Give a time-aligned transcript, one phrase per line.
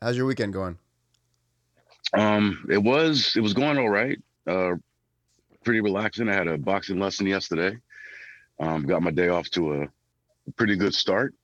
[0.00, 0.78] How's your weekend going?
[2.16, 4.18] Um, it was it was going all right.
[4.46, 4.74] Uh,
[5.64, 6.28] pretty relaxing.
[6.28, 7.76] I had a boxing lesson yesterday.
[8.60, 9.86] Um, got my day off to a
[10.56, 11.34] pretty good start.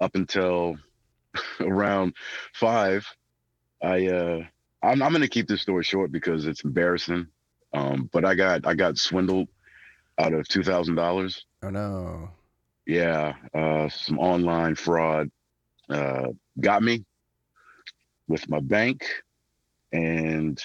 [0.00, 0.76] Up until
[1.60, 2.14] around
[2.54, 3.06] five,
[3.82, 4.40] I uh,
[4.82, 7.26] I'm, I'm gonna keep this story short because it's embarrassing.
[7.72, 9.48] Um, but I got I got swindled
[10.20, 11.44] out of two thousand dollars.
[11.64, 12.30] Oh no.
[12.86, 15.30] Yeah, uh, some online fraud
[15.90, 16.28] uh,
[16.60, 17.04] got me
[18.28, 19.04] with my bank,
[19.92, 20.60] and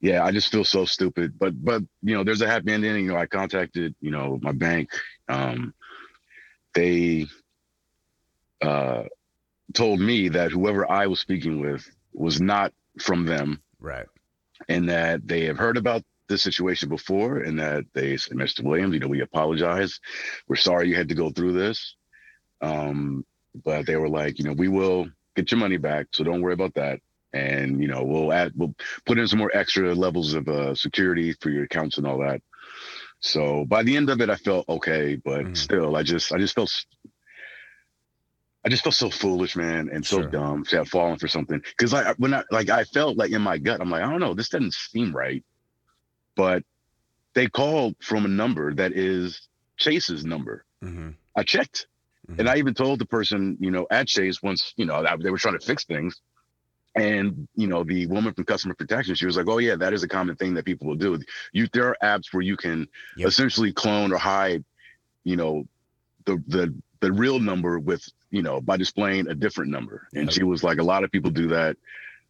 [0.00, 1.38] yeah, I just feel so stupid.
[1.38, 2.94] But but you know, there's a happy ending.
[2.96, 4.90] You know, I contacted you know my bank.
[5.28, 5.74] Um,
[6.74, 7.26] they
[8.62, 9.04] uh,
[9.74, 14.06] told me that whoever I was speaking with was not from them, Right.
[14.68, 18.62] and that they have heard about this situation before, and that they said, Mr.
[18.62, 20.00] Williams, you know, we apologize.
[20.48, 21.94] We're sorry you had to go through this.
[22.60, 23.24] Um,
[23.64, 26.54] but they were like, you know, we will get your money back, so don't worry
[26.54, 27.00] about that.
[27.32, 31.34] And you know, we'll add, we'll put in some more extra levels of uh, security
[31.40, 32.42] for your accounts and all that.
[33.20, 35.56] So by the end of it, I felt okay, but Mhm.
[35.56, 36.70] still, I just, I just felt,
[38.64, 40.30] I just felt so foolish, man, and so Sure.
[40.30, 41.60] dumb to have fallen for something.
[41.60, 44.20] Because I, when I, like, I felt like in my gut, I'm like, I don't
[44.20, 45.44] know, this doesn't seem right.
[46.36, 46.64] But
[47.34, 50.64] they called from a number that is Chase's number.
[50.82, 51.10] Mm-hmm.
[51.36, 51.86] I checked.
[52.38, 55.30] And I even told the person, you know, at Chase once, you know, that they
[55.30, 56.20] were trying to fix things.
[56.94, 60.02] And, you know, the woman from customer protection, she was like, oh, yeah, that is
[60.02, 61.20] a common thing that people will do.
[61.52, 63.28] You, there are apps where you can Yep.
[63.28, 64.64] essentially clone or hide,
[65.24, 65.66] you know,
[66.24, 70.08] the, the, the real number with, you know, by displaying a different number.
[70.14, 70.32] And Yep.
[70.32, 71.76] she was like, a lot of people do that.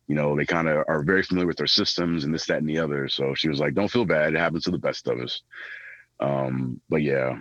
[0.09, 2.69] You know, they kind of are very familiar with their systems and this, that, and
[2.69, 3.09] the other.
[3.09, 4.35] So she was like, don't feel bad.
[4.35, 5.43] It happens to the best of us.
[6.19, 7.39] Um, but yeah,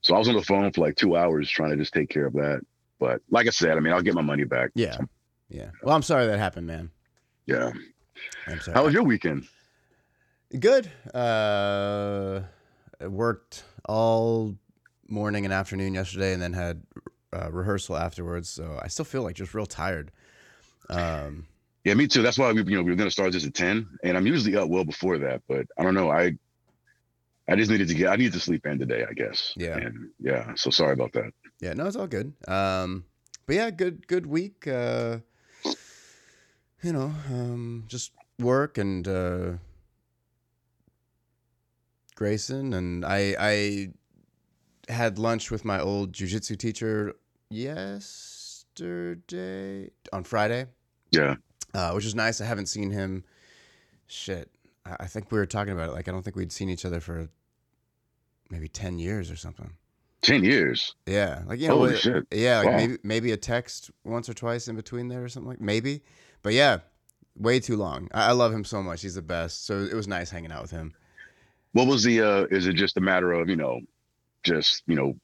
[0.00, 2.26] so I was on the phone for like two hours trying to just take care
[2.26, 2.60] of that.
[2.98, 4.70] But like I said, I mean, I'll get my money back.
[4.74, 4.96] Yeah.
[5.48, 5.70] Yeah.
[5.82, 6.90] Well, I'm sorry that happened, man.
[7.46, 7.72] Yeah.
[8.46, 8.74] I'm sorry.
[8.74, 9.46] How was your weekend?
[10.58, 10.90] Good.
[11.14, 12.42] Uh,
[13.00, 14.56] I worked all
[15.08, 16.82] morning and afternoon yesterday, and then had
[17.32, 18.48] uh, rehearsal afterwards.
[18.48, 20.10] So I still feel like just real tired.
[20.88, 21.46] Um,
[21.84, 22.22] Yeah, me too.
[22.22, 24.56] That's why we, you know, we were gonna start this at ten, and I'm usually
[24.56, 25.42] up well before that.
[25.48, 26.10] But I don't know.
[26.10, 26.32] I,
[27.50, 28.08] I just needed to get.
[28.10, 29.52] I needed to sleep in today, I guess.
[29.56, 29.76] Yeah.
[29.76, 30.54] And yeah.
[30.54, 31.32] So sorry about that.
[31.60, 32.32] yeah, no, it's all good.
[32.48, 33.04] Um,
[33.46, 34.66] but yeah, good, good week.
[34.68, 35.18] Uh,
[36.82, 39.52] you know, um, just work and uh,
[42.14, 43.88] Grayson, and I, I
[44.92, 47.14] had lunch with my old jujitsu teacher
[48.78, 50.66] yesterday on Friday.
[51.10, 51.34] Yeah.
[51.74, 52.40] uh, which is nice.
[52.40, 53.24] I haven't seen him.
[54.06, 54.50] Shit,
[54.86, 55.92] I, I think we were talking about it.
[55.92, 57.28] Like, I don't think we'd seen each other for
[58.50, 59.72] maybe ten years or something.
[60.22, 60.94] Ten years.
[61.06, 62.26] Yeah, like you know, Holy shit.
[62.30, 62.76] yeah, like Wow.
[62.76, 66.02] maybe maybe a text once or twice in between there or something like maybe.
[66.42, 66.78] But yeah,
[67.36, 68.08] way too long.
[68.12, 69.02] I, I love him so much.
[69.02, 69.64] He's the best.
[69.66, 70.92] So it was nice hanging out with him.
[71.72, 72.20] What was the?
[72.20, 73.80] uh Is it just a matter of you know,
[74.42, 75.14] just you know,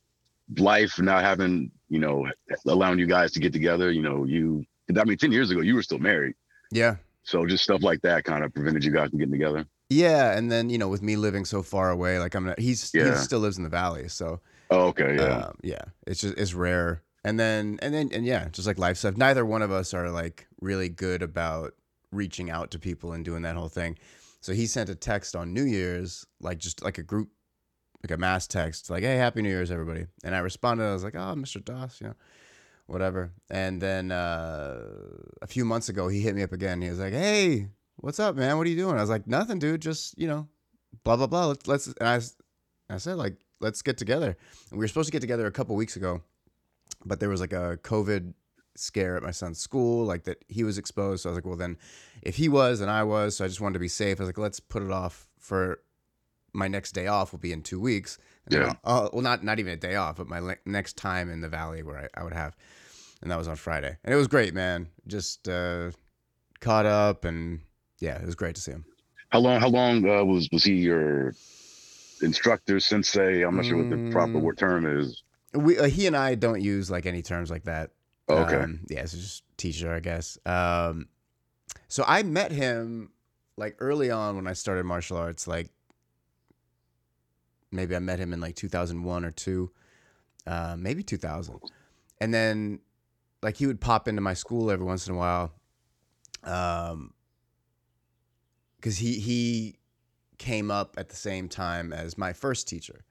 [0.56, 2.26] life not having you know,
[2.66, 3.91] allowing you guys to get together?
[3.93, 4.64] You know, you.
[4.98, 6.34] I mean, ten years ago, you were still married.
[6.70, 9.66] Yeah, So just stuff like that kind of prevented you guys from getting together.
[9.88, 12.58] Yeah, and then you know, with me living so far away, like I'm not.
[12.58, 15.47] He's he still lives in the valley, so Oh, okay, yeah.
[15.47, 17.02] Um, yeah, it's just it's rare.
[17.24, 19.16] And then and then and yeah, just like life stuff.
[19.16, 21.75] Neither one of us are like really good about
[22.12, 23.98] reaching out to people and doing that whole thing.
[24.41, 27.30] So he sent a text on New Year's, like just like a group,
[28.02, 30.84] like a mass text, like "Hey, Happy New Year's, everybody!" And I responded.
[30.84, 31.64] I was like, "Oh, Mr.
[31.64, 32.14] Doss, you know,
[32.86, 34.82] whatever." And then uh,
[35.42, 36.80] a few months ago, he hit me up again.
[36.80, 38.56] He was like, "Hey, what's up, man?
[38.58, 39.82] What are you doing?" I was like, "Nothing, dude.
[39.82, 40.48] Just you know,
[41.04, 41.46] blah blah blah.
[41.46, 42.20] Let's let's." And I,
[42.94, 44.36] I said like, "Let's get together."
[44.70, 46.22] And we were supposed to get together a couple weeks ago,
[47.04, 48.34] but there was like a COVID
[48.74, 51.22] scare at my son's school, like that he was exposed.
[51.22, 51.78] So I was like, well, then
[52.22, 54.20] if he was and I was, so I just wanted to be safe.
[54.20, 55.80] I was like, let's put it off for
[56.52, 58.18] my next day off will be in two weeks.
[58.44, 58.74] And Yeah.
[58.84, 61.40] I'll- oh, well, not not even a day off, but my le- next time in
[61.40, 62.54] the valley where I, I would have,
[63.22, 64.88] and that was on Friday, and it was great, man.
[65.06, 65.90] Just uh,
[66.60, 67.60] caught up, and
[68.00, 68.84] yeah, it was great to see him.
[69.31, 69.60] How long?
[69.60, 71.34] How long uh, was was he your
[72.22, 73.43] instructor, sensei?
[73.43, 74.43] I'm not sure what the proper Mm.
[74.43, 75.22] word term is.
[75.52, 77.90] We uh, he and I don't use like any terms like that.
[78.28, 78.56] Oh, Okay.
[78.56, 80.38] Um, yeah, so just teacher, I guess.
[80.46, 81.08] Um,
[81.88, 83.10] so I met him
[83.56, 85.46] like early on when I started martial arts.
[85.46, 85.70] Like
[87.72, 89.70] maybe I met him in like 2001 or two,
[90.46, 91.60] uh, maybe 2000,
[92.20, 92.81] and then
[93.42, 95.52] like he would pop into my school every once in a while.
[96.44, 97.12] Um,
[98.87, 99.75] because he he
[100.38, 103.05] came up at the same time as my first teacher,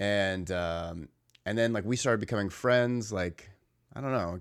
[0.00, 1.08] and um,
[1.44, 3.12] and then like we started becoming friends.
[3.12, 3.48] Like
[3.94, 4.40] I don't know,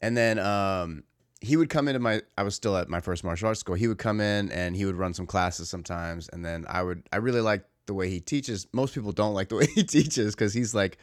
[0.00, 1.02] And then um,
[1.40, 2.22] he would come into my.
[2.38, 3.74] I was still at my first martial arts school.
[3.74, 6.28] He would come in and he would run some classes sometimes.
[6.28, 7.02] And then I would.
[7.12, 8.68] I really liked the way he teaches.
[8.72, 10.98] Most people don't like the way he teaches because he's like,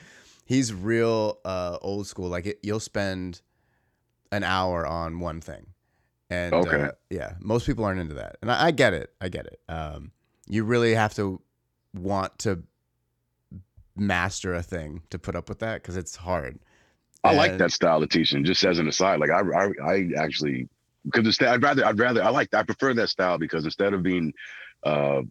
[0.52, 2.28] he's real uh, old school.
[2.28, 3.42] Like it, you'll spend
[4.34, 5.68] an hour on one thing.
[6.30, 6.84] And Okay.
[6.84, 8.36] uh, yeah, most people aren't into that.
[8.42, 9.14] And I, I get it.
[9.22, 9.62] I get it.
[9.70, 10.12] Um,
[10.50, 11.42] you really have to
[11.94, 12.64] want to
[13.96, 16.60] master a thing to put up with that because it's hard.
[17.24, 18.44] I like that style of teaching.
[18.44, 20.68] Just as an aside, like I, I, I actually
[21.06, 24.04] because instead I'd rather, I'd rather, I like, I prefer that style because instead of
[24.04, 24.34] being
[24.84, 25.22] uh,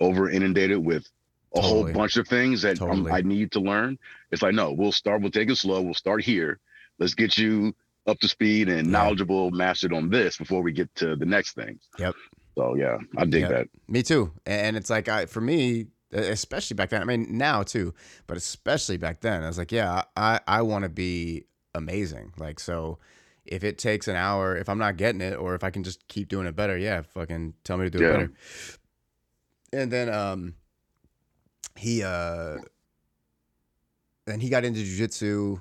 [0.00, 1.06] over inundated with
[1.54, 1.84] a Totally.
[1.84, 3.12] whole bunch of things that Totally.
[3.12, 3.98] I need to learn,
[4.30, 6.58] it's like no, we'll start, we'll take it slow, we'll start here.
[6.98, 7.74] Let's get you
[8.06, 11.78] up to speed and knowledgeable, mastered on this before we get to the next thing.
[11.98, 12.14] Yep.
[12.56, 13.50] So yeah, I dig Yep.
[13.50, 13.68] that.
[13.88, 14.32] Me too.
[14.46, 17.02] And it's like I for me, especially back then.
[17.02, 17.94] I mean now too,
[18.26, 21.44] but especially back then, I was like, yeah, I I want to be
[21.74, 22.32] amazing.
[22.38, 22.98] Like so,
[23.44, 26.08] if it takes an hour, if I'm not getting it, or if I can just
[26.08, 28.32] keep doing it better, yeah, fucking tell me to do it better.
[29.72, 30.54] And then um,
[31.76, 32.56] he uh,
[34.26, 35.60] then he got into jujitsu,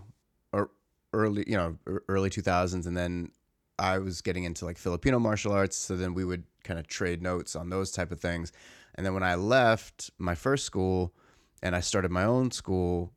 [0.52, 0.70] or
[1.14, 1.78] early, you know,
[2.10, 3.32] early 2000s, and then
[3.78, 5.78] I was getting into like Filipino martial arts.
[5.78, 8.52] So then we would kind of trade notes on those type of things.
[8.96, 11.14] And then when I left my first school
[11.62, 13.12] and I started my own school,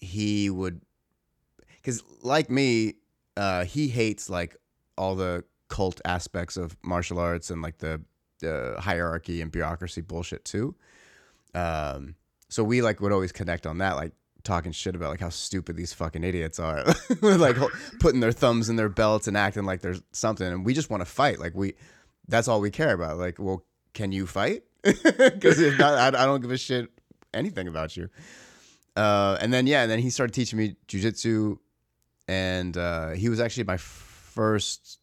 [0.00, 0.80] he would,
[1.76, 2.94] because like me,
[3.36, 4.56] uh, he hates like
[4.96, 8.00] all the cult aspects of martial arts and like the
[8.44, 10.74] uh, hierarchy and bureaucracy bullshit too.
[11.54, 12.14] Um,
[12.48, 14.12] so we like would always connect on that, like
[14.44, 16.84] talking shit about like how stupid these fucking idiots are,
[17.22, 17.56] like
[17.98, 21.00] putting their thumbs in their belts and acting like there's something, and we just want
[21.00, 21.38] to fight.
[21.38, 21.74] Like we,
[22.28, 23.18] that's all we care about.
[23.18, 23.64] Like, well,
[23.94, 24.62] can you fight?
[24.82, 26.88] Because if not, I, I don't give a shit
[27.34, 28.08] anything about you.
[28.96, 31.58] Uh, and then yeah, and then he started teaching me jujitsu,
[32.28, 34.98] and uh, he was actually my first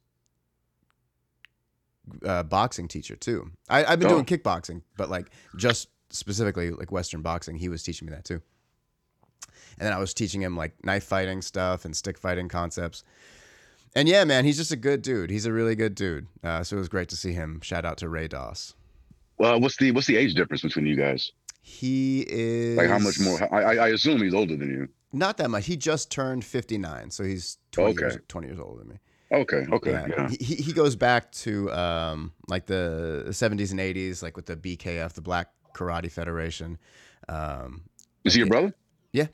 [2.26, 3.52] uh, boxing teacher too.
[3.70, 4.12] I, I've been Oh.
[4.22, 7.56] doing kickboxing, but like just specifically like Western boxing.
[7.58, 8.42] He was teaching me that too.
[9.80, 13.04] And then I was teaching him like knife fighting stuff and stick fighting concepts.
[13.96, 15.30] And yeah, man, he's just a good dude.
[15.30, 16.28] He's a really good dude.
[16.44, 17.62] Uh, so it was great to see him.
[17.62, 18.76] Shout out to Ray Doss.
[19.38, 21.32] Well, what's the what's the age difference between you guys?
[21.62, 23.54] He is Like how much more?
[23.54, 24.88] I, I assume he's older than you.
[25.14, 25.66] Not that much.
[25.66, 28.02] He just turned 59, so he's 20, Okay.
[28.02, 29.00] years, 20 years older than me.
[29.32, 30.08] Okay, okay, yeah.
[30.08, 30.30] yeah.
[30.40, 35.14] He, he goes back to um, like the 70s and 80s, like with the BKF,
[35.14, 36.78] the Black Karate Federation.
[37.28, 37.84] Um,
[38.24, 38.74] Is he your brother?
[39.12, 39.28] Yeah.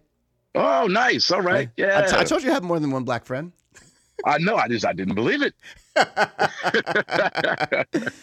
[0.56, 1.32] Oh, nice.
[1.32, 1.70] All right.
[1.78, 2.04] Yeah.
[2.06, 3.52] I, t- I told you I have more than one black friend.
[4.26, 4.56] I know.
[4.56, 5.54] I just I didn't believe it.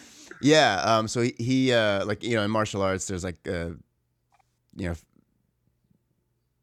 [0.41, 0.81] yeah.
[0.83, 1.07] Um.
[1.07, 3.69] So he, he uh like you know in martial arts there's like uh
[4.75, 4.95] you know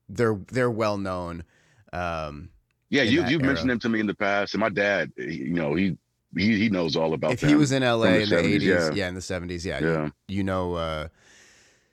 [0.08, 1.44] they're they're well known.
[1.92, 2.50] Um.
[2.90, 3.48] Yeah, You you've era.
[3.48, 5.98] mentioned them to me in the past, and my dad, you know, he
[6.34, 7.50] he he knows all about If them.
[7.50, 8.90] he was in LA in the 70s, 80s, yeah.
[8.94, 9.08] yeah.
[9.08, 11.08] in the 70s, yeah, you- yeah, you know uh,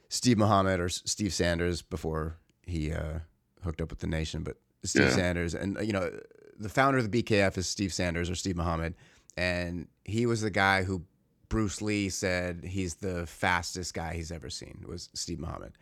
[0.08, 3.20] Steve Muhammad or Steve Sanders before he uh,
[3.66, 5.10] hooked up with the nation, but Steve Yeah.
[5.12, 6.10] Sanders and you know
[6.58, 8.96] the founder of the BKF is Steve Sanders or Steve Muhammad,
[9.36, 11.04] and he was the guy who
[11.50, 15.74] Bruce Lee said he's the fastest guy he's ever seen was Steve Muhammad,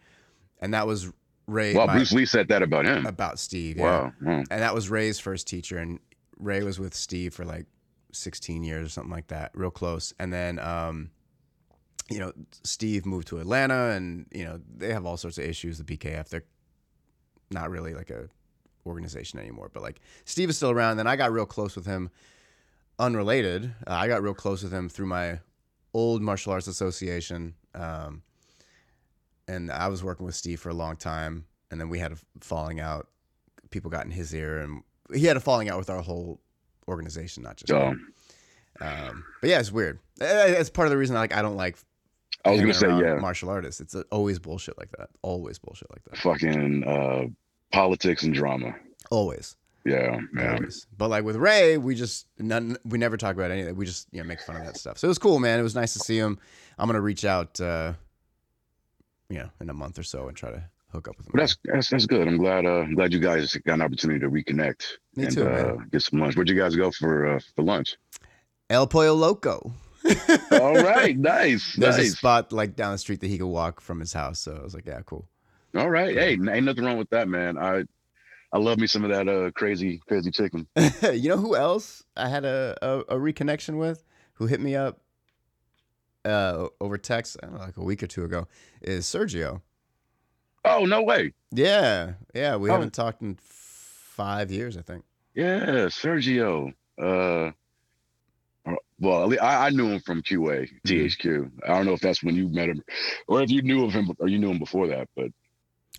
[0.60, 1.12] and that was
[1.46, 3.06] Ray well, Bruce Lee said that about him.
[3.06, 3.78] about Steve.
[3.78, 4.14] Yeah Wow.
[4.22, 4.44] wow.
[4.50, 6.00] and that was Ray's first teacher, and
[6.40, 7.66] Ray was with Steve for like
[8.14, 10.14] 16 years or something like that, real close.
[10.20, 11.10] And then, um,
[12.10, 12.32] you know,
[12.64, 15.78] Steve moved to Atlanta, and you know they have all sorts of issues.
[15.78, 16.44] The BKF, they're
[17.54, 18.28] not really like a
[18.86, 20.98] organization anymore, but like Steve is still around.
[20.98, 22.10] Then I got real close with him,
[23.00, 23.74] unrelated.
[23.88, 25.40] Uh, I got real close with him through my
[25.94, 27.54] old martial arts association.
[27.76, 28.24] Um,
[29.48, 32.18] and I was working with Steve for a long time, and then we had a
[32.40, 33.08] falling out.
[33.72, 34.84] People got in his ear, and
[35.14, 36.40] he had a falling out with our whole
[36.88, 37.70] organization, not just.
[37.70, 37.96] So.
[38.82, 40.00] Um, but yeah, it's weird.
[40.20, 41.78] It's part of the reason I like I don't like.
[42.46, 43.80] I was gonna say, yeah, martial artists.
[43.80, 45.10] It's always bullshit like that.
[45.22, 46.18] Always bullshit like that.
[46.18, 47.26] fucking uh,
[47.74, 48.74] politics and drama.
[49.12, 50.56] Always, Yeah, man.
[50.56, 50.88] always.
[50.98, 52.78] But like with Ray, we just none.
[52.86, 53.76] We never talk about anything.
[53.76, 54.98] We just you know make fun of that stuff.
[54.98, 55.60] So it was cool, man.
[55.60, 56.40] It was nice to see him.
[56.78, 57.94] I'm gonna reach out, uh,
[59.30, 61.34] you know, in a month or so and try to hook up with him.
[61.36, 62.28] That's that's that's good.
[62.28, 62.66] I'm glad.
[62.66, 64.84] Uh, I'm glad you guys got an opportunity to reconnect
[65.16, 66.36] Me and too, uh, get some lunch.
[66.36, 67.98] Where'd you guys go for uh, for lunch?
[68.70, 69.74] El Pollo Loco.
[70.52, 74.00] All right, nice, There's a spot like down the street that he could walk from
[74.00, 74.40] his house.
[74.40, 75.28] So I was like, yeah, cool.
[75.76, 77.58] All right, hey, ain't nothing wrong with that, man.
[77.58, 77.84] I
[78.52, 80.68] I love me some of that uh crazy crazy chicken.
[81.14, 84.04] you know who else I had a, a, a reconnection with
[84.36, 85.00] who hit me up
[86.26, 88.48] uh, over text know, like a week or two ago
[88.82, 89.62] is Sergio.
[90.66, 91.34] Oh no way.
[91.52, 92.56] Yeah, yeah.
[92.56, 92.74] We Oh.
[92.74, 95.04] haven't talked in five years, I think.
[95.36, 96.74] Yeah, Sergio.
[97.02, 97.52] Uh,
[98.66, 100.88] uh, well, I, I knew him from QA Mm-hmm.
[100.88, 101.52] THQ.
[101.66, 102.82] I don't know if that's when you met him,
[103.28, 105.10] or if you knew of him, or you knew him before that.
[105.16, 105.32] But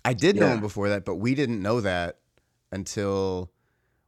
[0.05, 2.19] I did know him before that, but we didn't know that
[2.71, 3.51] until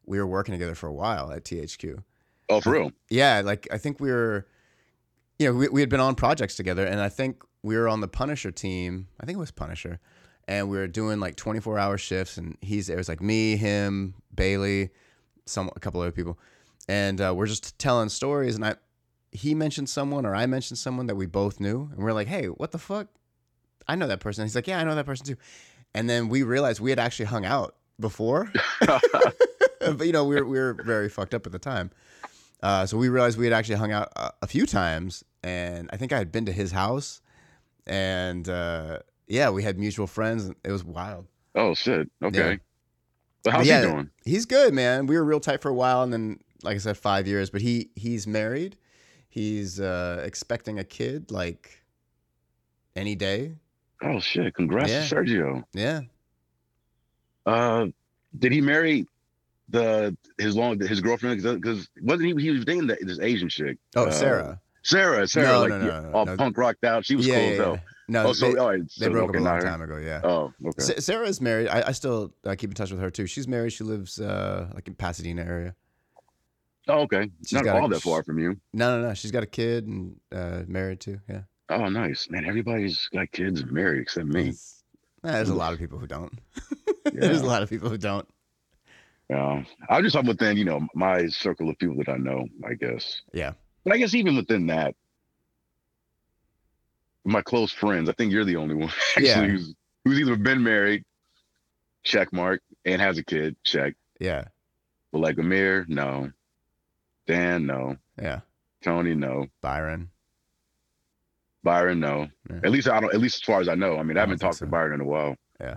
[0.05, 2.03] we were working together for a while at THQ.
[2.49, 2.91] oh, for real?
[3.09, 4.47] Yeah, like I think we were,
[5.39, 8.01] you know, we, we had been on projects together, and I think we were on
[8.01, 9.07] the Punisher team.
[9.19, 9.99] I think it was Punisher,
[10.47, 14.13] and we were doing like 24 hour shifts, and he's there was like me, him,
[14.33, 14.91] Bailey,
[15.45, 16.37] some a couple other people,
[16.87, 18.75] and uh, we're just telling stories, and I
[19.31, 22.45] he mentioned someone or I mentioned someone that we both knew, and we're like, hey,
[22.45, 23.07] what the fuck?
[23.87, 24.43] I know that person.
[24.45, 25.37] He's like, yeah, I know that person too,
[25.97, 28.51] and then we realized we had actually hung out before.
[28.79, 31.89] but you know, we were we were very fucked up at the time.
[32.61, 35.97] Uh, so we realized we had actually hung out a, a few times, and I
[35.97, 37.21] think I had been to his house,
[37.85, 40.45] and uh, yeah, we had mutual friends.
[40.45, 41.25] And it was wild.
[41.55, 42.09] oh shit.
[42.23, 42.51] Okay.
[42.51, 42.55] Yeah.
[43.43, 43.81] But how's Yeah.
[43.81, 44.09] he doing?
[44.25, 45.07] He's good, man.
[45.07, 47.49] We were real tight for a while, and then, like I said, five years.
[47.49, 48.77] But he he's married.
[49.29, 51.83] He's uh, expecting a kid like
[52.95, 53.55] any day.
[54.03, 54.53] Oh shit.
[54.55, 55.05] Congrats Yeah.
[55.07, 55.63] to Sergio.
[55.73, 56.01] Yeah.
[57.45, 57.87] Uh,
[58.37, 59.07] did he marry
[59.69, 61.41] the his long his girlfriend?
[61.41, 63.77] Because wasn't he he was dating that this Asian chick?
[63.95, 64.61] Oh, Uh, Sarah.
[64.83, 66.37] Sarah, Sarah, No, like no, no, no, all no.
[66.37, 67.03] punk rocked out.
[67.05, 67.73] She was yeah, cool yeah, as hell.
[67.73, 67.79] yeah.
[68.09, 69.97] No, oh, so they, all right, they broke okay, up a long time ago.
[69.97, 70.21] Yeah.
[70.23, 70.81] Oh, okay.
[70.81, 71.67] Sa- Sarah's married.
[71.67, 73.27] I, I still I keep in touch with her too.
[73.27, 73.73] She's married.
[73.73, 75.75] She lives uh, like in Pasadena area.
[76.87, 77.29] Oh, okay.
[77.45, 78.55] She's Not got a- that far from you.
[78.73, 79.13] No, no, no.
[79.13, 81.19] She's got a kid and uh, married too.
[81.27, 81.41] Yeah.
[81.69, 82.29] Oh, nice.
[82.29, 84.49] Man, everybody's got kids and married except me.
[84.49, 86.31] Eh, there's a lot of people who don't.
[87.13, 88.27] there's a lot of people who don't.
[89.29, 89.63] Yeah.
[89.89, 93.21] I'm just talking within, you know, my circle of people that I know, I guess.
[93.33, 93.53] Yeah.
[93.83, 94.95] But I guess even within that,
[97.25, 99.45] my close friends, I think you're the only one actually Yeah.
[99.47, 99.73] who's,
[100.05, 101.03] who's either been married,
[102.03, 103.95] check mark, and has a kid, check.
[104.19, 104.45] Yeah.
[105.11, 106.31] But like Amir, no.
[107.27, 107.97] Dan, no.
[108.21, 108.41] Yeah.
[108.81, 109.47] Tony, no.
[109.61, 110.09] Byron.
[111.67, 112.29] Byron, no.
[112.49, 112.61] Yeah.
[112.63, 113.13] At least I don't.
[113.13, 113.97] At least as far as I know.
[113.97, 114.65] I mean, I I haven't talked to.
[114.65, 115.35] Byron in a while.
[115.59, 115.75] Yeah.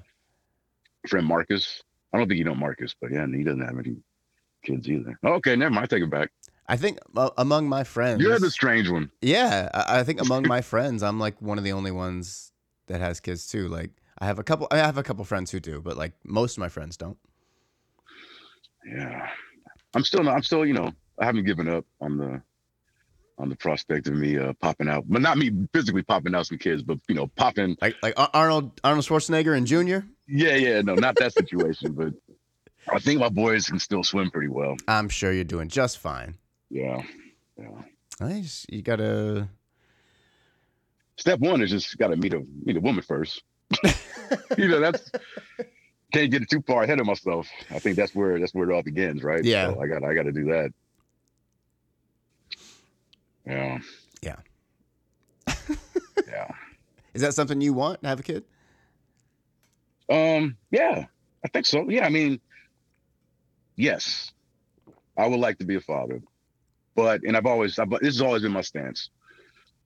[1.09, 1.82] Friend Marcus.
[2.12, 3.97] I don't think you know Marcus, but yeah, he doesn't have any
[4.64, 5.18] kids either.
[5.25, 5.85] Okay, never mind.
[5.85, 6.30] I take it back.
[6.68, 8.23] I think uh, among my friends.
[8.23, 9.11] You're the strange one.
[9.20, 12.52] Yeah, I, I think among my friends, I'm like one of the only ones
[12.87, 13.66] that has kids too.
[13.66, 14.68] Like I have a couple.
[14.70, 17.18] I have a couple friends who do, but like most of my friends don't.
[18.87, 19.28] Yeah.
[19.94, 20.37] I'm still not.
[20.37, 20.64] I'm still.
[20.64, 22.40] You know, I haven't given up on the
[23.40, 26.59] on the prospect of me uh, popping out, but not me physically popping out some
[26.59, 27.76] kids, but you know, popping.
[27.80, 30.06] Like like Arnold Arnold Schwarzenegger and Junior.
[30.28, 30.80] Yeah, yeah.
[30.82, 32.12] No, not that situation, but
[32.92, 34.76] I think my boys can still swim pretty well.
[34.87, 36.37] I'm sure you're doing just fine.
[36.70, 37.02] Yeah.
[37.59, 37.82] Yeah.
[38.20, 39.49] I just, you gotta.
[41.16, 43.42] step one is just got to meet a meet a woman first.
[44.59, 45.11] you know, that's
[46.12, 47.49] can't get too far ahead of myself.
[47.70, 49.44] I think that's where that's where it all begins, right?
[49.44, 49.73] Yeah.
[49.73, 50.73] So I got I got to do that.
[53.50, 53.78] Yeah.
[54.23, 54.37] Yeah.
[56.28, 56.49] yeah.
[57.14, 58.45] Is that something you want to have a kid?
[60.09, 60.57] Um.
[60.71, 61.07] Yeah.
[61.45, 61.88] I think so.
[61.88, 62.04] Yeah.
[62.07, 62.40] I mean,
[63.76, 64.33] yes,
[65.16, 66.23] I would like to be a father,
[66.95, 69.11] but and I've always I've, this has always been my stance.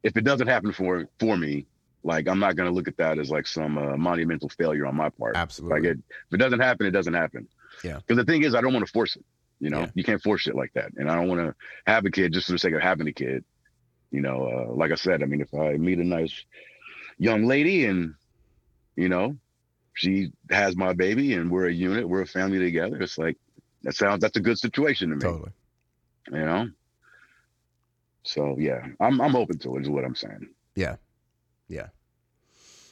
[0.02, 1.66] If it doesn't happen for for me,
[2.02, 5.08] like I'm not gonna look at that as like some uh, monumental failure on my
[5.10, 5.36] part.
[5.36, 5.80] Absolutely.
[5.80, 7.46] Like it, if it doesn't happen, it doesn't happen.
[7.82, 7.96] Yeah.
[7.96, 9.24] Because the thing is, I don't want to force it.
[9.60, 9.90] You know, Yeah.
[9.94, 11.54] you can't force it like that, and I don't want to
[11.86, 13.44] have a kid just for the sake of having a kid.
[14.10, 16.44] You know, uh, like I said, I mean, if I meet a nice
[17.18, 18.14] young lady and
[18.96, 19.36] you know
[19.94, 23.36] she has my baby and we're a unit, we're a family together, it's like
[23.82, 25.22] that sounds that's a good situation to me.
[25.22, 25.52] Totally.
[26.30, 26.70] You know.
[28.22, 29.82] So yeah, I'm I'm open to it.
[29.82, 30.48] Is what I'm saying.
[30.74, 30.96] Yeah,
[31.68, 31.88] Yeah.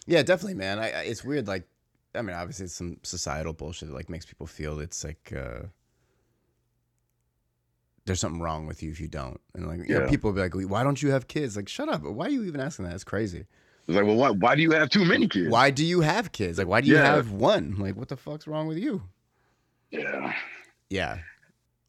[0.06, 0.78] Yeah, definitely, man.
[0.78, 1.46] I, I it's weird.
[1.46, 1.66] Like,
[2.14, 5.62] I mean, obviously, it's some societal bullshit that like makes people feel it's like uh,
[8.06, 10.08] there's something wrong with you if you don't, and like, know, Yeah.
[10.08, 12.02] people will be like, "Why don't you have kids?" Like, shut up.
[12.02, 12.94] Why are you even asking that?
[12.94, 13.46] It's crazy.
[13.88, 15.50] It's like, well, why why do you have too many kids?
[15.50, 16.58] Why do you have kids?
[16.58, 17.14] Like, why do you Yeah.
[17.14, 17.76] have one?
[17.78, 19.02] Like, what the fuck's wrong with you?
[19.90, 20.32] Yeah.
[20.90, 21.18] Yeah,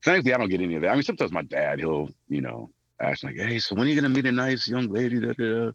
[0.05, 0.89] Thankfully, I don't get any of that.
[0.89, 3.95] I mean, sometimes my dad, he'll, you know, ask like, "Hey, so when are you
[3.95, 5.71] gonna meet a nice young lady?" Da, da, da.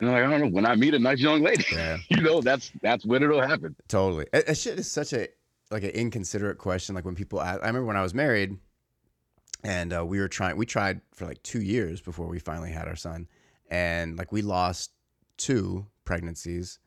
[0.00, 0.48] And I'm like, I don't know.
[0.48, 3.74] When I meet a nice young lady, yeah, you know, that's that's when it'll happen.
[3.88, 4.26] totally.
[4.32, 5.28] That that shit is such a
[5.70, 6.94] like an inconsiderate question.
[6.94, 8.56] Like when people, ask, I remember when I was married,
[9.64, 10.56] and uh, we were trying.
[10.56, 13.28] We tried for like two years before we finally had our son,
[13.70, 14.92] and like we lost
[15.36, 16.78] two pregnancies,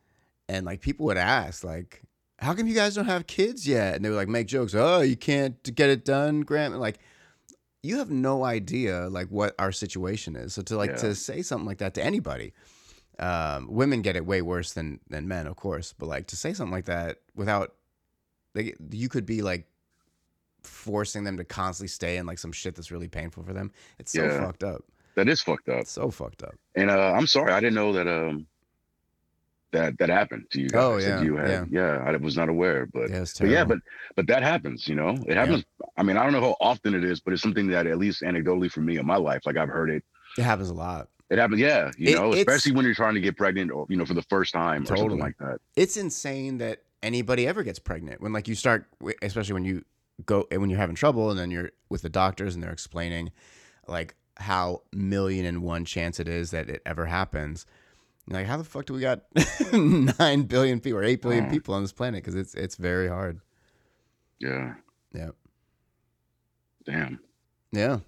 [0.49, 2.01] and like people would ask like,
[2.39, 4.73] "How come you guys don't have kids yet?" And they would like make jokes.
[4.75, 6.73] Oh, you can't get it done, Grant.
[6.73, 6.99] And like,
[7.83, 10.53] you have no idea like what our situation is.
[10.53, 10.97] So to like Yeah.
[10.97, 12.53] to say something like that to anybody,
[13.19, 15.93] Um, women get it way worse than than men, of course.
[15.97, 17.75] But like to say something like that without,
[18.55, 19.67] like, you could be like
[20.63, 23.71] forcing them to constantly stay in like some shit that's really painful for them.
[23.99, 24.39] It's so Yeah.
[24.45, 24.83] fucked up.
[25.15, 25.81] That is fucked up.
[25.81, 26.55] It's so fucked up.
[26.75, 28.47] And uh, I'm sorry, I didn't know that um
[29.71, 30.81] that that happened to you guys.
[30.83, 32.03] Oh, yeah, you had, yeah.
[32.05, 33.77] I was not aware, but Yeah, but yeah, but
[34.15, 35.17] but that happens, you know.
[35.27, 35.63] It happens.
[35.97, 38.21] I mean, I don't know how often it is, but it's something that at least
[38.21, 40.03] anecdotally for me in my life, like I've heard it.
[40.37, 41.07] it happens a lot.
[41.29, 41.89] It happens, yeah.
[41.97, 44.23] You It- know, especially when you're trying to get pregnant, or you know, for the
[44.23, 45.03] first time, or Totally.
[45.09, 45.59] something like that.
[45.77, 48.85] it's insane that anybody ever gets pregnant when like you start
[49.23, 49.83] especially when you
[50.25, 53.31] go when you're having trouble and then you're with the doctors and they're explaining
[53.87, 57.65] like how million and one chance it is that it ever happens
[58.27, 59.21] You're like how the fuck do we got
[59.73, 61.49] 9 billion people or 8 billion Oh.
[61.49, 63.39] people on this planet because it's it's very hard
[64.39, 64.75] Yeah.
[65.13, 65.29] yeah
[66.85, 67.19] Damn.
[67.71, 67.99] yeah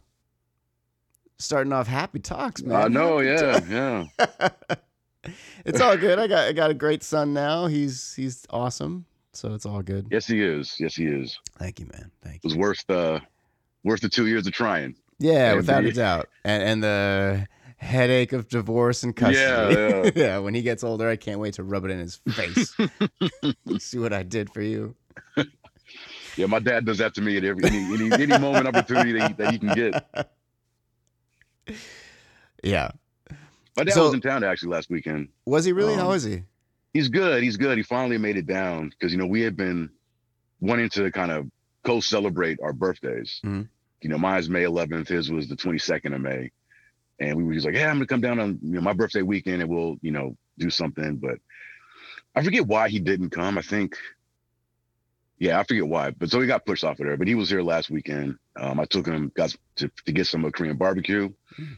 [1.38, 3.20] starting off happy talks man I know.
[3.20, 3.60] Yeah.
[3.70, 4.48] Yeah.
[5.66, 9.54] it's all good i got i got a great son now he's he's awesome so
[9.54, 10.76] it's all good Yes, he is.
[10.80, 11.38] Yes, he is.
[11.60, 12.40] thank you man thank you.
[12.50, 13.20] It was worth uh
[13.84, 14.96] worth the two years of trying.
[15.20, 16.30] Yeah, And without a doubt.
[16.44, 17.48] And and the
[17.78, 19.76] headache of divorce and custody.
[19.76, 22.76] Yeah, Yeah, when he gets older, I can't wait to rub it in his face.
[23.80, 24.96] See what I did for you.
[26.38, 29.28] Yeah, my dad does that to me at every any any, any moment opportunity that
[29.28, 30.30] he, that he can get.
[32.64, 32.92] Yeah.
[33.76, 35.30] My dad So- was in town actually last weekend.
[35.46, 35.96] Was he really?
[35.96, 36.44] How Um, was he?
[36.94, 37.44] He's good.
[37.44, 37.78] He's good.
[37.78, 39.90] He finally made it down because you know we had been
[40.60, 41.50] wanting to kind of
[41.84, 43.42] co-celebrate our birthdays.
[43.44, 43.68] Mhm.
[44.02, 45.08] You know, mine's May 11th.
[45.08, 46.52] His was the 22nd of May,
[47.20, 49.22] and we were just like, "Yeah, I'm gonna come down on you know my birthday
[49.22, 51.40] weekend and we'll you know do something." But
[52.36, 53.58] I forget why he didn't come.
[53.58, 53.96] I think,
[55.40, 56.12] yeah, I forget why.
[56.12, 57.18] But so he got pushed off of there.
[57.18, 58.38] But he was here last weekend.
[58.56, 61.30] Um, I took him got to, to get some Korean barbecue.
[61.60, 61.78] Mm.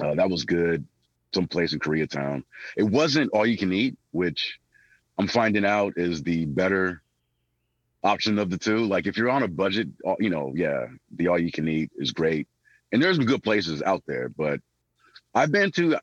[0.00, 0.86] Uh, that was good.
[1.34, 2.44] Some place in Koreatown.
[2.76, 4.58] It wasn't all you can eat, which
[5.18, 7.02] I'm finding out is the better
[8.02, 8.84] option of the two.
[8.84, 9.88] Like if you're on a budget,
[10.20, 12.46] you know, yeah, the all you can eat is great.
[12.92, 14.60] And there's some good places out there, but
[15.34, 15.98] I've been to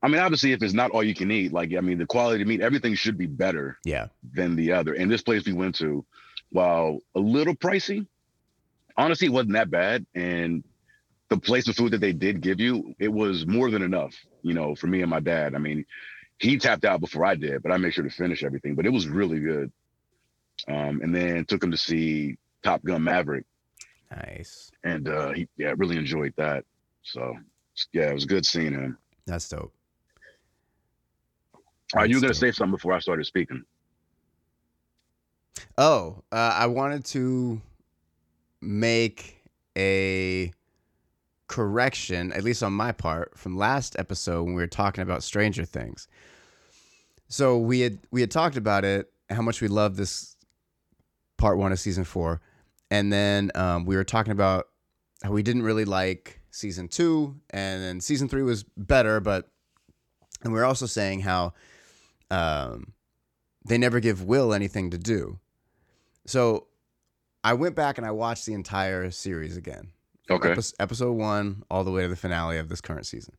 [0.00, 2.42] I mean, obviously if it's not all you can eat, like I mean the quality
[2.42, 4.08] of meat, everything should be better Yeah.
[4.32, 4.94] than the other.
[4.94, 6.04] And this place we went to,
[6.50, 8.06] while a little pricey,
[8.96, 10.06] honestly it wasn't that bad.
[10.14, 10.62] And
[11.28, 14.54] the place of food that they did give you, it was more than enough, you
[14.54, 15.54] know, for me and my dad.
[15.54, 15.84] I mean,
[16.38, 18.74] he tapped out before I did, but I made sure to finish everything.
[18.74, 19.70] But it was really good.
[20.66, 23.44] Um, and then took him to see Top Gun Maverick,
[24.10, 24.72] Nice.
[24.82, 26.64] and uh, he yeah really enjoyed that.
[27.02, 27.36] So
[27.92, 28.98] yeah, it was good seeing him.
[29.24, 29.72] That's dope.
[31.94, 33.62] Right, you gonna say something before I started speaking.
[35.78, 37.60] Oh, uh, I wanted to
[38.60, 39.44] make
[39.76, 40.52] a
[41.48, 45.64] correction, at least on my part, from last episode when we were talking about Stranger
[45.64, 46.06] Things.
[47.28, 50.36] So we had we had talked about it, how much we love this
[51.36, 52.40] part one of season four,
[52.90, 54.68] and then um, we were talking about
[55.22, 59.48] how we didn't really like season two, and then season three was better, but
[60.42, 61.52] and we were also saying how
[62.30, 62.92] um,
[63.64, 65.38] they never give Will anything to do.
[66.26, 66.66] So
[67.42, 69.92] I went back and I watched the entire series again.
[70.30, 70.52] Okay.
[70.52, 73.34] epi- episode one all the way to the finale of this current season.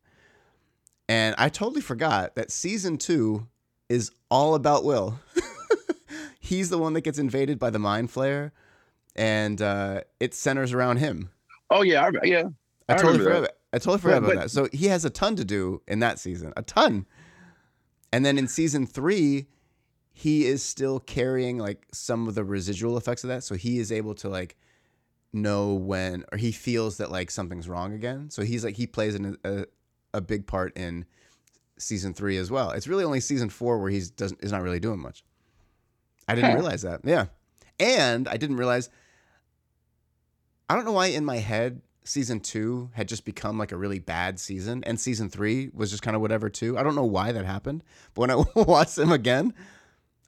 [1.08, 3.46] And I totally forgot that season two
[3.88, 5.18] is all about Will.
[6.40, 8.50] He's the one that gets invaded by the Mind Flayer,
[9.14, 11.30] and uh, it centers around him.
[11.70, 12.44] Oh yeah, I, yeah.
[12.88, 13.38] I, I totally forgot.
[13.38, 14.50] About, I totally forgot But- about but- that.
[14.50, 17.06] So he has a ton to do in that season, a ton.
[18.12, 19.46] And then in season three,
[20.12, 23.44] he is still carrying like some of the residual effects of that.
[23.44, 24.56] So he is able to like
[25.32, 28.30] know when, or he feels that like something's wrong again.
[28.30, 29.64] So he's like he plays in a,
[30.12, 31.04] a big part in
[31.78, 32.70] season three as well.
[32.72, 35.22] It's really only season four where he's doesn't is not really doing much.
[36.28, 36.56] I didn't Huh.
[36.56, 37.00] realize that.
[37.04, 37.26] Yeah,
[37.78, 38.88] and I didn't realize.
[40.68, 43.98] I don't know why in my head season two had just become like a really
[43.98, 46.78] bad season, and season three was just kind of whatever too.
[46.78, 47.82] I don't know why that happened,
[48.14, 49.52] but when I watched them again,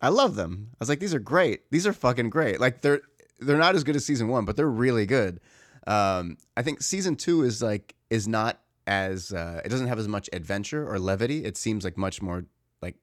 [0.00, 0.70] I love them.
[0.72, 1.70] I was like, these are great.
[1.70, 2.58] These are fucking great.
[2.60, 3.02] Like they're
[3.44, 5.40] they're not as good as season one, but they're really good.
[5.86, 10.08] Um, I think season two is like is not as uh, it doesn't have as
[10.08, 11.44] much adventure or levity.
[11.44, 12.44] It seems like much more
[12.80, 12.96] like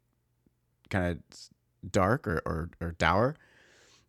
[0.90, 3.36] kind of dark or, or or dour.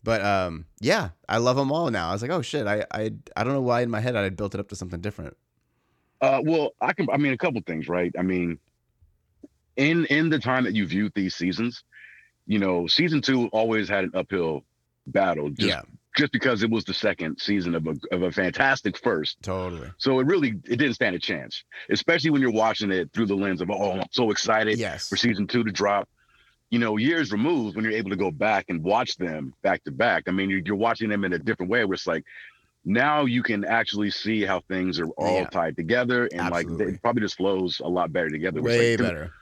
[0.03, 2.09] But um, yeah, I love them all now.
[2.09, 4.23] I was like, oh shit, I I I don't know why in my head I
[4.23, 5.37] had built it up to something different.
[6.21, 7.09] Uh, well, I can.
[7.11, 8.15] I mean, a couple things, right?
[8.19, 8.59] I mean,
[9.77, 11.85] in in the time that you viewed these seasons,
[12.47, 14.65] you know, season two always had an uphill
[15.07, 15.83] battle, just yeah,
[16.21, 19.39] just because it was the second season of a of a fantastic first.
[19.43, 19.91] Totally.
[19.99, 23.35] So it really it didn't stand a chance, especially when you're watching it through the
[23.35, 25.09] lens of oh I'm so excited Yes.
[25.09, 26.09] for season two to drop.
[26.71, 29.91] You know, years removed when you're able to go back and watch them back to
[29.91, 30.25] back.
[30.29, 32.25] I mean, you're, you're watching them in a different way where it's like
[32.85, 35.47] now you can actually see how things are all Yeah.
[35.49, 38.63] tied together and like it probably just flows a lot better together.
[38.63, 39.33] Way like, better.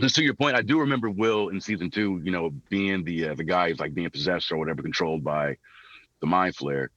[0.00, 3.34] To your point, I do remember Will in season two, you know, being the uh,
[3.34, 5.56] the guy who's like being possessed or whatever, controlled by
[6.20, 6.88] the Mind Flayer.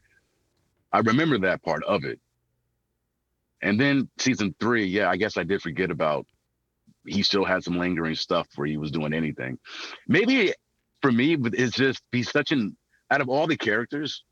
[0.92, 2.20] I remember that part of it.
[3.62, 6.26] And then season three, yeah, I guess I did forget about
[7.06, 9.60] he still had some lingering stuff where he was doing anything.
[10.08, 10.54] Maybe
[11.02, 12.76] for me, it's just he's such an
[13.12, 14.24] out of all the characters,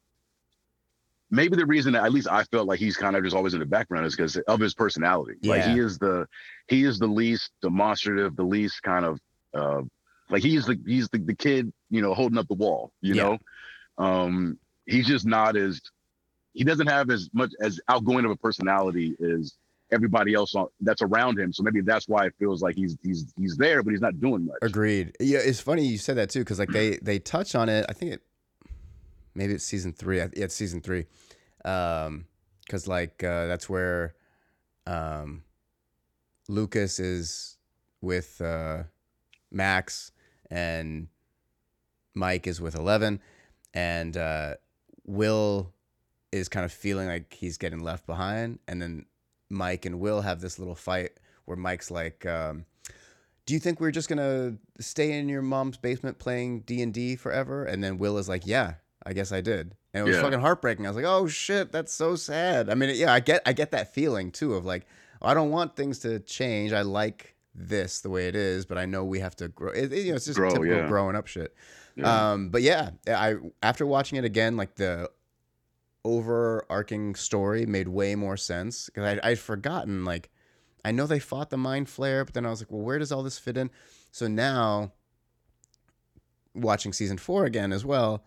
[1.29, 3.59] maybe the reason that at least I felt like he's kind of just always in
[3.59, 5.33] the background is because of his personality.
[5.43, 6.27] Like he is the
[6.67, 9.19] he is the least demonstrative, the least kind of
[9.53, 9.81] uh
[10.29, 13.23] like he's the he's the, the kid, you know, holding up the wall, you Yeah.
[13.97, 14.03] know.
[14.03, 15.81] Um he's just not as
[16.53, 19.53] he doesn't have as much as outgoing of a personality as
[19.91, 21.53] everybody else on, that's around him.
[21.53, 24.45] So maybe that's why it feels like he's he's he's there, but he's not doing
[24.45, 24.57] much.
[24.61, 25.15] Agreed.
[25.19, 27.85] Yeah, it's funny you said that too, because like they they touch on it.
[27.87, 28.21] I think it
[29.37, 30.17] maybe it's season three.
[30.17, 31.05] Yeah, it's season three.
[31.63, 32.25] Um,
[32.65, 34.15] because like uh, that's where
[34.85, 35.43] um
[36.49, 37.57] Lucas is
[38.01, 38.83] with uh
[39.51, 40.11] Max
[40.49, 41.07] and
[42.13, 43.21] Mike is with Eleven,
[43.73, 44.55] and uh,
[45.05, 45.73] Will
[46.31, 49.05] is kind of feeling like he's getting left behind, and then
[49.49, 51.11] Mike and Will have this little fight
[51.45, 52.25] where Mike's like.
[52.25, 52.65] Um,
[53.45, 57.15] do you think we're just gonna stay in your mom's basement playing D and D
[57.15, 57.63] forever?
[57.63, 58.73] And then Will is like, yeah,
[59.07, 60.21] I guess I did, and it was Yeah.
[60.21, 60.85] fucking heartbreaking.
[60.85, 62.69] I was like, oh shit, that's so sad.
[62.69, 64.85] I mean, yeah, I get, I get that feeling too of like,
[65.21, 66.73] I don't want things to change.
[66.73, 69.71] I like this the way it is, but I know we have to grow.
[69.71, 70.87] It, it- you know, it's just Grow, typical yeah.
[70.87, 71.55] growing up shit.
[71.95, 72.31] Yeah.
[72.33, 75.09] Um, but yeah, I after watching it again, like the
[76.05, 80.29] overarching story made way more sense because I'd forgotten like
[80.85, 83.11] I know they fought the Mind Flayer, but then I was like, well, where does
[83.11, 83.69] all this fit in?
[84.11, 84.91] So now,
[86.53, 88.23] watching season four again as well,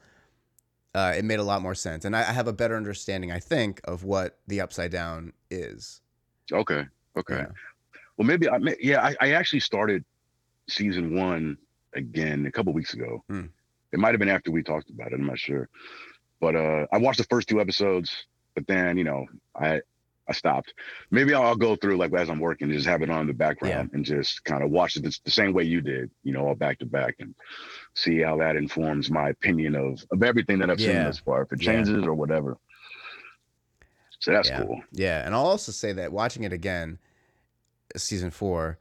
[0.94, 3.38] uh, it made a lot more sense, and I, I have a better understanding, I
[3.38, 6.00] think, of what the Upside Down is.
[6.52, 6.86] okay.
[7.16, 7.38] Okay.
[7.38, 7.46] Yeah.
[8.16, 10.04] Well, maybe I may, yeah, I, I actually started
[10.68, 11.56] season one
[11.94, 13.24] again a couple weeks ago.
[13.28, 13.46] Hmm.
[13.92, 15.14] It might have been after we talked about it.
[15.14, 15.68] I'm not sure,
[16.40, 19.26] but uh, I watched the first two episodes, but then you know
[19.56, 19.80] I
[20.30, 20.72] I stopped.
[21.10, 23.32] Maybe I'll, I'll go through like as I'm working, just have it on in the
[23.32, 26.46] background and just kind of watch it the, the same way you did, you know,
[26.46, 27.34] all back to back, and
[27.94, 31.04] see how that informs my opinion of of everything that I've seen Yeah.
[31.04, 31.72] thus far, if it Yeah.
[31.72, 32.56] changes or whatever.
[34.20, 34.62] So that's Yeah.
[34.62, 34.80] cool.
[34.92, 36.98] Yeah, and I'll also say that watching it again,
[37.96, 38.78] season four,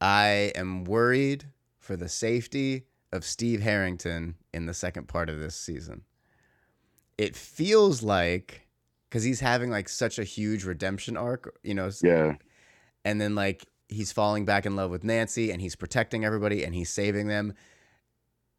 [0.00, 1.46] I am worried
[1.78, 6.02] for the safety of Steve Harrington in the second part of this season.
[7.16, 8.66] It feels like
[9.12, 12.36] because he's having like such a huge redemption arc, you know, Yeah.
[13.04, 16.74] and then like he's falling back in love with Nancy and he's protecting everybody and
[16.74, 17.52] he's saving them.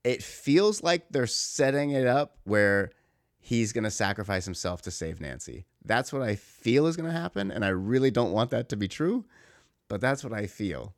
[0.03, 2.91] It feels like they're setting it up where
[3.39, 5.65] he's going to sacrifice himself to save Nancy.
[5.83, 8.75] That's what I feel is going to happen and I really don't want that to
[8.75, 9.25] be true,
[9.87, 10.93] but that's what I feel.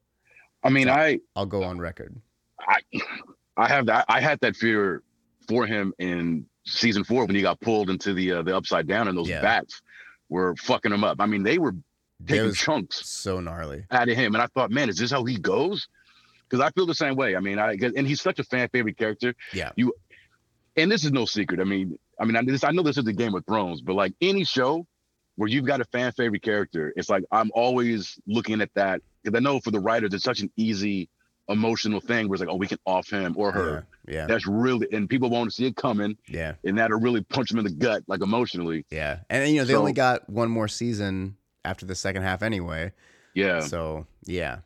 [0.65, 2.19] I mean, So- I I'll go on record.
[2.59, 2.79] I
[3.55, 5.01] I have that I had that fear
[5.47, 9.07] for him in season four when he got pulled into the uh, the upside down
[9.07, 9.41] and those Yeah.
[9.41, 9.81] bats
[10.29, 11.17] were fucking him up.
[11.19, 11.75] I mean, they were
[12.25, 13.85] taking chunks so gnarly.
[13.91, 15.87] out of him, and I thought, man, is this how he goes?
[16.49, 17.35] Because I feel the same way.
[17.35, 19.35] I mean, I and he's such a fan favorite character.
[19.53, 19.71] Yeah.
[19.75, 19.93] You
[20.77, 21.59] and this is no secret.
[21.59, 23.93] I mean, I mean, I, this, I know this is the Game of Thrones, but
[23.95, 24.85] like any show
[25.37, 29.37] where you've got a fan favorite character, it's like I'm always looking at that because
[29.37, 31.09] I know for the writers, it's such an easy
[31.49, 33.73] emotional thing where it's like, oh, we can off him or her.
[33.73, 33.94] Yeah.
[34.07, 34.27] Yeah.
[34.27, 36.55] That's really, and people won't see it coming, Yeah.
[36.63, 38.85] and that'll really punch them in the gut, like emotionally.
[38.91, 39.19] Yeah.
[39.29, 42.91] And you know, they only got one more season after the second half anyway.
[43.33, 44.59] Yeah, So, yeah.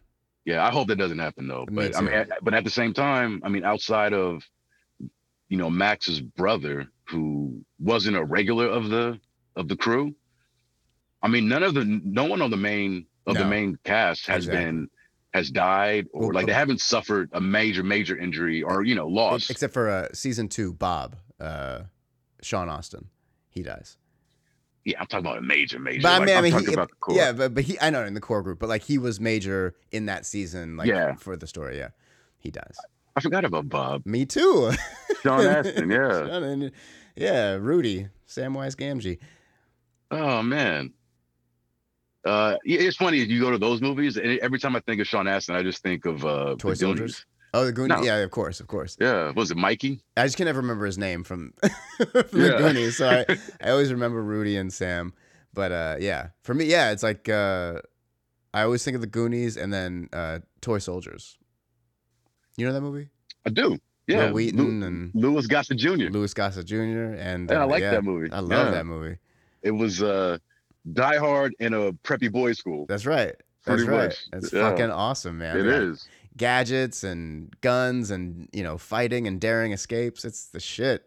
[0.46, 0.66] yeah.
[0.66, 1.66] I hope that doesn't happen though.
[1.72, 4.44] But I mean, at- but at the same time, I mean, outside of,
[5.48, 9.20] you know, Max's brother, who wasn't a regular of the
[9.56, 10.14] of the crew,
[11.24, 14.46] I mean, none of the, no one on the main of the main cast has
[14.48, 14.66] Exactly.
[14.66, 14.90] been
[15.34, 19.08] has died or Well, like they haven't suffered a major major injury or you know
[19.08, 19.50] loss.
[19.50, 21.82] Except for uh, season two, Bob, uh,
[22.42, 23.10] Sean Astin,
[23.50, 23.98] he dies.
[24.86, 26.02] yeah, I'm talking about a major major.
[26.02, 27.16] But I like, mean, I I'm mean, talking he, about the core.
[27.16, 29.76] yeah, but but he, I know in the core group, but like he was major
[29.92, 31.16] in that season, like Yeah.
[31.16, 31.78] for the story.
[31.78, 31.90] Yeah,
[32.40, 32.76] he dies.
[33.16, 34.06] I forgot about Bob.
[34.06, 34.72] Me too.
[35.24, 36.26] Sean Astin yeah.
[36.28, 36.72] Sean and-
[37.16, 39.20] yeah, Rudy, Samwise Gamgee.
[40.10, 40.94] Oh man.
[42.26, 45.28] Uh, it's funny you go to those movies, and every time I think of Sean
[45.28, 47.00] Astin, I just think of uh, Toy the Soldiers?
[47.00, 47.26] Goonies.
[47.54, 47.98] Oh, the Goonies.
[47.98, 48.04] No.
[48.04, 48.98] Yeah, of course, of course.
[49.00, 50.02] Yeah, was it Mikey?
[50.18, 51.54] I just can never remember his name from,
[51.98, 52.98] from the Goonies.
[52.98, 53.26] So I,
[53.62, 55.14] I always remember Rudy and Sam.
[55.54, 57.80] But uh, yeah, for me, yeah, it's like uh,
[58.54, 61.38] I always think of the Goonies and then uh, Toy Soldiers.
[62.58, 63.10] You know that movie?
[63.46, 63.78] I do.
[64.08, 66.10] Yeah, Wil Wheaton Lew- and Louis Gossett Jr.
[66.10, 67.14] Louis Gossett Jr.
[67.18, 68.32] And Yeah, I uh, like that movie.
[68.32, 68.72] I love Yeah.
[68.72, 69.18] that movie.
[69.62, 70.38] It was uh,
[70.94, 72.86] Die Hard in a preppy boys' school.
[72.88, 73.36] That's right.
[73.66, 74.04] That's Pretty right.
[74.10, 74.16] much.
[74.34, 74.70] It's Yeah.
[74.70, 75.58] fucking awesome, man.
[75.58, 76.08] It is.
[76.38, 80.24] Gadgets and guns and you know fighting and daring escapes.
[80.24, 81.06] It's the shit.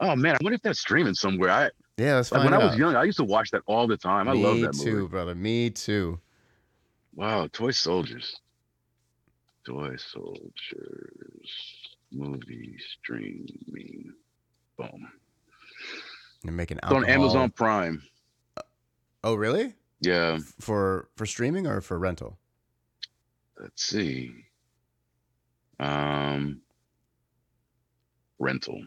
[0.00, 1.50] Oh man, I wonder if that's streaming somewhere.
[1.50, 3.96] I Yeah, let's like when I was young, I used to watch that all the
[3.96, 4.28] time.
[4.28, 4.84] I love that movie.
[4.84, 5.34] Me too, brother.
[5.34, 6.20] Me too.
[7.14, 8.40] Wow, Toy Soldiers.
[9.66, 11.50] Toy Soldiers
[12.12, 14.12] movie streaming.
[14.76, 15.08] Boom.
[16.44, 17.04] You're making It's on.
[17.06, 18.02] Amazon Prime.
[19.24, 19.74] Oh, really?
[20.00, 20.38] Yeah.
[20.60, 22.38] For for streaming or for rental?
[23.58, 24.30] Let's see.
[25.80, 26.60] Um,
[28.38, 28.80] rental.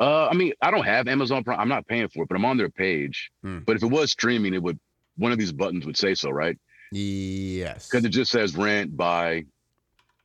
[0.00, 1.58] Uh, I mean, I don't have Amazon Prime.
[1.58, 3.30] I'm not paying for it, but I'm on their page.
[3.42, 3.58] Hmm.
[3.66, 4.78] But if it was streaming, it would
[5.16, 6.56] one of these buttons would say so, right?
[6.92, 7.88] Yes.
[7.88, 9.44] Because it just says rent, buy,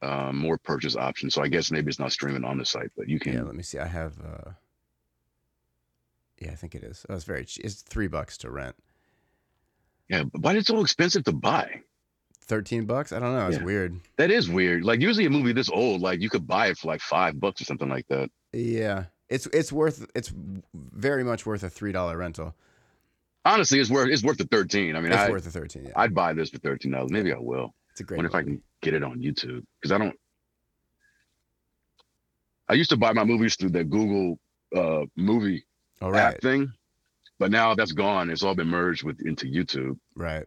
[0.02, 1.34] um, more purchase options.
[1.34, 3.34] So I guess maybe it's not streaming on the site, but you can.
[3.34, 3.44] Yeah.
[3.44, 3.80] Let me see.
[3.80, 4.14] I have.
[4.22, 4.52] uh
[6.40, 7.06] Yeah, I think it is.
[7.10, 7.46] Oh, it's very.
[7.46, 7.66] Cheap.
[7.66, 8.76] It's three bucks to rent.
[10.10, 11.82] Yeah, but why is it so expensive to buy?
[12.42, 13.12] Thirteen bucks.
[13.14, 13.48] I don't know.
[13.48, 13.64] It's Yeah.
[13.64, 14.00] weird.
[14.18, 14.84] That is weird.
[14.84, 17.62] Like usually a movie this old, like you could buy it for like five bucks
[17.62, 18.30] or something like that.
[18.52, 19.06] Yeah.
[19.30, 20.06] It's it's worth.
[20.14, 20.32] It's
[20.74, 22.54] very much worth a three dollar rental.
[23.46, 24.96] Honestly, it's worth it's worth the thirteen.
[24.96, 25.86] I mean, It's I, worth the thirteen.
[25.86, 25.94] Yeah.
[25.96, 27.12] I'd buy this for thirteen dollars.
[27.12, 27.74] Maybe I will.
[27.92, 28.18] It's a great.
[28.18, 30.16] wonder if I can get it on YouTube because I don't.
[32.68, 34.40] I used to buy my movies through the Google
[34.76, 35.66] uh, movie
[36.04, 36.72] All Oh, app thing,
[37.40, 38.30] but now that's gone.
[38.30, 39.98] It's all been merged with into YouTube.
[40.16, 40.46] Right.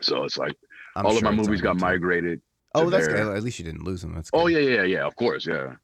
[0.00, 0.54] So it's like
[0.96, 1.80] I'm all of my movies got YouTube.
[1.80, 2.40] migrated.
[2.74, 3.24] Oh, that's there.
[3.24, 3.36] good.
[3.36, 4.14] At least you didn't lose them.
[4.14, 4.38] That's good.
[4.38, 5.06] Oh yeah, yeah, yeah.
[5.06, 5.76] Of course, yeah.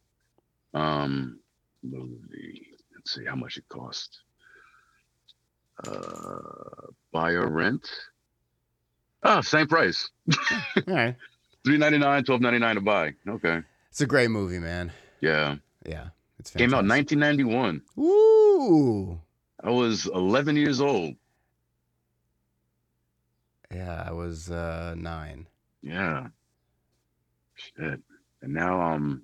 [0.74, 1.40] Um,
[1.82, 2.66] movie.
[2.94, 4.20] Let's see how much it cost.
[5.86, 7.88] Uh, buy or rent.
[9.22, 10.10] Ah, same price.
[10.76, 11.16] All right.
[11.64, 13.14] Three ninety nine, twelve ninety nine to buy.
[13.26, 13.62] Okay.
[13.90, 14.92] It's a great movie, man.
[15.20, 15.56] Yeah.
[15.86, 16.08] Yeah.
[16.40, 17.18] It's Came out fantastic.
[17.18, 17.82] 1991.
[17.98, 19.20] Ooh.
[19.62, 21.14] I was 11 years old.
[23.70, 25.46] Yeah, I was uh nine.
[25.82, 26.28] Yeah.
[27.54, 28.00] Shit.
[28.42, 29.22] And now I'm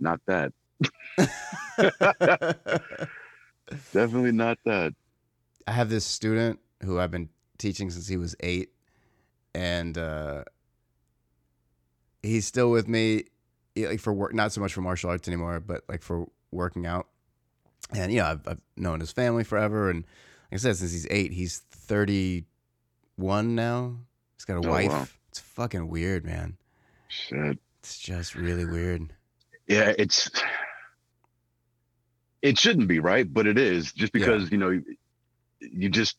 [0.00, 0.52] not that.
[3.92, 4.94] Definitely not that.
[5.66, 8.70] I have this student who I've been teaching since he was eight,
[9.54, 10.44] and uh,
[12.22, 13.24] he's still with me,
[13.76, 14.32] like for work.
[14.34, 17.06] Not so much for martial arts anymore, but like for working out.
[17.94, 20.00] And you know, I've, I've known his family forever, and
[20.50, 23.96] like I said, since he's eight, he's thirty-one now.
[24.36, 24.88] He's got a Oh, wife.
[24.90, 25.06] wow.
[25.28, 26.56] It's fucking weird, man.
[27.08, 27.58] Shit.
[27.80, 29.12] It's just really weird.
[29.68, 30.30] Yeah, it's
[32.42, 33.32] it shouldn't be, right?
[33.32, 34.20] But it is just Yeah.
[34.26, 34.80] because, you know,
[35.60, 36.16] you just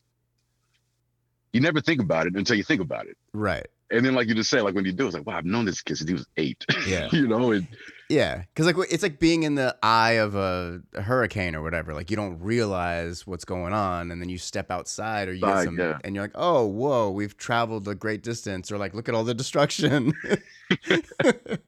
[1.52, 3.16] you never think about it until you think about it.
[3.32, 3.66] Right.
[3.90, 5.64] And then like you just say, like when you do, it's like, wow, I've known
[5.64, 6.64] this kid since he was eight.
[6.86, 7.08] Yeah.
[7.12, 7.66] you know, and
[8.08, 11.92] Yeah, because like it's like being in the eye of a, a hurricane or whatever.
[11.92, 15.78] Like you don't realize what's going on, and then you step outside or you some,
[15.78, 15.98] yeah.
[16.02, 19.24] and you're like, oh, whoa, we've traveled a great distance, or like, look at all
[19.24, 20.14] the destruction.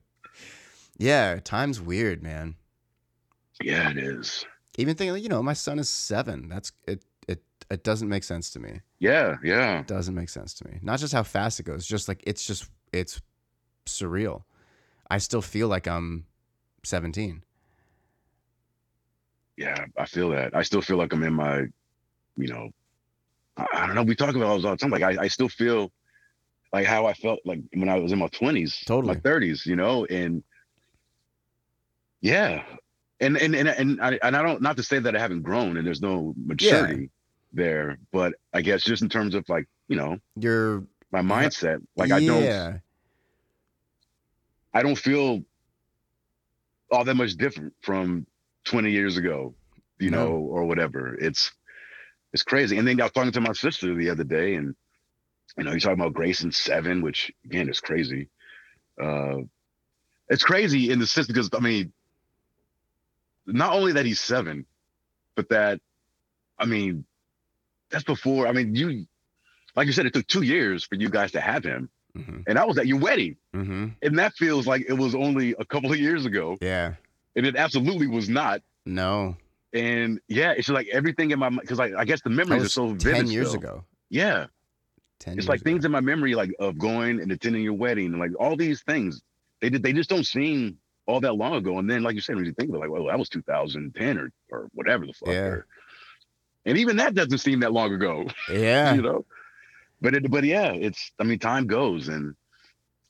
[0.98, 2.55] yeah, time's weird, man.
[3.62, 4.46] yeah, it is.
[4.79, 6.48] Even thinking, like, you know, my son is seven.
[6.48, 7.05] That's it.
[7.29, 8.81] It it doesn't make sense to me.
[8.98, 9.81] Yeah, yeah.
[9.81, 10.79] It doesn't make sense to me.
[10.81, 13.20] Not just how fast it goes, just like it's just it's
[13.85, 14.44] surreal.
[15.11, 16.24] I still feel like I'm
[16.85, 17.43] 17.
[19.57, 20.55] Yeah, I feel that.
[20.57, 21.66] I still feel like I'm in my,
[22.37, 22.71] you know,
[23.57, 24.03] I, I don't know.
[24.03, 24.90] We talk about all the time.
[24.90, 25.93] Like I, I still feel
[26.73, 29.14] like how I felt like when I was in my twenties, Totally.
[29.14, 30.43] my thirties, you know, and
[32.21, 32.62] yeah,
[33.21, 35.77] and and and and I and I don't not to say that I haven't grown
[35.77, 37.11] and there's no maturity
[37.53, 42.12] there, but I guess just in terms of like you know You're my mindset, like
[42.12, 42.79] I don't yeah.
[44.73, 45.43] I don't feel
[46.90, 48.26] all that much different from
[48.64, 49.55] 20 years ago,
[49.98, 50.18] you No.
[50.26, 51.14] know, or whatever.
[51.14, 51.53] It's
[52.33, 52.79] it's crazy.
[52.79, 54.74] And then I was talking to my sister the other day, and
[55.59, 58.29] you know, you're talking about Grayson seven, which again is crazy.
[59.00, 59.38] Uh
[60.29, 61.92] it's crazy in the sense because I mean,
[63.46, 64.66] not only that he's seven,
[65.35, 65.81] but that
[66.59, 67.05] I mean,
[67.90, 68.46] that's before.
[68.46, 69.07] I mean, you
[69.76, 72.59] like you said, it took two years for you guys to have him, hmm and
[72.59, 73.37] I was at your wedding.
[73.55, 76.57] hmm And that feels like it was only a couple of years ago.
[76.61, 76.94] Yeah.
[77.37, 78.62] And it absolutely was not.
[78.87, 79.37] No.
[79.73, 82.64] And yeah, it's just like everything in my mind, because like I guess the memories
[82.64, 83.14] are so vivid.
[83.16, 83.61] 10 years still.
[83.61, 83.85] ago.
[84.09, 84.46] Yeah.
[85.20, 88.18] 10 It's like things in my memory, like of going and attending your wedding and
[88.18, 89.23] like all these things.
[89.61, 91.79] they did they just don't seem all that long ago.
[91.79, 94.18] And then, like you said, when you think about it, like, well, that was 2010
[94.18, 95.29] or or whatever the fuck.
[95.29, 95.40] Yeah.
[95.46, 95.66] or-
[96.66, 98.94] and even that doesn't seem that long ago, Yeah.
[98.96, 99.25] you know.
[100.01, 101.13] But it, but yeah, it's.
[101.19, 102.35] I mean, time goes, and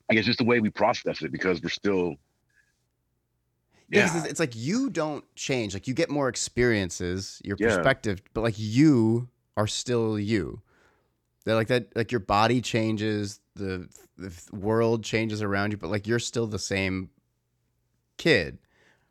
[0.09, 2.15] I guess just the way we process it because we're still.
[3.89, 4.23] Yeah, Yeah.
[4.25, 5.73] it's, like you don't change.
[5.73, 7.67] Like you get more experiences, your Yeah.
[7.67, 10.61] perspective, but like you are still you.
[11.45, 16.07] That like that, like your body changes, the the world changes around you, but like
[16.07, 17.09] you're still the same
[18.17, 18.59] kid.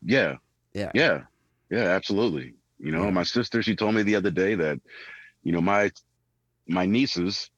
[0.02, 0.36] Yeah.
[0.72, 0.92] Yeah.
[0.94, 1.22] Yeah.
[1.70, 1.84] Yeah.
[1.88, 2.54] Absolutely.
[2.78, 3.10] You know, Yeah.
[3.10, 4.80] my sister, she told me the other day that,
[5.42, 5.90] you know, my
[6.68, 7.50] my nieces,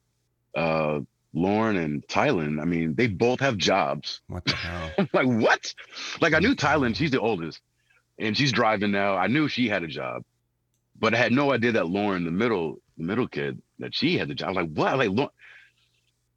[0.55, 0.99] uh,
[1.33, 4.21] Lauren and Tylen, I mean, they both have jobs.
[4.27, 5.07] What the hell?
[5.13, 5.73] Like, what?
[6.21, 7.61] Like I knew Tylen, she's the oldest,
[8.19, 9.15] and she's driving now.
[9.15, 10.23] I knew she had a job,
[10.99, 14.27] but I had no idea that Lauren, the middle, the middle kid, that she had
[14.27, 14.47] the job.
[14.47, 14.97] I was like, what?
[14.97, 15.31] Like, Lauren,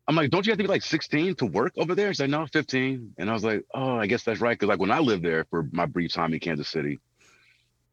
[0.09, 2.13] I'm like, don't you have to be like 16 to work over there?
[2.13, 3.15] She's like, no, 15.
[3.19, 4.59] And I was like, oh, I guess that's right.
[4.59, 7.01] Cause like when I lived there for my brief time in Kansas City,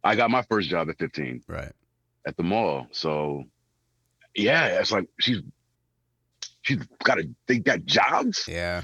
[0.03, 1.71] I got my first job at 15 right.
[2.27, 2.87] at the mall.
[2.91, 3.45] So
[4.35, 5.39] yeah, it's like she's
[6.63, 8.45] she's got a they got jobs.
[8.47, 8.81] Yeah.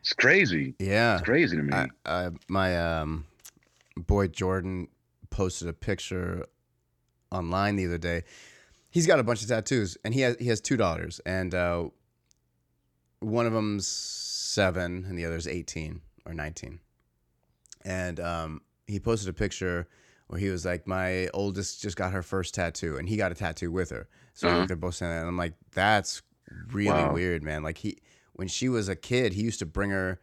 [0.00, 0.74] It's crazy.
[0.78, 1.14] Yeah.
[1.14, 1.72] It's crazy to me.
[1.72, 3.24] I, I, my um,
[3.96, 4.88] boy Jordan
[5.30, 6.44] posted a picture
[7.30, 8.22] online the other day.
[8.90, 11.88] He's got a bunch of tattoos, and he has he has two daughters, and uh,
[13.20, 16.80] one of them's seven, and the other's eighteen or nineteen.
[17.84, 19.88] And um, he posted a picture
[20.28, 23.34] where he was like, "My oldest just got her first tattoo, and he got a
[23.34, 24.66] tattoo with her." So Uh-huh.
[24.66, 26.22] they're both saying that, and I'm like, "That's
[26.72, 27.12] really Wow.
[27.12, 27.98] weird, man." Like he,
[28.34, 30.20] when she was a kid, he used to bring her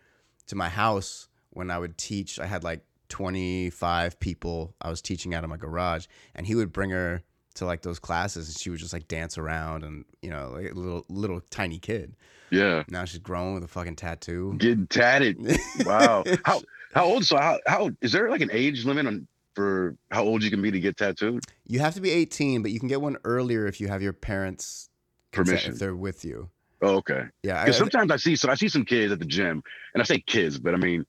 [0.47, 2.39] to my house when I would teach.
[2.39, 6.71] I had like 25 people I was teaching out of my garage, and he would
[6.71, 7.21] bring her
[7.55, 10.71] to like those classes, and she would just like dance around, and you know, like
[10.71, 12.15] a little little tiny kid.
[12.49, 12.83] yeah.
[12.89, 14.55] Now she's grown with a fucking tattoo.
[14.57, 15.37] Getting tatted.
[15.85, 16.23] Wow.
[16.45, 16.61] how
[16.93, 17.25] how old?
[17.25, 20.61] So how how is there like an age limit on for how old you can
[20.61, 21.43] be to get tattooed?
[21.67, 24.13] You have to be 18, but you can get one earlier if you have your
[24.13, 24.89] parents'
[25.31, 25.73] Permission.
[25.73, 26.49] if they're with you.
[26.81, 27.25] Oh, okay.
[27.43, 29.61] Yeah, Because sometimes I see so I see some kids at the gym,
[29.93, 31.05] and I say kids, but I mean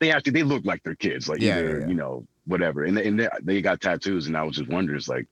[0.00, 1.86] they actually they look like they're kids, like Yeah, either yeah, yeah.
[1.88, 4.98] you know whatever, and they, and they, they got tattoos, and I was just wondering,
[4.98, 5.26] it's like,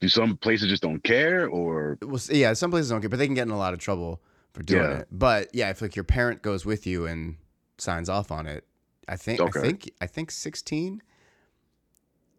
[0.00, 3.26] do some places just don't care, or well, yeah, some places don't care, but they
[3.26, 4.22] can get in a lot of trouble
[4.54, 4.98] for doing Yeah.
[5.00, 5.08] it.
[5.12, 7.36] But yeah, if like your parent goes with you and
[7.76, 8.64] signs off on it,
[9.06, 9.58] I think Okay.
[9.58, 11.02] I think I think 16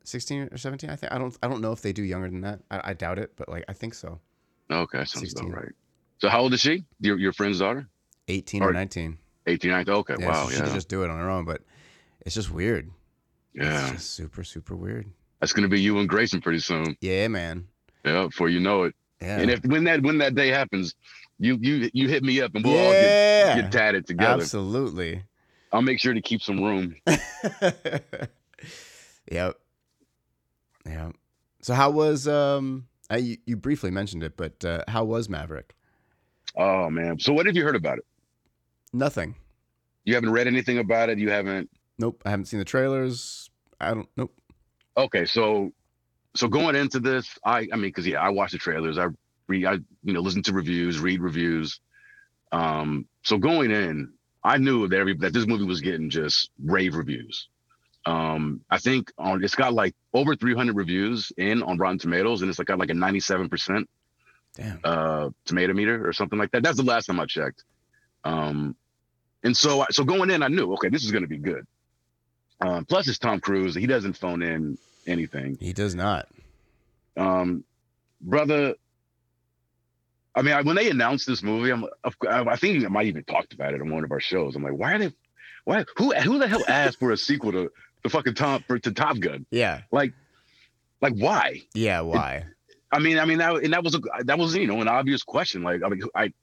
[0.04, 2.41] 16 or 17 I think I don't I don't know if they do younger than
[2.41, 2.62] that.
[2.71, 4.19] I, I doubt it, but like I think so.
[4.71, 5.49] Okay, sounds 16.
[5.49, 5.71] about right.
[6.19, 6.84] So how old is she?
[6.99, 7.88] Your your friend's daughter?
[8.27, 9.17] 18 or Or- 19.
[9.47, 9.93] 18, 19?
[9.95, 11.62] Okay, Yeah, wow, so she yeah, just do it on her own, but
[12.21, 12.89] it's just weird.
[13.53, 13.82] yeah.
[13.84, 15.08] It's just super super weird.
[15.39, 16.97] That's gonna be you and Grayson pretty soon.
[17.01, 17.67] Yeah, man.
[18.05, 18.95] Yeah, before you know it.
[19.21, 19.39] Yeah.
[19.39, 20.93] And if when that when that day happens,
[21.39, 24.41] you you you hit me up and we'll all get, get tatted together.
[24.43, 25.23] Absolutely.
[25.71, 26.95] I'll make sure to keep some room.
[29.32, 29.55] yep.
[30.86, 31.12] Yeah.
[31.62, 35.76] So how was um I, you, you briefly mentioned it, but uh, how was Maverick?
[36.56, 37.19] Oh man.
[37.19, 38.06] So what have you heard about it?
[38.93, 39.36] Nothing.
[40.06, 41.19] You haven't read anything about it.
[41.19, 41.69] You haven't.
[41.98, 42.22] Nope.
[42.26, 43.50] I haven't seen the trailers.
[43.80, 44.10] I don't.
[44.15, 44.34] Nope.
[44.98, 45.72] Okay, so
[46.36, 48.98] so going into this, I I mean, because yeah, I watch the trailers.
[48.98, 49.08] I
[49.48, 51.80] read, I you know, listen to reviews, read reviews.
[52.52, 56.95] Um, so going in, I knew that every that this movie was getting just rave
[56.95, 57.50] reviews.
[58.10, 62.50] Um, I think on it's got like over 300 reviews in on Rotten Tomatoes, and
[62.50, 63.88] it's like got like a 97 percent
[64.84, 66.63] uh tomato meter or something like that.
[66.63, 67.63] That's the last time I checked.
[68.24, 68.76] Um,
[69.43, 71.67] and so so going in, I knew okay, this is going to be good.
[72.60, 73.76] Um, plus, it's Tom Cruise.
[73.76, 75.58] He doesn't phone in anything.
[75.60, 76.28] He does not.
[77.15, 77.63] Um,
[78.19, 78.74] brother.
[80.34, 81.86] I mean, I, when they announced this movie, I'm
[82.28, 84.56] I I think I might even talked about it on one of our shows.
[84.56, 85.13] I'm like, why are they?
[85.63, 85.86] Why?
[85.98, 86.12] Who?
[86.12, 87.72] Who the hell asked for a sequel to
[88.03, 89.45] the fucking top for to Top Gun?
[89.51, 89.81] Yeah.
[89.91, 90.13] Like,
[91.01, 91.62] like why?
[91.73, 92.01] Yeah.
[92.01, 92.45] Why?
[92.91, 95.23] I mean, I mean that and that was a that was you know an obvious
[95.23, 95.62] question.
[95.63, 96.33] Like, I mean, I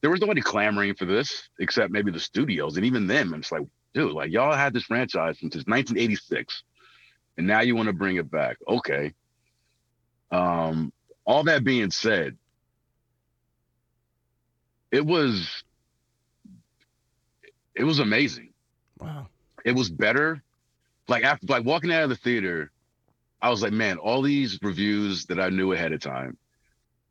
[0.00, 3.32] there was nobody clamoring for this except maybe the studios, and even them.
[3.32, 3.62] And it's like,
[3.94, 6.62] dude, like y'all had this franchise since 1986,
[7.36, 8.58] and now you want to bring it back?
[8.66, 9.12] Okay.
[10.30, 10.92] Um,
[11.24, 12.36] all that being said,
[14.90, 15.62] it was
[17.74, 18.52] it was amazing
[18.98, 19.28] wow.
[19.64, 20.42] it was better.
[21.08, 22.70] Like after like walking out of the theater,
[23.40, 26.36] I was like, man, all these reviews that I knew ahead of time,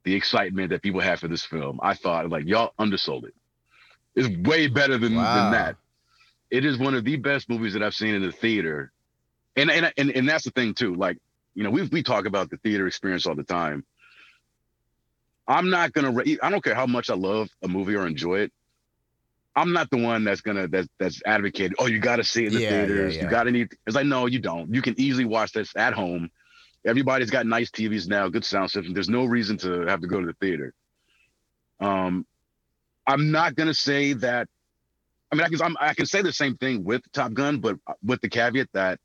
[0.03, 3.33] the excitement that people had for this film, I thought like y'all undersold it.
[4.15, 5.33] It's way better than, Wow.
[5.33, 5.75] than that.
[6.49, 8.91] It is one of the best movies that I've seen in the theater.
[9.55, 10.95] And and and, and that's the thing too.
[10.95, 11.17] Like,
[11.55, 13.85] you know, we we talk about the theater experience all the time.
[15.47, 16.13] I'm not gonna.
[16.41, 18.53] I don't care how much I love a movie or enjoy it.
[19.57, 21.73] I'm not the one that's gonna that's that's advocated.
[21.79, 23.15] Oh, you got to see it in the Yeah, yeah, theaters.
[23.15, 23.23] yeah.
[23.23, 23.69] You got to need.
[23.87, 24.73] It's like no, you don't.
[24.73, 26.29] You can easily watch this at home.
[26.85, 28.93] Everybody's got nice TVs now, good sound system.
[28.93, 30.73] There's no reason to have to go to the theater.
[31.81, 32.25] Um,
[33.07, 34.47] I'm not gonna say that.
[35.31, 37.77] I mean, I can I'm, I can say the same thing with Top Gun, but
[38.03, 38.99] with the caveat that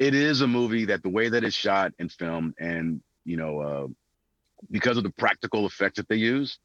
[0.00, 3.60] it is a movie that the way that it's shot and filmed, and you know,
[3.60, 3.86] uh,
[4.72, 6.58] because of the practical effects that they use,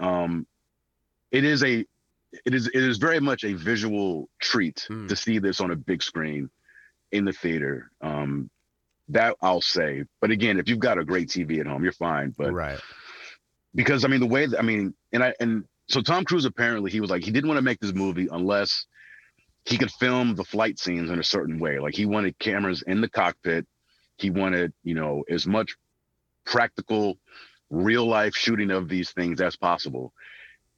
[0.00, 0.46] um,
[1.34, 1.84] it is a
[2.46, 5.06] it is it is very much a visual treat Hmm.
[5.08, 6.50] to see this on a big screen
[7.12, 7.90] in the theater.
[8.00, 8.50] Um,
[9.08, 10.04] that I'll say.
[10.20, 12.34] But again, if you've got a great TV at home, you're fine.
[12.38, 12.80] But right.
[13.74, 16.90] because I mean the way that I mean, and I and so Tom Cruise apparently
[16.90, 18.86] he was like he didn't want to make this movie unless
[19.66, 21.78] he could film the flight scenes in a certain way.
[21.78, 23.66] Like he wanted cameras in the cockpit.
[24.16, 25.76] He wanted, you know, as much
[26.46, 27.18] practical,
[27.70, 30.12] real life shooting of these things as possible.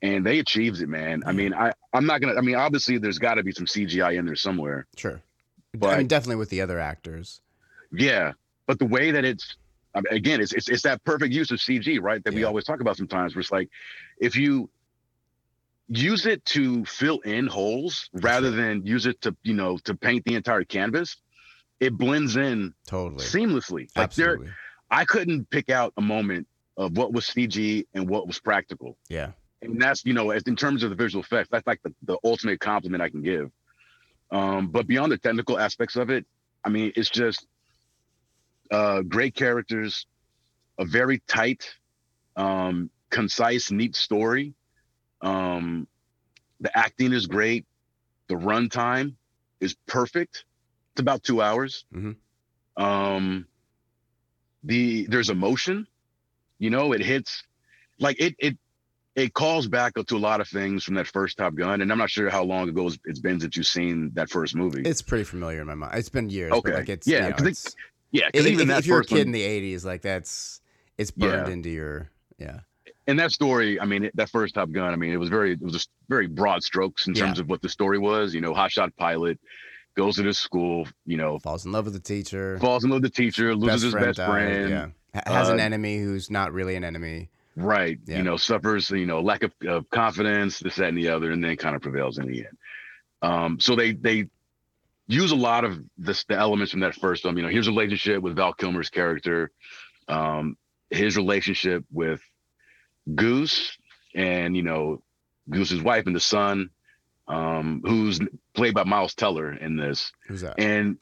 [0.02, 1.22] And they achieved it, man.
[1.26, 2.34] I mean, I I'm not gonna.
[2.34, 4.86] I mean, obviously, there's got to be some CGI in there somewhere.
[4.96, 5.22] Sure.
[5.72, 7.40] But I mean, definitely with the other actors.
[7.92, 8.32] Yeah,
[8.66, 9.56] but the way that it's
[9.96, 12.22] I mean, again, it's, it's it's that perfect use of CG, right?
[12.22, 13.34] That we always talk about sometimes.
[13.34, 13.70] Where it's like,
[14.20, 14.68] if you
[15.88, 20.24] use it to fill in holes rather than use it to you know to paint
[20.26, 21.16] the entire canvas,
[21.80, 23.24] it blends in Totally.
[23.24, 23.88] seamlessly.
[23.96, 24.50] Like there, Absolutely.
[24.90, 28.98] I couldn't pick out a moment of what was CG and what was practical.
[29.08, 29.32] Yeah.
[29.62, 32.18] And that's, you know, as in terms of the visual effects, that's like the, the
[32.24, 33.50] ultimate compliment I can give.
[34.30, 36.26] Um, but beyond the technical aspects of it,
[36.64, 37.46] I mean, it's just
[38.70, 40.06] uh, great characters,
[40.78, 41.74] a very tight,
[42.36, 44.54] um, concise, neat story.
[45.22, 45.86] Um,
[46.60, 47.64] the acting is great.
[48.28, 49.14] The runtime
[49.60, 50.44] is perfect.
[50.92, 51.84] It's about two hours.
[51.94, 52.16] Mhm.
[52.76, 53.46] Um,
[54.64, 55.86] the there's emotion,
[56.58, 57.44] you know, it hits
[57.98, 58.58] like it it
[59.16, 61.98] it calls back to a lot of things from that first Top Gun, and I'm
[61.98, 64.82] not sure how long ago it's- been since you've seen that first movie.
[64.82, 65.94] It's pretty familiar in my mind.
[65.98, 66.52] It's been years.
[66.52, 66.70] Okay.
[66.70, 67.74] But like it's Yeah, You know, it- it's,
[68.12, 70.60] yeah, if, because even if- if you're a kid one, in the '80s, like that's
[70.98, 71.52] it's burned Yeah.
[71.52, 72.60] into your yeah.
[73.08, 75.62] and that story, I mean, that first Top Gun, I mean, it was very, it
[75.62, 77.24] was just very broad strokes in Yeah.
[77.26, 78.34] terms of what the story was.
[78.34, 79.38] You know, hotshot pilot
[79.96, 82.58] goes to this school, you know, Falls in love with the teacher.
[82.58, 84.86] falls in love with the teacher, loses his best died, friend, Yeah.
[85.14, 87.30] Ha- Has an Uh, enemy who's not really an enemy.
[87.56, 87.98] Right?
[88.06, 88.18] Yeah.
[88.18, 91.42] You know, suffers, you know, lack of, of confidence, this, that, and the other, and
[91.42, 92.58] then kind of prevails in the end.
[93.22, 94.26] Um, so they they
[95.08, 97.36] use a lot of this the elements from that first film.
[97.36, 99.50] You know, his relationship with Val Kilmer's character,
[100.08, 100.56] um,
[100.90, 102.20] his relationship with
[103.14, 103.76] Goose,
[104.14, 105.02] and you know,
[105.48, 106.70] Goose's wife and the son,
[107.26, 108.20] um, who's
[108.54, 110.12] played by Miles Teller in this.
[110.28, 110.54] Who's that?
[110.58, 110.98] And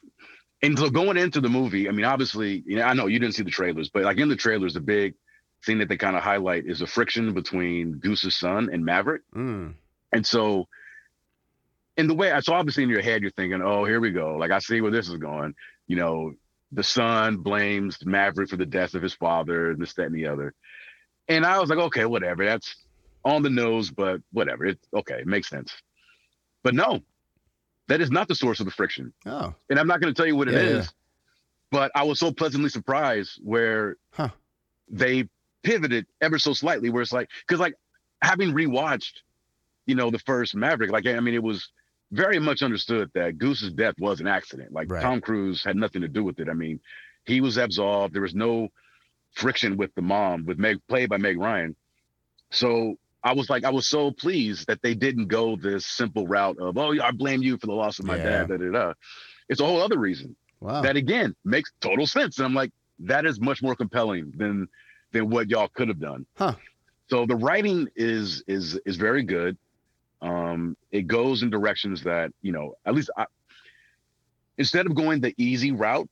[0.61, 3.35] and so going into the movie, I mean, obviously, you know, I know you didn't
[3.35, 5.15] see the trailers, but like in the trailers, the big
[5.65, 9.21] thing that they kind of highlight is the friction between Goose's son and Maverick.
[9.35, 9.73] Mm.
[10.11, 10.67] And so
[11.97, 14.35] in the way so obviously in your head you're thinking, oh, here we go.
[14.37, 15.55] Like I see where this is going.
[15.87, 16.33] You know,
[16.71, 20.27] the son blames Maverick for the death of his father, and this, that, and the
[20.27, 20.53] other.
[21.27, 22.43] And I was like, okay, whatever.
[22.43, 22.75] That's
[23.23, 24.65] on the nose, but whatever.
[24.65, 25.71] It's okay, it makes sense.
[26.63, 27.01] But no,
[27.87, 29.53] that is not the source of the friction Oh.
[29.69, 30.91] and I'm not going to tell you what it Yeah, is, yeah.
[31.71, 34.29] but I was so pleasantly surprised where Huh.
[34.89, 35.29] they
[35.65, 37.73] pivoted ever so slightly, where it's like, because like
[38.21, 39.15] having rewatched,
[39.85, 41.69] you know, the first Maverick, like I mean, it was
[42.11, 44.71] very much understood that Goose's death was an accident.
[44.71, 45.01] Like Right.
[45.01, 46.47] Tom Cruise had nothing to do with it.
[46.47, 46.79] I mean,
[47.25, 48.13] he was absolved.
[48.13, 48.69] There was no
[49.33, 51.75] friction with the mom, with Meg, played by Meg Ryan.
[52.51, 56.57] So I was like, I was so pleased that they didn't go this simple route
[56.59, 58.45] of, oh, I blame you for the loss of my Yeah.
[58.45, 58.47] dad.
[58.49, 58.93] Da, da, da.
[59.49, 60.81] It's a whole other reason Wow.
[60.83, 62.37] that again makes total sense.
[62.37, 64.67] And I'm like, that is much more compelling than
[65.15, 66.25] than what y'all could have done.
[66.35, 66.55] Huh.
[67.09, 69.57] So the writing is is is very good.
[70.21, 73.25] Um, it goes in directions that you know, at least I,
[74.57, 76.09] instead of going the easy route,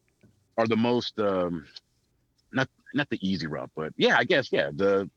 [0.55, 1.65] or the most um,
[2.53, 5.09] not not the easy route, but yeah, I guess yeah, the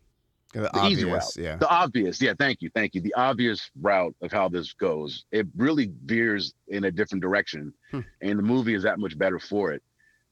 [0.52, 1.56] the the easy obvious, yeah.
[1.56, 3.00] the obvious, yeah, thank you, thank you.
[3.00, 8.00] The obvious route of how this goes, it really veers in a different direction, Hmm.
[8.20, 9.82] and the movie is that much better for it.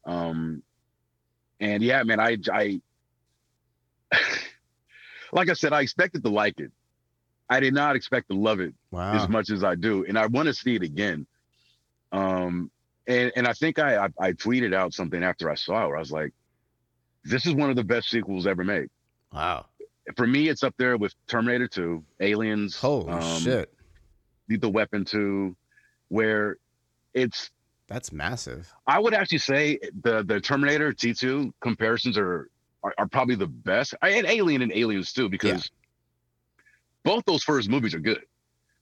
[0.06, 0.62] Um,
[1.60, 2.80] and yeah, man, I, I,
[5.32, 6.70] like I said, I expected to like it.
[7.50, 9.12] I did not expect to love it Wow.
[9.14, 11.26] as much as I do, and I want to see it again.
[12.12, 12.70] Um,
[13.06, 15.96] and and I think I, I I tweeted out something after I saw it where
[15.96, 16.32] I was like,
[17.24, 18.88] "This is one of the best sequels ever made."
[19.32, 19.66] Wow.
[20.16, 23.74] for me, it's up there with Terminator 2, Aliens, Holy um, shit.
[24.48, 25.56] Lethal Weapon 2,
[26.08, 26.56] where
[27.14, 27.50] it's
[27.88, 28.72] That's massive.
[28.86, 32.48] I would actually say the the Terminator T2 comparisons are
[32.84, 33.94] are, are probably the best.
[34.00, 35.70] I and Alien and Aliens too, because
[37.02, 38.22] both those first movies are good.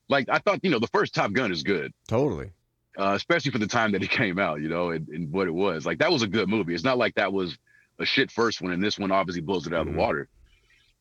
[0.08, 2.50] like I thought, you know, the first Top Gun is good, Totally.
[2.98, 5.52] uh, especially for the time that it came out, you know, and, and what it
[5.54, 5.86] was.
[5.86, 6.74] Like that was a good movie.
[6.74, 7.56] It's not like that was
[7.98, 9.92] a shit first one, and this one obviously blows it out of Mhm.
[9.92, 10.28] the water.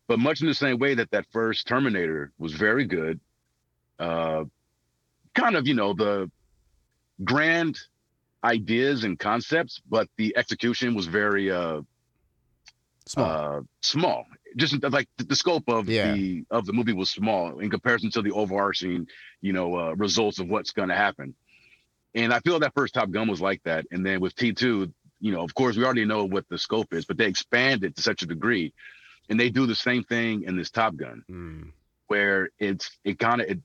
[0.07, 3.19] But much in the same way that that first Terminator was very good,
[3.99, 4.43] uh,
[5.35, 6.29] kind of, you know, the
[7.23, 7.77] grand
[8.43, 11.81] ideas and concepts, but the execution was very uh,
[13.07, 13.25] Small.
[13.57, 14.25] uh small
[14.57, 16.13] just like the, scope of Yeah.
[16.13, 19.07] the of the movie was small in comparison to the overarching
[19.41, 21.33] you know uh, results of what's going to happen
[22.13, 25.31] and i feel that first top gun was like that and then with t2 you
[25.31, 28.01] know of course we already know what the scope is but they expand it to
[28.01, 28.71] such a degree
[29.29, 31.71] and they do the same thing in this top gun Mm.
[32.07, 33.59] where it's it kind of it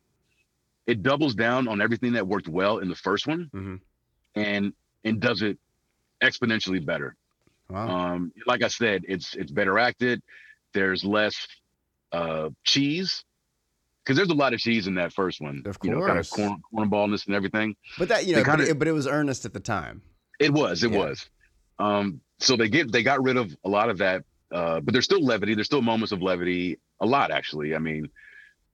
[0.86, 3.80] it doubles down on everything that worked well in the first one Mhm.
[4.34, 4.72] and
[5.04, 5.58] and does it
[6.22, 7.16] exponentially better
[7.68, 7.88] Wow.
[8.14, 10.22] um, like I said, it's it's better acted.
[10.72, 11.46] There's less
[12.12, 13.24] uh, cheese
[14.04, 15.62] because there's a lot of cheese in that first one.
[15.66, 17.76] Of you know, kind of corn cornballness and everything.
[17.98, 20.02] but that you know, but, kinda- it, but it was earnest at the time.
[20.38, 20.98] It was, it Yeah.
[20.98, 21.28] was.
[21.78, 25.04] Um, so they get they got rid of a lot of that, uh, but there's
[25.04, 25.54] still levity.
[25.54, 26.78] There's still moments of levity.
[27.00, 27.74] A lot actually.
[27.74, 28.08] I mean,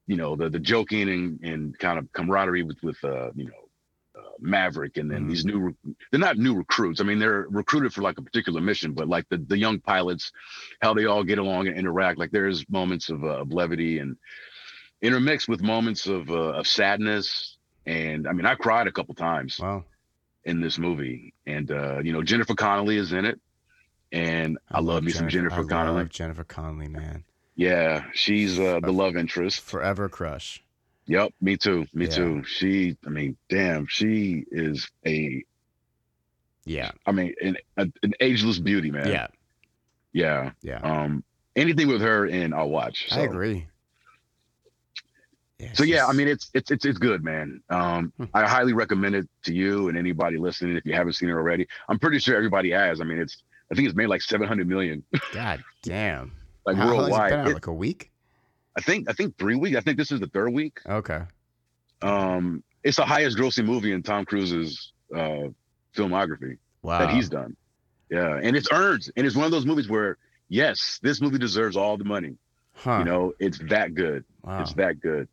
[0.07, 3.62] you know, the the joking and and kind of camaraderie with with uh, you know.
[4.15, 5.29] Uh, Maverick and then Mhm.
[5.31, 7.01] these new re- they're not new recruits.
[7.01, 10.33] I mean they're recruited for like a particular mission, but like the the young pilots,
[10.83, 12.19] how they all get along and interact.
[12.19, 14.19] Like there's moments of, uh, of levity and
[15.01, 17.57] intermixed with moments of uh, of sadness.
[17.87, 19.85] And I mean I cried a couple times Wow.
[20.45, 21.33] in this movie.
[21.47, 23.41] And uh, you know, Jennifer Connelly is in it.
[24.13, 26.01] And I, love, me some Jennifer I Connelly.
[26.01, 27.25] love Jennifer Connelly, man.
[27.57, 29.63] Yeah, she's uh, the love interest.
[29.63, 30.63] Forever crush.
[31.13, 31.87] Yep, me too.
[31.93, 32.11] Me Yeah.
[32.11, 32.45] too.
[32.45, 35.45] She, I mean, damn, she is a,
[36.65, 36.93] Yeah.
[37.07, 39.09] I mean, an, a, an ageless beauty, man.
[39.09, 39.27] Yeah.
[40.15, 40.53] yeah.
[40.63, 40.79] Yeah.
[40.79, 41.23] Um,
[41.55, 43.11] anything with her in, I'll watch.
[43.11, 43.21] So.
[43.21, 43.67] I agree.
[45.75, 47.63] So yeah, I mean, it's it's it's it's good, man.
[47.71, 48.25] Um, Hmm.
[48.35, 51.69] I highly recommend it to you and anybody listening if you haven't seen it already.
[51.89, 53.01] I'm pretty sure everybody has.
[53.01, 56.33] I mean, it's I think it's made like 700 million, God damn.
[56.67, 57.49] like How, how long's it worldwide.
[57.49, 58.11] It- like a week?
[58.77, 59.77] I think I think three weeks.
[59.77, 60.81] I think this is the third week.
[60.87, 61.23] Okay.
[62.01, 65.49] Um, it's the highest grossing movie in Tom Cruise's uh,
[65.95, 66.99] filmography Wow.
[66.99, 67.57] that he's done.
[68.11, 70.19] Yeah, and it's earned, and it's one of those movies where
[70.49, 72.37] yes, this movie deserves all the money.
[72.75, 72.99] Huh.
[72.99, 74.25] You know, it's that good.
[74.43, 74.63] wow.
[74.63, 75.29] It's that good.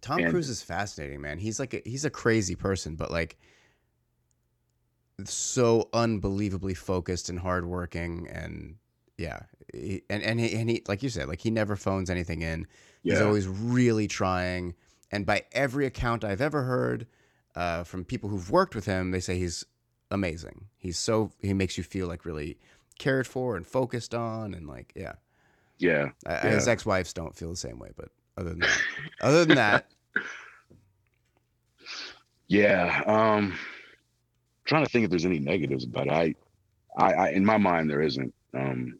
[0.00, 1.38] Tom and- Cruise is fascinating, man.
[1.38, 3.36] He's like a, he's a crazy person, but like
[5.24, 8.76] so unbelievably focused and hardworking, and
[9.18, 9.40] yeah,
[9.72, 12.66] he, and and he, and he like you said, like he never phones anything in.
[13.02, 14.74] Yeah, He's always really trying,
[15.10, 17.06] and by every account I've ever heard
[17.54, 19.64] uh, from people who've worked with him, they say he's
[20.10, 20.66] amazing.
[20.78, 22.58] He's so he makes you feel like really
[22.98, 25.14] cared for and focused on, and like yeah.
[25.78, 26.10] yeah.
[26.26, 26.50] I, Yeah.
[26.50, 28.80] His ex-wives don't feel the same way, but other than that,
[29.20, 29.86] other than that,
[32.52, 33.02] Yeah.
[33.06, 33.54] Um
[34.66, 36.08] trying to think if there's any negatives but.
[36.08, 36.34] I,
[36.96, 38.34] I, I in my mind there isn't.
[38.54, 38.98] Um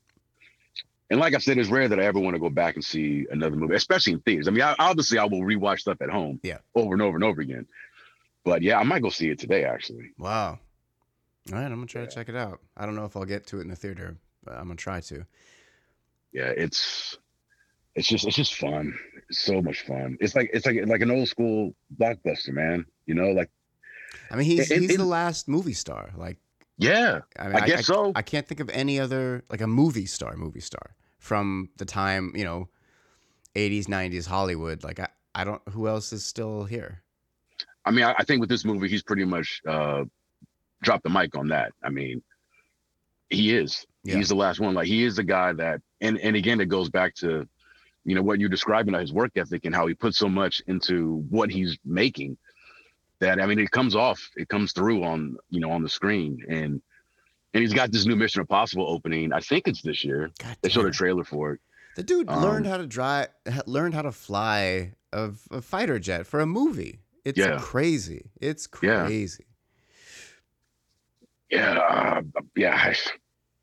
[1.13, 3.27] and like I said, it's rare that I ever want to go back and see
[3.31, 4.49] another movie, especially in theaters.
[4.49, 6.59] I mean, I, obviously, I will rewatch stuff at home, Yeah.
[6.75, 7.67] over and over and over again.
[8.45, 9.65] But yeah, I might go see it today.
[9.65, 10.59] Actually, wow.
[11.53, 12.09] All right, I'm gonna try Yeah.
[12.09, 12.61] to check it out.
[12.77, 15.01] I don't know if I'll get to it in the theater, but I'm gonna try
[15.01, 15.27] to.
[16.33, 17.19] yeah, it's
[17.95, 18.99] it's just it's just fun.
[19.29, 20.17] It's so much fun.
[20.19, 22.87] It's like it's like like an old school blockbuster, man.
[23.07, 23.51] You know, like
[24.31, 26.11] I mean, he's It- he's it- the last movie star.
[26.17, 26.39] Like,
[26.79, 28.13] yeah, I mean, I guess so.
[28.15, 32.33] I can't think of any other like a movie star, movie star from the time
[32.35, 32.69] you know,
[33.55, 34.83] 80s, 90s Hollywood.
[34.83, 37.03] Like, I I don't who else is still here.
[37.85, 40.05] I mean, I, I think with this movie, he's pretty much uh,
[40.83, 41.73] dropped the mic on that.
[41.83, 42.23] I mean,
[43.31, 43.87] he is.
[44.05, 44.17] Yeah.
[44.17, 44.75] He's the last one.
[44.75, 47.49] Like he is the guy that, and and again, it goes back to,
[48.05, 51.25] you know, what you're describing his work ethic and how he puts so much into
[51.31, 52.37] what he's making.
[53.21, 56.45] That I mean, it comes off, it comes through on you know on the screen,
[56.49, 56.83] and
[57.55, 59.33] and he's got this new Mission Impossible opening.
[59.33, 60.31] I think it's this year.
[60.63, 61.61] They showed a trailer for it.
[61.97, 63.29] The dude learned Um, how to drive,
[63.67, 67.01] learned how to fly a, a fighter jet for a movie.
[67.25, 67.59] It's Yeah.
[67.61, 68.31] crazy.
[68.41, 69.45] It's crazy.
[71.51, 72.23] yeah, uh,
[72.57, 72.95] yeah.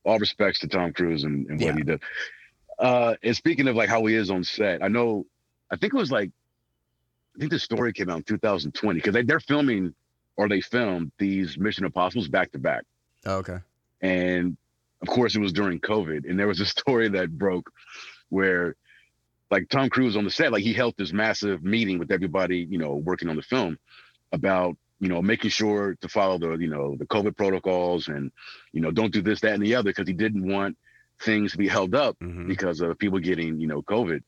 [0.03, 1.75] All respects to Tom Cruise and, and what Yeah.
[1.77, 2.01] he did.
[2.77, 5.25] Uh, and speaking of like how he is on set, I know,
[5.71, 6.29] I think it was like,
[7.35, 9.93] I think the story came out in 2020 because they, they're filming
[10.37, 12.83] or they filmed these Mission Impossibles back to back.
[13.25, 13.57] Oh, okay.
[14.01, 14.57] And
[15.01, 16.29] of course, it was during COVID.
[16.29, 17.71] And there was a story that broke
[18.29, 18.75] where
[19.51, 22.77] like Tom Cruise on the set, like he held this massive meeting with everybody, you
[22.77, 23.77] know, working on the film
[24.31, 28.31] about, you know, making sure to follow the, you know, the COVID protocols and,
[28.73, 30.77] you know, don't do this, that, and the other, because he didn't want
[31.21, 34.21] things to be held up hmm because of people getting, you know, COVID.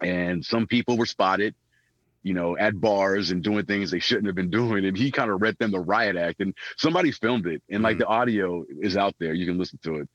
[0.00, 1.54] And some people were spotted,
[2.26, 4.84] you know, at bars and doing things they shouldn't have been doing.
[4.84, 6.40] And he kind of read them the riot act.
[6.40, 7.62] And somebody filmed it.
[7.70, 8.00] And like Mhm.
[8.00, 9.32] the audio is out there.
[9.32, 10.08] You can listen to it.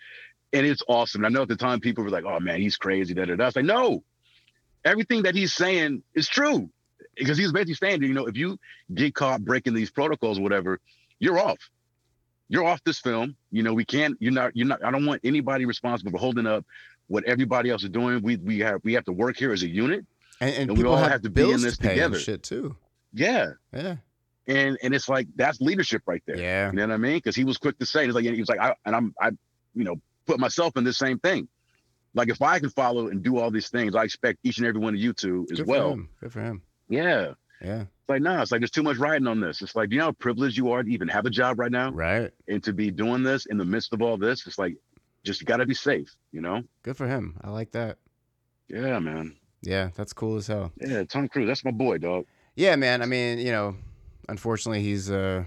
[0.51, 1.24] And it's awesome.
[1.24, 3.14] And I know at the time people were like, oh man, he's crazy.
[3.14, 3.47] Da, da, da.
[3.47, 4.03] It's like, no,
[4.84, 6.70] everything that he's saying is true.
[7.16, 8.59] Because he's basically saying, you know, if you
[8.93, 10.82] get caught breaking these protocols or whatever,
[11.18, 11.59] you're off.
[12.49, 13.38] You're off this film.
[13.51, 16.45] You know, we can't, you're not, you're not, I don't want anybody responsible for holding
[16.45, 16.66] up
[17.07, 18.22] what everybody else is doing.
[18.22, 20.05] We we have we have to work here as a unit.
[20.41, 22.19] And, and And we all have, have to be in this to together.
[22.19, 22.75] shit too.
[23.13, 23.51] Yeah.
[23.73, 23.95] Yeah.
[24.47, 26.37] And and it's like that's leadership right there.
[26.37, 26.71] Yeah.
[26.71, 27.17] You know what I mean?
[27.17, 29.29] Because he was quick to say, he's like, he was like, I and I'm I,
[29.75, 31.47] you know, put myself in this same thing.
[32.13, 34.81] Like if I can follow and do all these things, I expect each and every
[34.81, 35.91] one of you to as Good for well.
[35.93, 36.09] him.
[36.19, 36.61] Good for him.
[36.89, 37.33] Yeah.
[37.61, 37.81] Yeah.
[37.81, 39.61] It's like, nah, it's like there's too much riding on this.
[39.61, 41.71] It's like, do you know how privileged you are to even have a job right
[41.71, 42.31] now Right.
[42.47, 44.45] and to be doing this in the midst of all this?
[44.47, 44.75] It's like,
[45.23, 46.63] just gotta be safe, you know?
[46.81, 47.37] Good for him.
[47.41, 47.99] I like that.
[48.67, 49.35] Yeah, man.
[49.62, 50.72] Yeah, that's cool as hell.
[50.80, 52.26] Yeah, Tom Cruise, that's my boy, dog.
[52.55, 53.01] Yeah, man.
[53.01, 53.76] I mean, you know,
[54.28, 55.43] unfortunately, he's uh,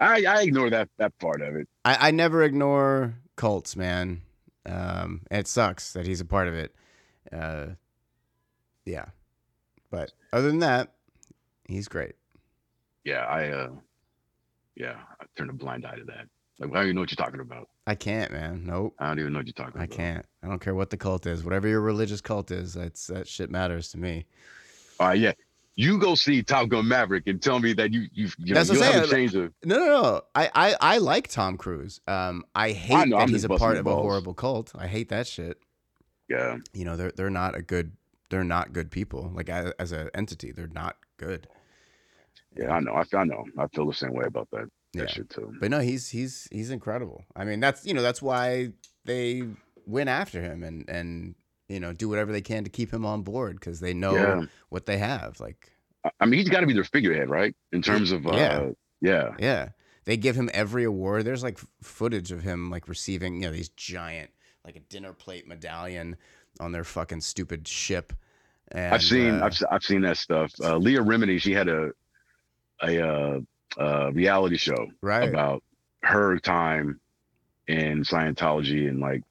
[0.00, 1.68] I I ignore that that part of it.
[1.84, 4.22] I, I never ignore cults, man.
[4.66, 6.74] Um, it sucks that he's a part of it.
[7.32, 7.66] Uh,
[8.84, 9.06] yeah,
[9.90, 10.92] but other than that,
[11.66, 12.14] he's great.
[13.04, 13.70] Yeah, I uh
[14.76, 16.26] yeah, I turned a blind eye to that.
[16.58, 17.68] Like I don't even know what you're talking about.
[17.86, 18.64] I can't, man.
[18.64, 19.96] Nope, I don't even know what you're talking I about.
[19.96, 20.26] can't.
[20.42, 21.42] I don't care what the cult is.
[21.44, 24.26] Whatever your religious cult is, that's that shit matters to me.
[25.00, 25.32] All right, yeah.
[25.74, 28.68] You go see Top Gun Maverick and tell me that you you you know That's
[28.68, 30.20] what you haven't changed the No, no, no.
[30.34, 32.00] I, I, I like Tom Cruise.
[32.06, 34.70] Um, I hate know, that I'm he's a part of a horrible cult.
[34.74, 35.58] I hate that shit.
[36.28, 36.58] yeah.
[36.74, 37.92] You know, they're they're not a good.
[38.28, 39.30] They're not good people.
[39.34, 41.48] Like as, as an entity, they're not good.
[42.56, 42.92] Yeah, I know.
[42.94, 43.44] I, I know.
[43.58, 45.06] I feel the same way about that Yeah.
[45.60, 47.24] But no, he's he's he's incredible.
[47.34, 48.72] I mean, that's you know that's why
[49.04, 49.44] they
[49.86, 51.34] went after him and and
[51.68, 54.42] you know do whatever they can to keep him on board because they know Yeah.
[54.68, 55.40] what they have.
[55.40, 55.72] Like
[56.04, 57.54] I- I mean, he's got to be their figurehead, right?
[57.72, 58.70] In terms of uh, Yeah.
[59.00, 59.68] yeah, yeah,
[60.04, 61.24] they give him every award.
[61.24, 64.30] There's like footage of him like receiving you know these giant
[64.64, 66.16] like a dinner plate medallion
[66.60, 68.12] on their fucking stupid ship.
[68.68, 70.52] And, I've seen uh, I've I've seen that stuff.
[70.62, 71.92] Uh, Leah Remini, she had a
[72.82, 73.42] a
[73.78, 75.28] uh, reality show right.
[75.28, 75.62] about
[76.02, 77.00] her time
[77.68, 79.22] in Scientology and like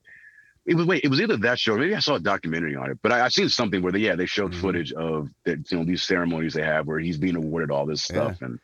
[0.66, 2.98] it was wait it was either that show maybe I saw a documentary on it
[3.04, 4.62] but I, I've seen something where they yeah they showed Mhm.
[4.62, 8.10] footage of that you know these ceremonies they have where he's being awarded all this
[8.10, 8.16] Yeah.
[8.32, 8.60] stuff and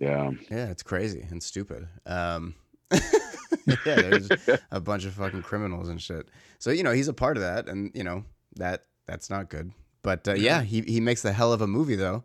[0.00, 1.86] yeah Yeah, it's crazy and stupid.
[2.06, 2.54] Um,
[2.90, 4.30] yeah, there's
[4.70, 6.28] a bunch of fucking criminals and shit.
[6.58, 8.24] So you know he's a part of that, and you know
[8.56, 9.72] that that's not good.
[10.02, 12.24] But uh, yeah, he he makes a hell of a movie though.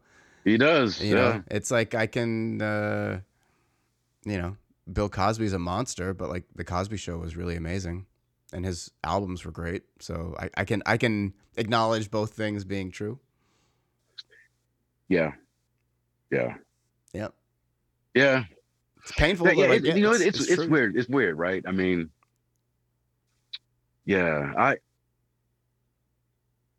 [0.49, 3.21] He does You yeah know, it's like I can, uh,
[4.25, 4.57] you know,
[4.91, 8.05] Bill Cosby's a monster, but like the Cosby Show was really amazing,
[8.51, 9.83] and his albums were great.
[9.99, 13.19] So I, I can I can acknowledge both things being true.
[15.07, 15.31] yeah
[16.31, 16.55] yeah
[17.13, 17.33] Yep.
[18.13, 18.43] yeah
[19.01, 20.69] It's painful, Yeah, but yeah, like, it- you know, it's it's, it's, true.
[20.69, 20.95] weird.
[20.97, 21.63] It's weird, right?
[21.67, 22.09] I mean,
[24.05, 24.77] yeah, I,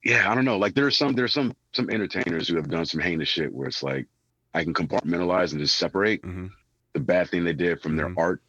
[0.05, 0.59] yeah, I don't know.
[0.59, 3.83] Like there's some there's some some entertainers who have done some heinous shit where it's
[3.83, 4.07] like
[4.55, 6.51] I can compartmentalize and just separate Mhm.
[6.95, 7.97] the bad thing they did from Mhm.
[7.97, 8.43] their art.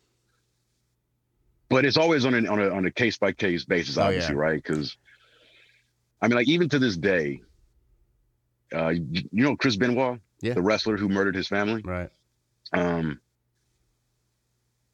[1.69, 4.35] But it's always on an on a on a case by case basis, Oh, obviously,
[4.35, 4.61] right?
[4.61, 4.97] Because
[6.21, 7.41] I mean, like even to this day,
[8.73, 10.53] uh, you, you know Chris Benoit, Yeah.
[10.53, 12.09] the wrestler who murdered his family Right.
[12.73, 13.19] um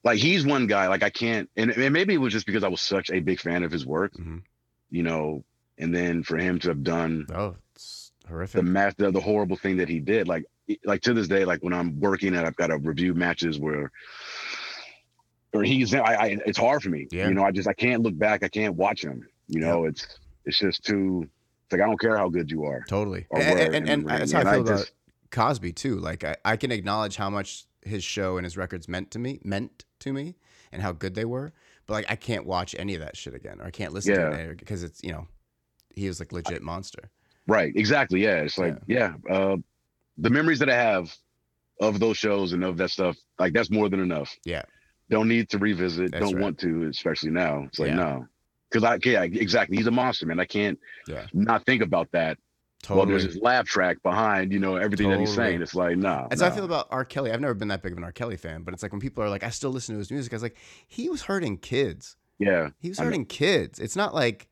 [0.03, 2.67] like he's one guy like i can't and, and maybe it was just because i
[2.67, 4.41] was such a big fan of his work Mhm.
[4.89, 5.43] you know
[5.77, 8.55] and then for him to have done Oh, it's horrific.
[8.55, 10.43] the match the, the horrible thing that he did like
[10.85, 13.91] like to this day like when i'm working and i've got to review matches where
[15.53, 17.27] or he's I, I it's hard for me Yeah.
[17.27, 20.05] you know i just i can't look back i can't watch him you know it's
[20.45, 21.27] it's just too
[21.63, 23.25] it's like i don't care how good you are Totally.
[23.31, 24.91] And, and, and that's how I feel about just-
[25.29, 25.97] Cosby too.
[25.99, 29.41] Like I, I can acknowledge how much his show and his records meant to me,
[29.43, 30.35] meant to me,
[30.71, 31.51] and how good they were.
[31.85, 34.29] But like I can't watch any of that shit again, or I can't listen Yeah.
[34.29, 35.27] to it because it's you know,
[35.97, 37.09] he was like legit monster.
[37.47, 37.73] Right.
[37.75, 38.23] Exactly.
[38.23, 38.37] Yeah.
[38.41, 39.13] It's like, yeah.
[39.29, 39.57] Uh,
[40.17, 41.15] the memories that I have
[41.79, 44.35] of those shows and of that stuff, like that's more than enough.
[44.45, 44.63] Yeah.
[45.09, 46.11] Don't need to revisit.
[46.11, 46.43] That's don't right.
[46.43, 47.63] want to, especially now.
[47.63, 47.95] It's like, Yeah.
[47.95, 48.27] no.
[48.71, 49.77] Cause I, yeah, exactly.
[49.77, 50.39] He's a monster, man.
[50.41, 50.77] I can't
[51.07, 51.25] Yeah.
[51.33, 52.37] not think about that.
[52.89, 55.61] Well, there's this laugh track behind, you know, everything that he's saying.
[55.61, 56.27] It's like, no.
[56.29, 57.03] As I feel about R.
[57.05, 58.11] Kelly, I've never been that big of an R.
[58.11, 60.31] Kelly fan, but it's like when people are like, I still listen to his music.
[60.31, 62.17] I was like, he was hurting kids.
[62.39, 62.69] Yeah.
[62.79, 63.07] He was I know.
[63.07, 63.79] hurting kids.
[63.79, 64.47] It's not like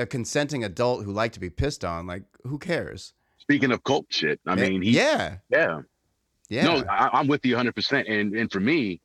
[0.00, 2.06] a consenting adult who liked to be pissed on.
[2.06, 3.12] Like, who cares?
[3.38, 5.80] Speaking of cult shit, I mean, he, yeah, yeah.
[6.48, 6.64] yeah.
[6.64, 7.74] No, I, I'm with you 100.
[7.74, 9.00] percent And and for me,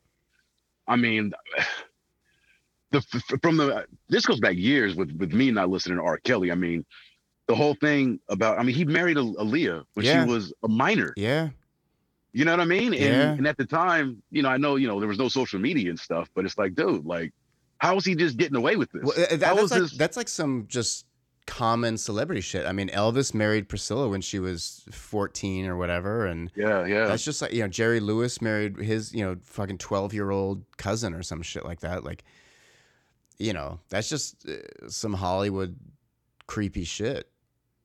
[0.87, 1.33] I mean,
[2.91, 3.01] the
[3.41, 6.17] from the this goes back years with with me not listening to R.
[6.19, 6.51] Kelly.
[6.51, 6.85] I mean,
[7.47, 10.23] the whole thing about I mean, he married Aaliyah when Yeah.
[10.25, 11.13] she was a minor.
[11.17, 11.49] Yeah.
[12.33, 12.93] You know what I mean?
[12.93, 13.31] And, Yeah.
[13.31, 15.89] and at the time, you know, I know, you know, there was no social media
[15.89, 17.31] and stuff, but it's like, dude, like,
[17.80, 19.03] how is he just getting away with this?
[19.03, 21.05] Well, that- that's like this- that's like some just
[21.45, 22.65] common celebrity shit.
[22.65, 27.05] I mean, Elvis married Priscilla when she was 14 or whatever and yeah, yeah.
[27.05, 31.21] that's just like, you know, Jerry Lewis married his, you know, fucking 12-year-old cousin or
[31.21, 32.03] some shit like that.
[32.03, 32.23] Like
[33.38, 35.76] you know, that's just uh, some Hollywood
[36.47, 37.30] creepy shit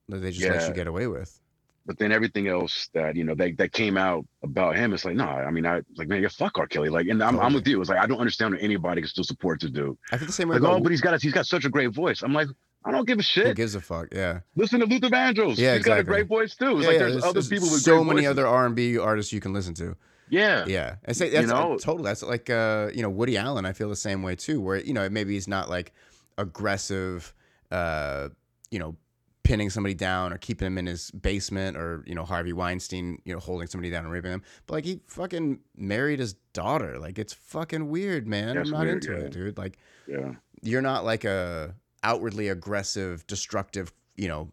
[0.09, 1.40] that they just let you get away with.
[1.87, 5.17] But then everything else that you know that that came out about him, it's like,
[5.17, 6.67] no, I mean, I like, man, yeah, fuck R.
[6.67, 6.89] Kelly.
[6.89, 7.81] Like, and I'm, I'm with you.
[7.81, 9.97] It's like I don't understand how anybody can still support this dude.
[10.13, 11.71] I feel the same way Like, oh, but he's got a, he's got such a
[11.71, 12.23] great voice.
[12.23, 12.49] I'm like,
[12.85, 13.47] I don't give a shit.
[13.47, 14.09] who gives a fuck.
[14.13, 14.41] Yeah.
[14.57, 15.59] Listen to Luther Vandross.
[15.59, 16.05] Yeah, he's got a exactly.
[16.05, 16.79] great voice too.
[16.79, 19.53] It's Yeah, like yeah, there's, other people with so many other R&B artists you can
[19.53, 19.97] listen to.
[20.31, 21.75] Yeah, Yeah, I say that's know?
[21.75, 22.05] uh, total.
[22.05, 23.67] That's like uh, you know, Woody Allen.
[23.67, 24.61] I feel the same way too.
[24.61, 25.93] Where you know, maybe he's not like
[26.39, 27.35] aggressive,
[27.73, 28.29] uh,
[28.71, 28.97] you know,
[29.43, 33.33] pinning somebody down or keeping him in his basement or you know Harvey Weinstein, you
[33.33, 34.43] know, holding somebody down and raping them.
[34.67, 36.99] But like he fucking married his daughter.
[36.99, 38.57] Like it's fucking weird, man.
[38.57, 39.27] That's I'm not weird, into yeah.
[39.27, 39.59] it, dude.
[39.59, 40.33] Like yeah.
[40.63, 44.51] you're not like a outwardly aggressive, destructive, you know,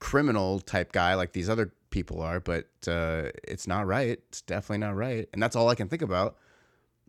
[0.00, 4.18] criminal type guy like these other people are, but uh, it's not right.
[4.28, 6.36] It's definitely not right, and that's all I can think about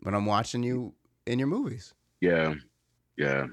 [0.00, 0.94] when I'm watching you
[1.26, 1.92] in your movies.
[2.20, 2.54] Yeah,
[3.18, 3.46] yeah.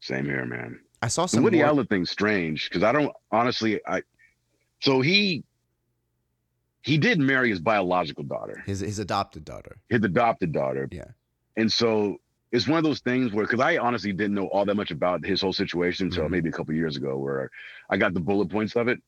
[0.00, 0.80] Same here, man.
[1.04, 3.78] I saw some The Woody more- Allen thing's strange because I don't honestly.
[3.86, 4.02] I
[4.80, 5.44] so he
[6.80, 9.76] he did marry his biological daughter, his his adopted daughter.
[9.90, 10.88] his adopted daughter.
[10.90, 11.04] Yeah.
[11.58, 12.16] and so
[12.52, 15.24] it's one of those things where because I honestly didn't know all that much about
[15.26, 16.30] his whole situation until Mhm.
[16.30, 17.50] maybe a couple years ago, where
[17.90, 19.02] I got the bullet points of it.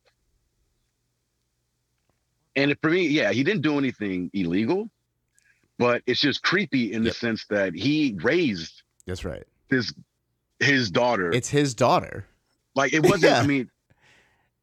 [2.57, 4.91] And for me, yeah, he didn't do anything illegal,
[5.79, 9.45] but it's just creepy in the sense that he raised That's right.
[9.71, 9.95] his
[10.61, 11.31] his daughter.
[11.33, 12.27] It's his daughter.
[12.75, 13.23] like it wasn't.
[13.33, 13.41] Yeah.
[13.41, 13.71] I mean,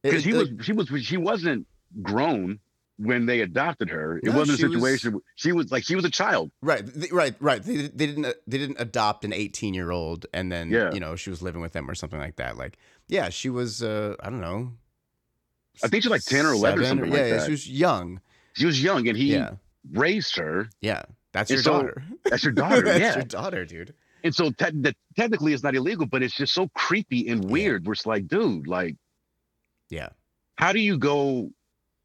[0.02, 1.68] because he it- was she was she wasn't
[2.02, 2.60] grown
[2.98, 4.18] when they adopted her.
[4.18, 5.22] It No, wasn't a she was- situation.
[5.36, 6.52] She was like she was a child.
[6.62, 7.62] right, right, right.
[7.64, 10.94] They, they didn't they didn't adopt an 18 year old and then Yeah.
[10.94, 12.58] you know she was living with them or something like that.
[12.58, 12.78] Like
[13.08, 14.74] yeah, she was uh, I don't know.
[15.84, 17.46] I think she's like 10 or 11 or something yeah, like yeah, that.
[17.46, 18.22] she was young.
[18.54, 19.54] She was young, and he yeah,
[19.92, 20.70] raised her.
[20.82, 21.02] yeah.
[21.32, 22.04] That's And your so- daughter.
[22.26, 22.82] That's your daughter.
[22.84, 23.16] That's yeah.
[23.16, 23.96] your daughter, dude.
[24.24, 27.52] And so te- that technically it's not illegal, but it's just so creepy and Yeah.
[27.52, 27.86] weird.
[27.86, 28.96] Where it's like, dude, like,
[29.90, 30.10] Yeah.
[30.56, 31.52] how do you go?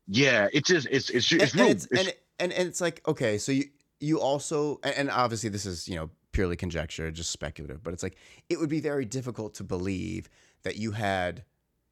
[0.06, 1.62] Yeah, it's just it's it's it's, and, real.
[1.66, 3.64] and it's, it's- and, and and it's like okay, so you
[4.00, 8.16] you also and obviously this is you know purely conjecture, just speculative, but it's like
[8.48, 10.28] it would be very difficult to believe
[10.62, 11.44] that you had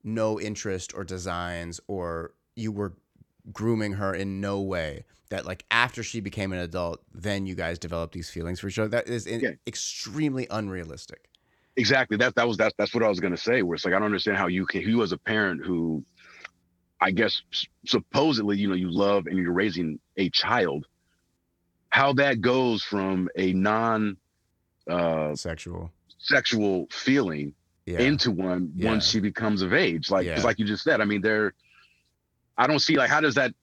[0.04, 2.94] no interest or designs or you were
[3.52, 7.78] grooming her in no way that like after she became an adult then you guys
[7.78, 9.50] developed these feelings for each other that is Yeah.
[9.66, 11.28] extremely unrealistic
[11.76, 13.62] exactly that that was that's that's what I was gonna say.
[13.62, 16.04] Where it's like I don't understand how you can you as a parent who,
[17.00, 17.42] I guess
[17.86, 20.86] supposedly you know you love and you're raising a child,
[21.90, 24.16] how that goes from a non
[24.88, 27.52] uh sexual sexual feeling
[27.84, 28.90] yeah into one Yeah.
[28.90, 30.10] once she becomes of age.
[30.10, 30.40] like Yeah.
[30.42, 31.52] like you just said, I mean, there,
[32.58, 33.54] I don't see like how does that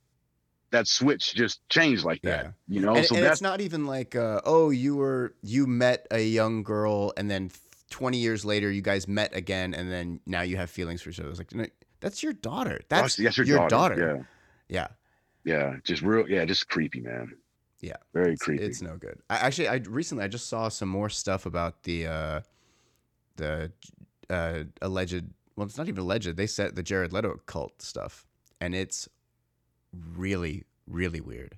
[0.72, 2.46] that switch just change like that?
[2.46, 2.52] Yeah.
[2.68, 5.68] You know, and, so and that's it's not even like uh, oh you were you
[5.68, 7.52] met a young girl and then
[7.90, 11.20] 20 years later you guys met again and then now you have feelings for each
[11.20, 11.66] other it's like no,
[12.00, 13.96] that's your daughter that's, that's your, your daughter.
[13.96, 14.28] daughter.
[14.68, 14.88] Yeah, yeah
[15.46, 17.34] yeah, just real, yeah, just creepy, man.
[17.82, 17.98] Yeah.
[18.14, 18.64] very it's, creepy.
[18.64, 22.08] it's no good I, actually i recently i just saw some more stuff about the
[22.08, 22.40] uh
[23.36, 23.74] the
[24.30, 25.26] uh alleged
[25.58, 28.26] well it's not even alleged they said the jared leto cult stuff
[28.64, 29.10] and it's
[30.16, 31.58] really really weird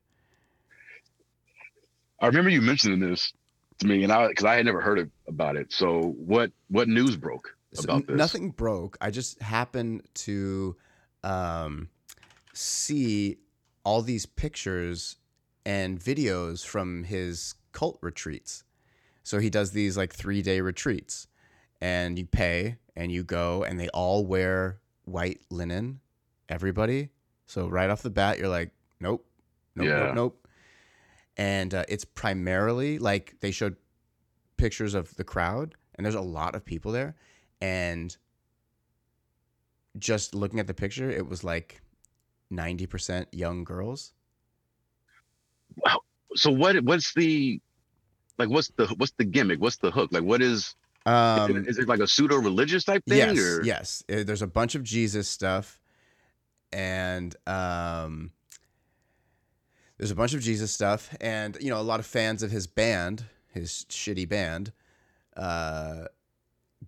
[2.19, 3.33] I remember you mentioning this
[3.79, 5.71] to me, and I because I had never heard of, about it.
[5.71, 8.17] So what what news broke So about n- this?
[8.17, 8.97] Nothing broke.
[9.01, 10.75] I just happened to
[11.23, 11.89] um,
[12.53, 13.37] see
[13.83, 15.17] all these pictures
[15.65, 18.63] and videos from his cult retreats.
[19.23, 21.27] So he does these like three day retreats,
[21.81, 25.99] and you pay and you go, and they all wear white linen.
[26.49, 27.09] Everybody.
[27.45, 29.25] So right off the bat, you're like, nope,
[29.75, 29.97] nope, Yeah.
[30.05, 30.47] nope, nope.
[31.37, 33.75] And uh, it's primarily like they showed
[34.57, 37.15] pictures of the crowd, and there's a lot of people there
[37.61, 38.15] and
[39.97, 41.81] just looking at the picture it was like
[42.51, 44.11] 90% young girls
[45.77, 46.01] Wow.
[46.35, 47.59] So what what's the
[48.37, 49.59] like what's the what's the gimmick?
[49.61, 50.09] What's the hook?
[50.11, 50.75] Like what is is,
[51.05, 53.17] um it, is it like a pseudo religious type thing?
[53.17, 53.63] yes or?
[53.63, 55.79] yes there's a bunch of jesus stuff
[56.75, 58.31] and um
[59.97, 62.67] there's a bunch of jesus stuff and you know a lot of fans of his
[62.67, 64.71] band his shitty band
[65.37, 66.05] uh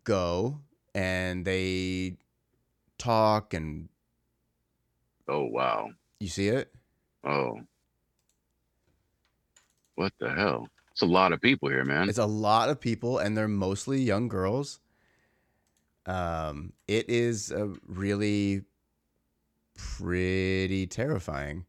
[0.03, 0.59] go
[0.93, 2.17] and they
[2.97, 3.87] talk and
[5.27, 5.89] Oh wow.
[6.19, 6.73] you see it.
[7.25, 7.59] Oh.
[9.95, 10.67] What the hell?
[10.91, 12.07] It's a lot of people here, man.
[12.07, 14.79] It's a lot of people, and they're mostly young girls.
[16.05, 18.61] Um, it is a really
[19.77, 21.65] pretty terrifying.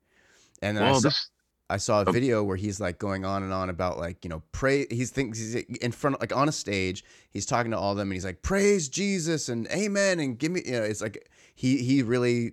[0.63, 1.31] And then I, saw, this
[1.71, 2.13] I saw a Oh.
[2.13, 4.87] video where he's like going on and on about like you know pray.
[4.91, 7.05] He's thinks he's in front of like on a stage.
[7.31, 10.51] He's talking to all of them, and he's like praise Jesus and Amen and give
[10.51, 10.63] me.
[10.67, 12.53] You know, it's like he he really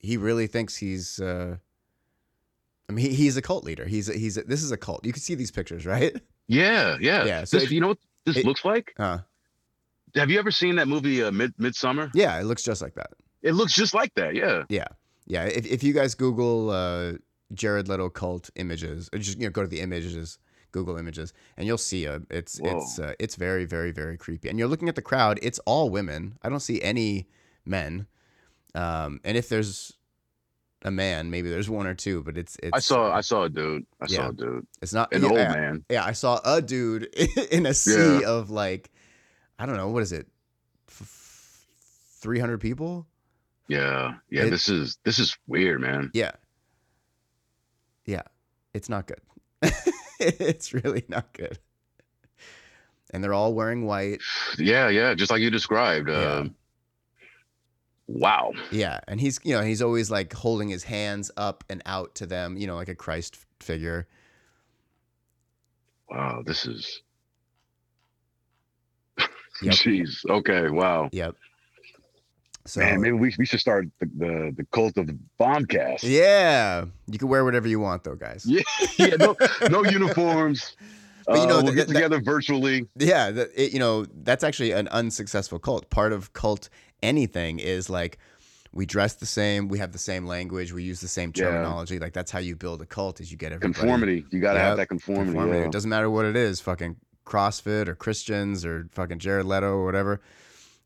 [0.00, 1.20] he really thinks he's.
[1.20, 1.56] uh
[2.88, 3.84] I mean, he, he's a cult leader.
[3.84, 5.04] He's a, he's a, this is a cult.
[5.04, 6.14] You can see these pictures, right?
[6.46, 7.24] yeah, yeah.
[7.24, 8.94] Yeah, so This- if- you know what this it- looks like?
[8.96, 9.18] Uh,
[10.14, 12.10] Have you ever seen that movie uh, Mid Midsommar?
[12.14, 13.10] yeah, it looks just like that.
[13.46, 14.34] It looks just like that.
[14.34, 14.64] Yeah.
[14.68, 14.88] Yeah,
[15.26, 15.44] Yeah.
[15.44, 17.12] if, if you guys Google uh,
[17.54, 20.38] Jared Leto cult images, or just you know go to the images,
[20.72, 22.76] Google images, and you'll see a it's Whoa.
[22.76, 24.48] it's uh, it's very very very creepy.
[24.48, 26.36] And you're looking at the crowd; it's all women.
[26.42, 27.28] I don't see any
[27.64, 28.06] men.
[28.74, 29.92] Um, and if there's
[30.82, 33.48] a man, maybe there's one or two, but it's it's I saw I saw a
[33.48, 33.86] dude.
[34.00, 34.16] I Yeah.
[34.16, 34.66] saw a dude.
[34.82, 35.84] it's not An yeah, old man.
[35.88, 37.04] Yeah, I saw a dude
[37.50, 38.28] in a sea Yeah.
[38.28, 38.90] of like
[39.58, 40.26] I don't know what is it,
[42.20, 43.06] three hundred people.
[43.68, 44.14] Yeah.
[44.30, 44.44] Yeah.
[44.44, 46.10] It- this is this is weird, man.
[46.14, 46.32] Yeah.
[48.04, 48.22] Yeah.
[48.74, 49.20] It's not good.
[50.20, 51.58] it's really not good.
[53.12, 54.20] And they're all wearing white.
[54.58, 55.14] Yeah, yeah.
[55.14, 56.08] Just like you described.
[56.08, 56.14] Yeah.
[56.14, 56.44] Uh,
[58.06, 58.52] wow.
[58.70, 59.00] Yeah.
[59.08, 62.56] And he's, you know, he's always like holding his hands up and out to them,
[62.56, 64.06] you know, like a Christ figure.
[66.10, 66.42] Wow.
[66.46, 67.02] This is.
[69.18, 69.26] Yep.
[69.74, 70.24] Jeez.
[70.28, 70.68] Okay.
[70.70, 71.08] Wow.
[71.12, 71.34] Yep.
[72.66, 76.00] So, Man, maybe we, we should start the, the, the cult of the bombcast.
[76.02, 76.84] yeah.
[77.08, 78.44] You can wear whatever you want, though, guys.
[78.46, 78.62] Yeah.
[78.98, 79.36] yeah no,
[79.70, 80.76] no uniforms.
[81.28, 82.86] But you know, Uh, we'll that- get that- together virtually.
[82.96, 85.90] Yeah, that, it, you know, that's actually an unsuccessful cult.
[85.90, 86.68] Part of cult
[87.02, 88.18] anything is like
[88.72, 91.46] we dress the same, we have the same language, we use the same Yeah.
[91.46, 91.98] terminology.
[91.98, 94.24] Like that's how you build a cult is you get everybody Conformity.
[94.30, 95.32] You got to have that conformity.
[95.32, 95.58] conformity.
[95.58, 95.64] yeah.
[95.66, 96.94] It doesn't matter what it is, fucking
[97.24, 100.20] CrossFit or Christians or fucking Jared Leto or whatever.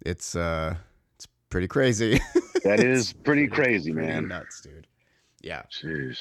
[0.06, 0.76] It's uh
[1.50, 2.20] pretty crazy.
[2.64, 4.28] that is pretty crazy, pretty man.
[4.28, 4.86] nuts, dude.
[5.42, 5.62] Yeah.
[5.70, 6.18] Jeez.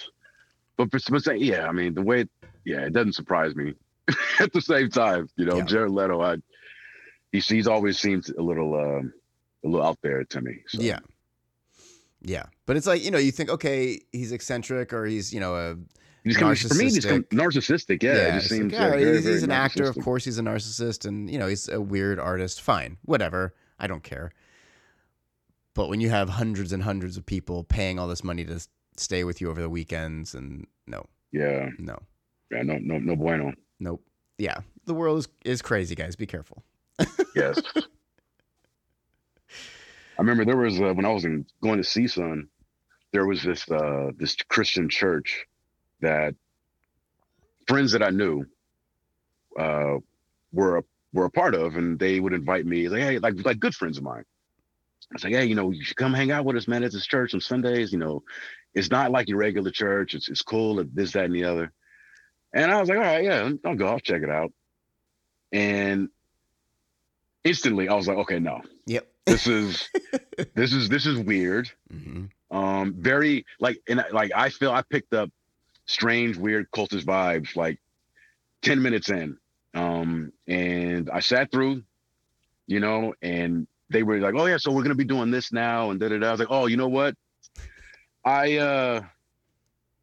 [0.77, 2.30] But, but, say, yeah, I mean, the way, it,
[2.65, 3.73] yeah, it doesn't surprise me
[4.39, 5.30] at the same time.
[5.36, 5.65] You know, Yeah.
[5.65, 6.38] Jared Leto, I,
[7.32, 9.13] he's, he's always seemed a little, um,
[9.63, 10.59] a little out there to me.
[10.67, 10.82] So.
[10.82, 10.99] Yeah.
[12.21, 12.45] Yeah.
[12.65, 15.75] But it's like, you know, you think, okay, he's eccentric or he's, you know, a
[16.23, 18.03] He's kind of, for me, he's kind of narcissistic.
[18.03, 19.86] Yeah, just it's like, seems yeah, very, he's, he's an actor.
[19.86, 22.61] Of course, he's a narcissist, and you know, he's a weird artist.
[22.61, 23.55] Fine, whatever.
[23.80, 24.34] I don't care.
[25.76, 28.59] But when you have hundreds and hundreds of people paying all this money to
[28.97, 31.97] stay with you over the weekends, and no, Yeah, no,
[32.51, 33.53] yeah, no, no, no bueno.
[33.80, 34.03] nope,
[34.38, 36.15] yeah, the world is is crazy, guys.
[36.15, 36.63] Be careful.
[37.36, 37.61] Yes.
[40.17, 42.47] I remember there was uh, when I was in, going to CSUN,
[43.13, 45.45] there was this uh, this Christian church
[46.01, 46.36] that
[47.67, 48.45] friends that I knew
[49.57, 49.99] uh,
[50.51, 52.89] were a, were a part of, and they would invite me.
[52.89, 54.26] Like, hey, like like good friends of mine.
[55.12, 56.91] I was like, hey, you know, you should come hang out with us, man, at
[56.91, 57.91] this church on Sundays.
[57.91, 58.24] You know,
[58.76, 60.14] it's not like your regular church.
[60.14, 60.80] It's it's cool.
[60.80, 61.72] and This, that, and the other.
[62.53, 63.88] And I was like, all right, yeah, I'll go.
[63.88, 64.51] I'll check it out.
[65.51, 66.10] And
[67.43, 69.07] instantly, I was like, okay, no, Yep.
[69.26, 69.89] this is
[70.55, 71.70] this is this is weird.
[71.91, 75.30] hmm Um, very like and like I feel I picked up
[75.86, 77.80] strange, weird cultist vibes like
[78.62, 79.38] ten minutes in.
[79.74, 81.84] Um, and I sat through,
[82.68, 85.91] you know, and they were like, "Oh yeah, so we're gonna be doing this now,"
[85.91, 86.27] and da da da.
[86.27, 87.15] I was like, "Oh, you know what?
[88.25, 89.01] I uh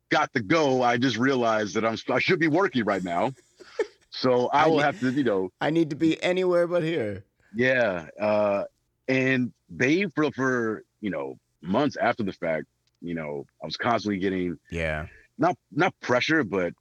[0.08, 0.82] got to go.
[0.82, 3.32] I just realized that I'm I should be working right now,
[4.10, 6.82] so I I will need- have to, you know." I need to be anywhere but
[6.82, 7.24] here.
[7.54, 8.08] Yeah.
[8.20, 8.64] Uh,
[9.08, 12.66] and they for for you know months after the fact,
[13.00, 15.06] you know, I was constantly getting Yeah.
[15.38, 16.72] not not pressure, but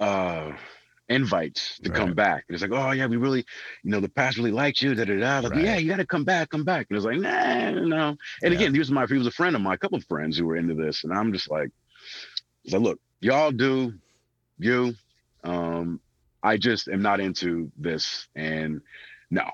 [0.00, 0.52] uh
[1.08, 2.44] invites to come back.
[2.48, 3.44] And it's like, oh yeah, we really,
[3.82, 4.94] you know, the past really liked you.
[4.94, 5.40] Da da da.
[5.40, 5.64] Like, Right.
[5.64, 6.86] yeah, you got to come back, come back.
[6.90, 8.16] And it's like, nah, no.
[8.42, 8.58] And Yeah.
[8.58, 10.46] again, he was my he was a friend of mine, a couple of friends who
[10.46, 11.70] were into this, and I'm just like,
[12.66, 13.94] I said, look, y'all do
[14.58, 14.94] you.
[15.44, 16.00] Um,
[16.42, 18.80] I just am not into this, and
[19.30, 19.44] no.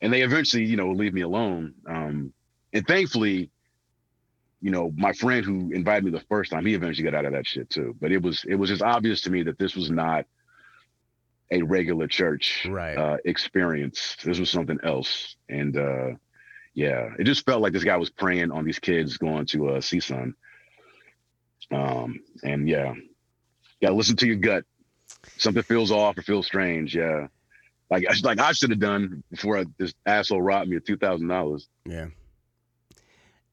[0.00, 1.74] And they eventually, you know, leave me alone.
[1.88, 2.32] Um,
[2.72, 3.50] and thankfully,
[4.60, 7.32] you know, my friend who invited me the first time, he eventually got out of
[7.32, 7.96] that shit too.
[8.00, 10.26] But it was it was just obvious to me that this was not
[11.50, 12.96] a regular church Right.
[12.96, 14.16] uh, experience.
[14.24, 15.36] This was something else.
[15.48, 16.10] And uh,
[16.74, 19.80] yeah, it just felt like this guy was preying on these kids going to uh,
[19.80, 20.34] CSUN.
[21.72, 22.94] Um, and yeah,
[23.82, 24.64] got to listen to your gut.
[25.36, 26.94] Something feels off or feels strange.
[26.94, 27.26] Yeah.
[27.90, 31.28] like like I should have done before I, this asshole robbed me of two thousand
[31.28, 31.68] dollars.
[31.84, 32.06] Yeah.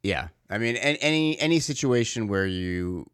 [0.04, 0.28] Yeah.
[0.50, 3.10] I mean, any any situation where you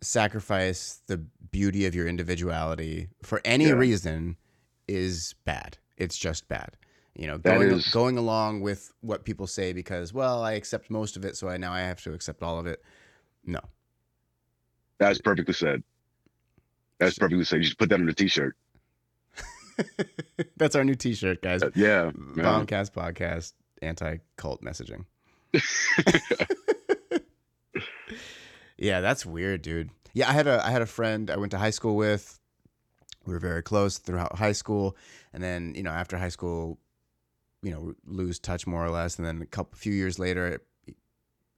[0.00, 1.18] sacrifice the
[1.50, 3.72] beauty of your individuality for any Yeah.
[3.72, 4.36] reason
[4.88, 5.78] is bad.
[5.96, 6.76] It's just bad.
[7.14, 10.90] You know, That going is- going along with what people say because well, I accept
[10.90, 12.82] most of it, so I now I have to accept all of it.
[13.44, 13.60] No.
[14.98, 15.82] That's perfectly said.
[16.98, 17.58] That's perfectly said.
[17.58, 18.56] You should put that on a t-shirt.
[20.58, 21.62] That's our new T-shirt, guys.
[21.62, 22.42] Uh, yeah, yeah.
[22.42, 25.06] Bombcast podcast anti cult messaging.
[28.80, 29.90] yeah, that's weird, dude.
[30.14, 32.40] Yeah, I had a I had a friend I went to high school with.
[33.26, 34.96] We were very close throughout high school,
[35.32, 36.78] and then you know after high school,
[37.62, 40.66] you know lose touch more or less, and then a couple few years later, it,
[40.86, 40.96] it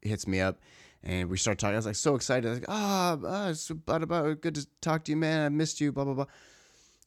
[0.02, 0.58] hits me up.
[1.04, 1.74] And we start talking.
[1.74, 2.46] I was like so excited.
[2.46, 5.44] I was like, ah, ah, it's about, about good to talk to you, man.
[5.44, 5.90] I missed you.
[5.92, 6.26] Blah blah blah.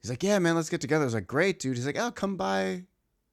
[0.02, 1.04] He's like, yeah, man, let's get together.
[1.04, 1.78] I was like, great, dude.
[1.78, 2.84] He's like, oh, come by,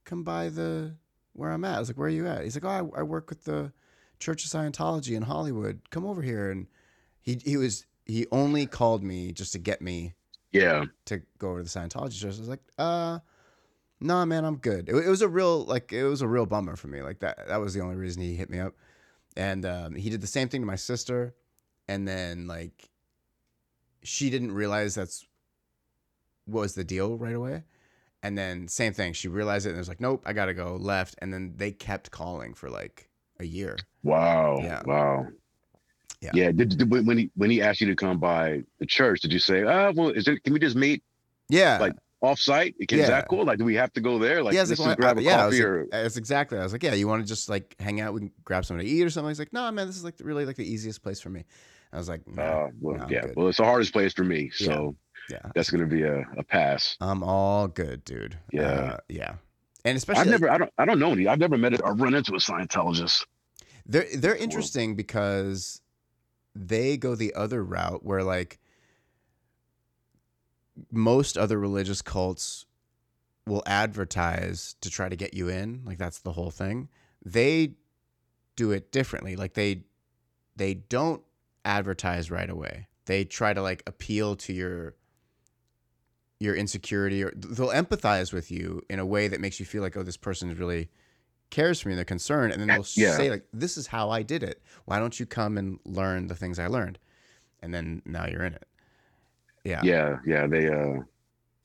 [0.05, 0.95] come by the
[1.33, 1.77] where I'm at.
[1.77, 2.45] I was like, where are you at?
[2.45, 3.73] He's like, oh, I, I work with the
[4.23, 5.81] Church of Scientology in Hollywood.
[5.91, 6.51] Come over here.
[6.51, 6.69] And
[7.21, 10.15] he he was he only called me just to get me
[10.53, 10.85] yeah.
[11.07, 12.37] to go over to the Scientology church.
[12.37, 13.19] I was like, uh,
[14.01, 14.89] nah, man, I'm good.
[14.89, 17.03] It, it was a real like it was a real bummer for me.
[17.03, 18.75] Like that that was the only reason he hit me up.
[19.37, 21.35] And um, he did the same thing to my sister,
[21.89, 22.91] and then like
[24.03, 25.27] she didn't realize that's
[26.47, 27.65] was the deal right away.
[28.23, 30.77] And then same thing, she realized it and was like, nope, I gotta go.
[30.77, 33.09] Left, and then they kept calling for like
[33.43, 33.77] a year.
[34.03, 34.61] Wow.
[34.63, 34.83] Yeah.
[34.87, 35.27] Wow.
[36.21, 36.31] Yeah.
[36.35, 36.53] Yeah.
[36.53, 39.39] Did, did when he when he asked you to come by the church, did you
[39.39, 40.43] say, "Ah, well, is it?
[40.45, 41.03] Can we just meet
[41.49, 42.75] Yeah, Like, off site?
[42.79, 43.09] Is Yeah.
[43.09, 43.45] that cool?
[43.45, 44.43] Like, do we have to go there?
[44.43, 46.59] Like, yeah, let's like, grab a I- yeah, coffee like- or that's exactly.
[46.59, 48.15] I was like, yeah, you want to just like hang out?
[48.15, 49.29] We can grab something to eat or something.
[49.31, 51.45] He's like, no, man, this is like really like the easiest place for me.
[51.93, 53.27] I was like, no, uh, well, no, yeah.
[53.37, 54.67] Well, it's the hardest place for me, Yeah.
[54.67, 54.97] so
[55.29, 56.97] yeah, that's gonna be a, a pass.
[57.01, 58.39] I'm all good, dude.
[58.53, 58.63] Yeah.
[58.63, 59.35] Uh, yeah,
[59.85, 61.27] and especially I've never, I don't, I don't know any.
[61.27, 63.25] I've never met it or run into a Scientologist.
[63.87, 65.81] they're they're interesting because
[66.55, 68.59] they go the other route where like
[70.91, 72.67] most other religious cults
[73.47, 76.89] will advertise to try to get you in like that's the whole thing
[77.25, 77.75] they
[78.57, 79.83] do it differently like they
[80.57, 81.23] they don't
[81.65, 84.95] advertise right away they try to like appeal to your
[86.43, 89.97] your insecurity or they'll empathize with you in a way that makes you feel like
[89.97, 90.89] oh this person really
[91.51, 93.17] cares for me and they're concerned and then they'll Yeah.
[93.17, 96.35] say like this is how i did it why don't you come and learn the
[96.35, 96.99] things i learned
[97.63, 98.67] and then now you're in it
[99.65, 100.47] yeah Yeah, yeah.
[100.49, 101.01] They, uh,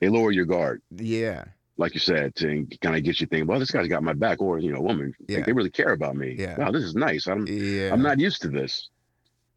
[0.00, 1.44] they lower your guard, yeah
[1.76, 4.40] like you said, to kind of get you thinking, well, this guy's got my back,
[4.40, 6.34] or you know, woman, like, they really care about me.
[6.36, 6.56] Yeah.
[6.58, 7.28] Wow, this is nice.
[7.28, 8.88] I'm, yeah I'm not used to this.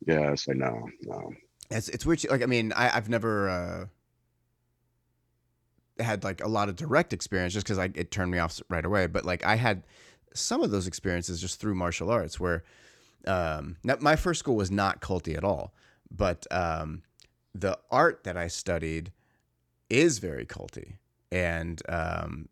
[0.06, 1.34] Yeah, it's like no, no.
[1.72, 2.24] It's it's weird.
[2.30, 3.86] Like I mean, I I've never uh,
[6.00, 9.08] had like a lot of direct experience just because it turned me off right away.
[9.08, 9.84] But like I had
[10.34, 12.64] some of those experiences just through martial arts where
[13.28, 15.74] um, my first school was not culty at all,
[16.10, 17.04] but um,
[17.54, 19.12] the art that I studied
[19.90, 20.96] is very culty,
[21.32, 22.50] and um,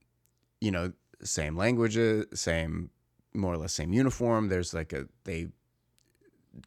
[0.61, 0.91] you know,
[1.23, 2.91] same languages, same
[3.33, 4.49] more or less same uniform.
[4.49, 5.47] There's like a they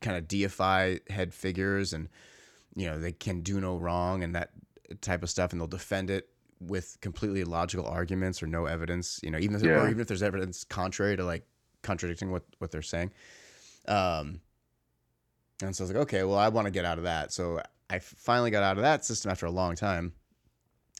[0.01, 2.09] kind of deify head figures and
[2.75, 4.51] you know they can do no wrong and that
[5.01, 6.29] type of stuff and they'll defend it
[6.67, 10.23] with completely illogical arguments or no evidence you know even if, or even if there's
[10.23, 11.45] evidence contrary to like
[11.83, 13.11] contradicting what what they're saying.
[13.89, 14.41] Um
[15.63, 17.33] and so I was like okay well I want to get out of that.
[17.33, 17.61] So
[17.91, 20.13] I finally got out of that system after a long time.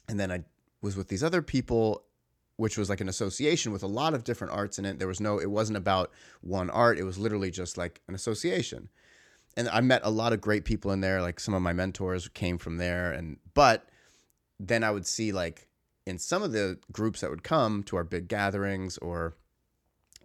[0.07, 0.43] And then I
[0.81, 2.03] was with these other people
[2.57, 4.99] which was like an association with a lot of different arts in it.
[4.99, 6.11] There was no it wasn't about
[6.41, 6.99] one art.
[6.99, 8.89] It was literally just like an association.
[9.55, 11.21] And I met a lot of great people in there.
[11.21, 13.87] Like some of my mentors came from there, and but
[14.67, 15.67] then I would see like
[16.05, 19.35] in some of the groups that would come to our big gatherings, or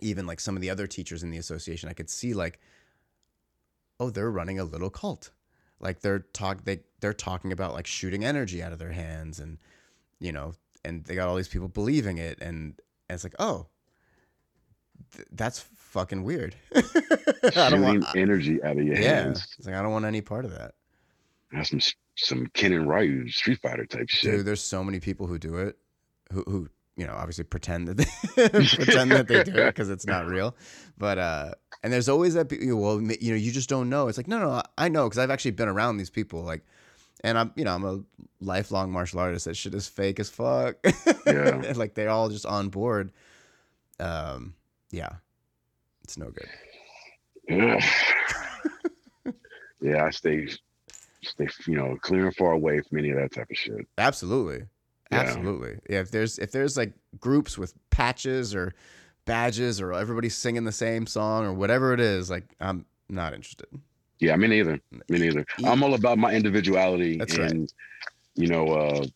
[0.01, 2.61] even like some of the other teachers in the association, I could see like,
[4.01, 5.31] oh, they're running a little cult.
[5.81, 9.59] Like they're talk they they're talking about like shooting energy out of their hands, and
[10.21, 13.67] you know, and they got all these people believing it, and, and it's like, oh,
[15.15, 16.57] th- that's fucking weird.
[17.57, 18.09] I don't want.
[18.15, 19.47] energy out of your Yeah, hands.
[19.59, 20.75] it's like I don't want any part of that.
[21.53, 21.81] That's some
[22.19, 24.31] some Ken and Ryu Street Fighter type shit.
[24.31, 25.79] Dude, there's so many people who do it,
[26.33, 30.07] who who you know obviously pretend that they pretend that they do it because it's
[30.07, 30.55] not real.
[30.97, 31.53] But uh,
[31.83, 34.09] and there's always that well, you know, you just don't know.
[34.09, 36.43] It's like no, no, I know because I've actually been around these people.
[36.43, 36.65] Like,
[37.23, 38.01] and I'm you know I'm a
[38.41, 39.45] lifelong martial artist.
[39.45, 40.77] That shit is fake as fuck.
[41.27, 41.73] Yeah.
[41.77, 43.13] Like they're all just on board.
[44.01, 44.55] Um,
[44.91, 45.11] yeah,
[46.03, 47.81] it's no good.
[49.81, 50.49] Yeah, I stay
[51.29, 53.87] stay you know clear and far away from any of that type of shit.
[53.99, 54.67] Absolutely.
[55.11, 55.19] Yeah.
[55.21, 55.79] Absolutely.
[55.89, 56.01] Yeah.
[56.01, 58.75] If there's if there's like groups with patches or
[59.25, 63.67] badges or everybody's singing the same song or whatever it is, like I'm not interested.
[64.21, 64.81] Yeah, me neither.
[65.09, 65.47] Me neither.
[65.65, 67.51] I'm all about my individuality That's right.
[67.51, 67.73] and
[68.35, 69.07] you know, uh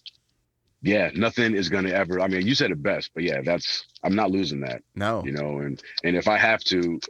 [0.85, 4.15] yeah, nothing is gonna ever I mean, you said it best, but yeah, that's I'm
[4.15, 5.23] not losing that, No.
[5.25, 7.01] you know, and and if I have to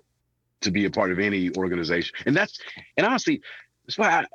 [0.62, 2.59] to be a part of any organization, and that's
[2.96, 3.40] and honestly,
[3.86, 4.26] that's why I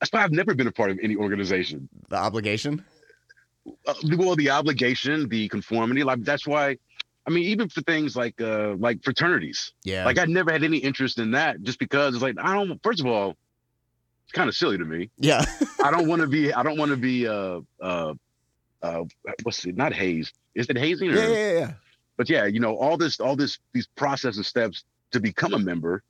[0.00, 1.88] that's why I've never been a part of any organization.
[2.08, 2.84] The obligation.
[3.86, 6.78] Uh, well, the obligation, the conformity, like that's why
[7.26, 9.72] I mean, even for things like uh like fraternities.
[9.84, 10.04] Yeah.
[10.04, 13.00] Like I never had any interest in that just because it's like I don't first
[13.00, 13.36] of all,
[14.24, 15.10] it's kind of silly to me.
[15.18, 15.44] yeah.
[15.84, 18.14] I don't want to be I don't want to be uh uh
[18.82, 19.04] uh
[19.42, 20.32] what's it not haze.
[20.54, 21.28] Is it hazing or yeah.
[21.28, 21.52] Yeah.
[21.58, 21.72] Yeah.
[22.16, 25.58] but yeah, you know, all this all this these process and steps to become a
[25.58, 26.02] member.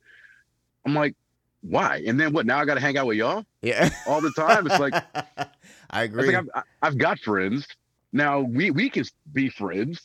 [0.85, 1.15] I'm like,
[1.61, 2.03] why?
[2.07, 2.45] And then what?
[2.45, 3.89] Now I got to hang out with y'all Yeah.
[4.07, 4.65] all the time.
[4.67, 4.93] It's like
[5.89, 6.27] I agree.
[6.27, 7.67] think I've, I've got friends
[8.11, 8.39] now.
[8.41, 10.01] We we can be friends,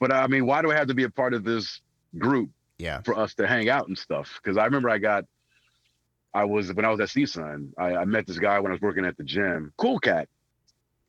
[0.00, 1.80] but I mean, why do I have to be a part of this
[2.18, 3.02] group yeah.
[3.02, 4.40] for us to hang out and stuff?
[4.42, 5.24] Because I remember I got,
[6.34, 8.82] I was when I was at CSUN, I, I met this guy when I was
[8.82, 10.28] working at the gym, cool cat,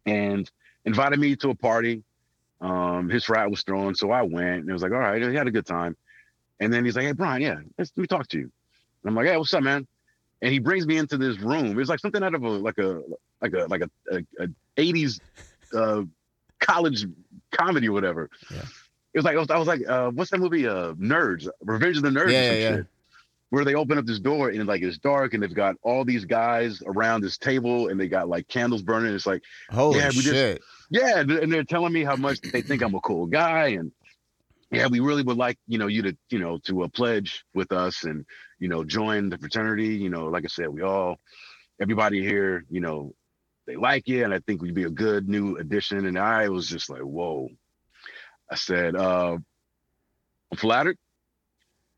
[0.05, 0.49] and
[0.85, 2.03] invited me to a party.
[2.59, 5.35] Um, his frat was throwing, so I went, and it was like, all right, he
[5.35, 5.95] had a good time.
[6.59, 8.51] And then he's like, hey Bryan, yeah, let's, let me talk to you.
[9.07, 9.87] And I'm like, hey, what's up, man?
[10.41, 11.67] And he brings me into this room.
[11.67, 13.01] It was like something out of a like a
[13.41, 14.47] like a like a, a, a
[14.77, 15.19] 80s
[15.73, 16.01] uh,
[16.59, 17.05] college
[17.51, 18.29] comedy or whatever.
[18.51, 18.57] Yeah.
[19.13, 20.67] It was like I was, I was like, uh, what's that movie?
[20.67, 22.75] Uh, Nerds, Revenge of the Nerds, Yeah, or some yeah, yeah.
[22.77, 22.85] shit.
[23.49, 26.25] Where they open up this door and like it's dark and they've got all these
[26.25, 29.15] guys around this table and they got like candles burning.
[29.15, 29.41] It's like,
[29.71, 30.61] Holy Yeah, we just- shit.
[30.89, 33.91] yeah, and and they're telling me how much they think I'm a cool guy and
[34.69, 37.71] yeah, we really would like you know you to you know to uh, pledge with
[37.71, 38.25] us and
[38.59, 39.95] you know join the fraternity.
[39.95, 41.19] You know, like I said, we all
[41.81, 43.13] everybody here, you know,
[43.65, 46.05] they like you, and I think we'd be a good new addition.
[46.05, 47.49] And I was just like, whoa.
[48.49, 49.37] I said, uh,
[50.51, 50.97] I'm flattered.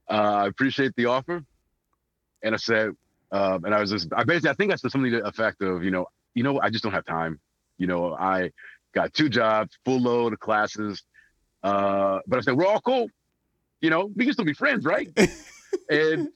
[0.09, 1.43] Uh, I appreciate the offer.
[2.41, 2.91] And I said,
[3.31, 5.61] uh, and I was just, I basically, I think I said something to the effect
[5.61, 7.39] of, you know, you know, I just don't have time.
[7.77, 8.51] You know, I
[8.93, 11.03] got two jobs, full load of classes.
[11.61, 13.07] Uh, but I said, we're all cool.
[13.81, 15.07] You know, we can still be friends, right?
[15.89, 16.29] and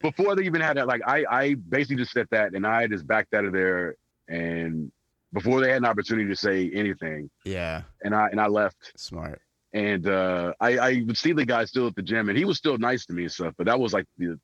[0.00, 3.06] before they even had that, like I, I basically just said that and I just
[3.06, 3.96] backed out of there
[4.28, 4.90] and
[5.32, 7.82] before they had an opportunity to say anything Yeah.
[8.02, 9.40] and I and I left Smart.
[9.72, 12.56] and uh I, I would see the guy still at the gym and he was
[12.58, 14.38] still nice to me and stuff, but that was like the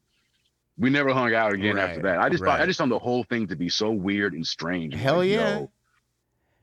[0.79, 2.19] we never hung out again after that.
[2.19, 4.95] I just thought I just found the whole thing to be so weird and strange.
[4.95, 5.59] Hell Like, yeah.
[5.61, 5.71] yo,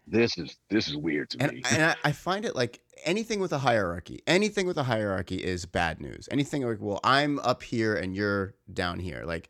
[0.10, 1.64] this is this is weird to And, me.
[1.72, 5.66] and I, I find it like anything with a hierarchy, anything with a hierarchy is
[5.66, 6.28] bad news.
[6.32, 9.24] Anything like, well, I'm up here and you're down here.
[9.26, 9.50] Like,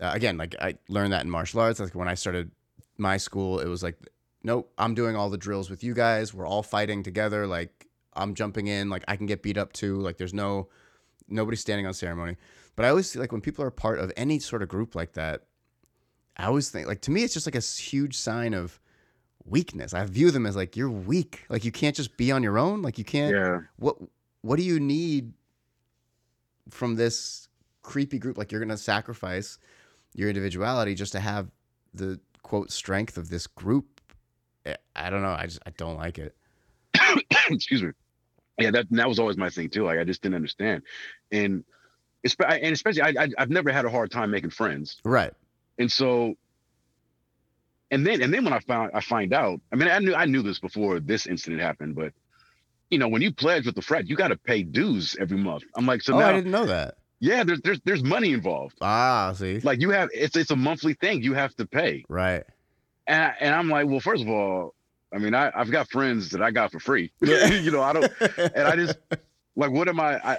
[0.00, 1.80] uh, again, like I learned that in martial arts.
[1.80, 2.50] Like when I started
[2.98, 3.96] my school, it was like,
[4.42, 6.34] nope, I'm doing all the drills with you guys.
[6.34, 7.46] We're all fighting together.
[7.46, 8.90] Like I'm jumping in.
[8.90, 10.00] Like I can get beat up too.
[10.00, 10.68] Like there's no
[11.28, 12.36] nobody standing on ceremony.
[12.74, 15.12] But I always see like when people are part of any sort of group like
[15.14, 15.44] that,
[16.36, 18.78] I always think like to me it's just like a huge sign of
[19.46, 19.94] weakness.
[19.94, 21.44] I view them as like you're weak.
[21.48, 22.82] Like you can't just be on your own.
[22.82, 23.34] Like you can't.
[23.34, 23.60] yeah.
[23.76, 23.96] What
[24.42, 25.32] What do you need
[26.70, 27.48] from this
[27.82, 28.36] creepy group?
[28.38, 29.58] Like you're gonna sacrifice
[30.14, 31.50] your individuality just to have
[31.94, 34.00] the quote strength of this group.
[34.66, 35.30] I- I don't know.
[35.30, 36.34] I just I don't like it.
[37.50, 37.90] excuse me
[38.58, 40.82] yeah that that was always my thing too like i just didn't understand
[41.30, 41.62] and
[42.40, 45.32] and especially I, I i've never had a hard time making friends Right.
[45.78, 46.34] and so
[47.90, 50.24] and then and then when i found i find out i mean i knew i
[50.24, 52.12] knew this before this incident happened but
[52.90, 55.62] you know when you pledge with the frat you got to pay dues every month
[55.76, 56.96] i'm like so oh, I didn't know that.
[57.20, 59.60] yeah there's there's there's money involved Ah, see.
[59.60, 62.44] like you have it's it's a monthly thing you have to pay Right.
[63.06, 64.74] and I, and i'm like well first of all
[65.14, 68.10] i mean i i've got friends that i got for free you know i don't
[68.38, 68.98] and I just
[69.56, 70.18] like, what am I?
[70.32, 70.38] I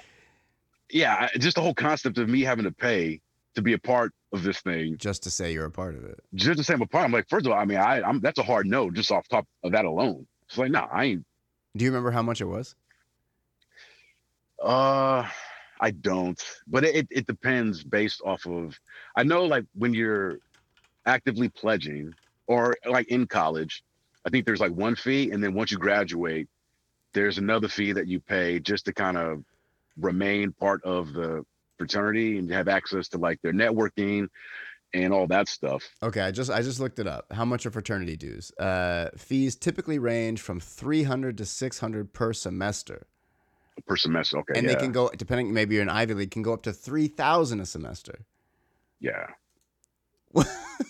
[0.90, 3.19] yeah, I, just the whole concept of me having to pay
[3.56, 6.20] to be a part of this thing, just to say you're a part of it.
[6.36, 7.06] just to say I'm a part.
[7.06, 9.28] I'm like, first of all, I mean, I, I'm that's a hard no, just off
[9.28, 10.28] top of that alone.
[10.48, 11.26] It's like, no, I ain't.
[11.76, 12.76] Do you remember how much it was?
[14.62, 15.28] Uh,
[15.80, 18.78] I don't, but it, it depends based off of.
[19.16, 20.40] I know, like when you're
[21.06, 22.14] actively pledging
[22.48, 23.84] or like in college,
[24.26, 26.48] I think there's like one fee, and then once you graduate,
[27.14, 29.44] there's another fee that you pay just to kind of
[29.99, 31.45] remain part of the
[31.78, 34.28] fraternity and have access to like their networking
[34.94, 35.84] and all that stuff.
[36.02, 37.26] Okay, I just I just looked it up.
[37.32, 38.52] How much are fraternity dues?
[38.58, 43.08] Uh, fees typically range from three hundred to six hundred per semester,
[43.86, 44.38] per semester.
[44.40, 45.54] Okay, and yeah, they can go depending.
[45.54, 48.26] Maybe you're an Ivy League, can go up to three thousand a semester.
[48.99, 49.28] yeah.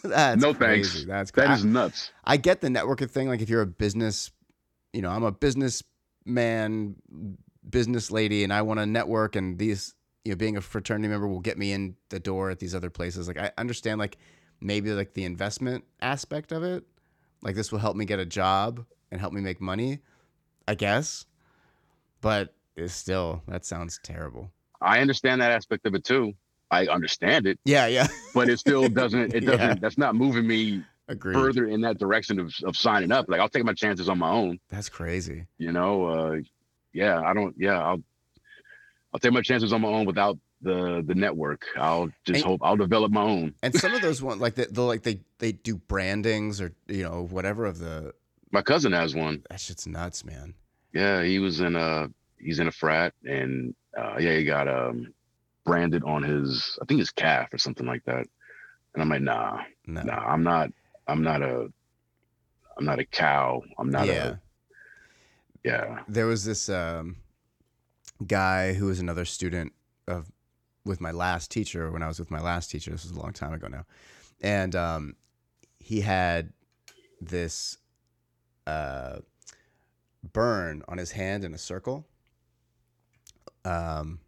[0.03, 0.89] That's no crazy.
[0.89, 1.05] thanks.
[1.05, 2.11] That's That cra- is nuts.
[2.25, 3.27] I, I get the networking thing.
[3.29, 4.31] Like if you're a business,
[4.93, 6.95] you know, I'm a businessman,
[7.69, 9.93] business lady, and I want to network, and these,
[10.25, 12.89] you know, being a fraternity member will get me in the door at these other
[12.89, 13.27] places.
[13.27, 14.17] Like I understand, like
[14.59, 16.83] maybe like the investment aspect of it.
[17.41, 19.99] Like this will help me get a job and help me make money,
[20.67, 21.25] I guess.
[22.21, 24.51] But it's still that sounds terrible.
[24.81, 26.33] I understand that aspect of it too.
[26.69, 28.07] I understand it, Yeah, yeah.
[28.33, 29.33] but it still doesn't.
[29.33, 29.79] It doesn't.
[29.79, 31.33] That's not moving me Agreed.
[31.33, 33.25] further in that direction of of signing up.
[33.29, 34.59] Like I'll take my chances on my own.
[34.69, 35.45] That's crazy.
[35.57, 36.05] You know.
[36.05, 36.35] Uh,
[36.91, 37.21] yeah.
[37.21, 37.55] I don't.
[37.57, 37.81] Yeah.
[37.81, 38.01] I'll.
[39.13, 41.65] I'll take my chances on my own without the the network.
[41.77, 43.53] I'll just And- hope I'll develop my own.
[43.63, 47.03] And some of those ones, like they, they'll like they they do brandings or you
[47.03, 48.13] know whatever of the.
[48.51, 49.43] My cousin has one.
[49.49, 50.53] That shit's nuts, man.
[50.93, 52.09] Yeah, he was in a
[52.39, 55.13] he's in a frat and uh yeah, he got um
[55.65, 58.25] branded on his I think his calf or something like that.
[58.93, 60.01] And I'm like, nah, No.
[60.03, 60.71] nah, I'm not
[61.07, 61.67] I'm not a
[62.77, 63.61] I'm not a cow.
[63.77, 64.27] I'm not yeah.
[64.27, 64.35] a
[65.63, 65.99] yeah.
[66.07, 67.17] there was this um,
[68.25, 69.73] guy who was another student
[70.07, 70.31] of
[70.85, 72.91] with my last teacher when I was with my last teacher.
[72.91, 73.85] This was a long time ago now,
[74.41, 75.15] and um,
[75.79, 76.53] he had
[77.21, 77.77] this
[78.65, 79.17] uh,
[80.33, 82.07] burn on his hand in a circle,
[83.65, 84.19] um,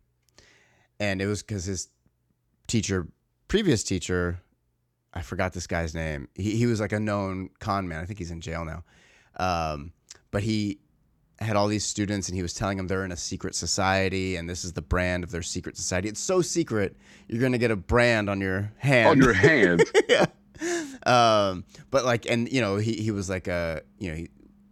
[0.99, 1.87] and it was because his
[2.67, 3.07] teacher,
[3.47, 4.41] previous teacher,
[5.13, 6.27] I forgot this guy's name.
[6.35, 8.01] He he was like a known con man.
[8.01, 8.83] I think he's in jail now.
[9.37, 9.93] Um,
[10.31, 10.79] but he
[11.39, 14.49] had all these students and he was telling them they're in a secret society and
[14.49, 16.09] this is the brand of their secret society.
[16.09, 16.97] It's so secret,
[17.27, 19.09] you're going to get a brand on your hand.
[19.09, 19.83] On your hand.
[20.09, 20.25] yeah.
[21.05, 24.29] Um, but like, and you know, he, he was like a, you know, he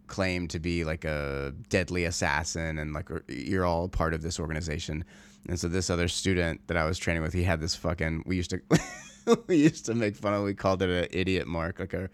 [0.08, 5.06] claimed to be like a deadly assassin and like, you're all part of this organization.
[5.48, 8.36] And so this other student that I was training with, he had this fucking, we
[8.36, 8.62] used to,
[9.48, 11.80] we used to make fun of, we called it an idiot mark.
[11.80, 12.10] Like a,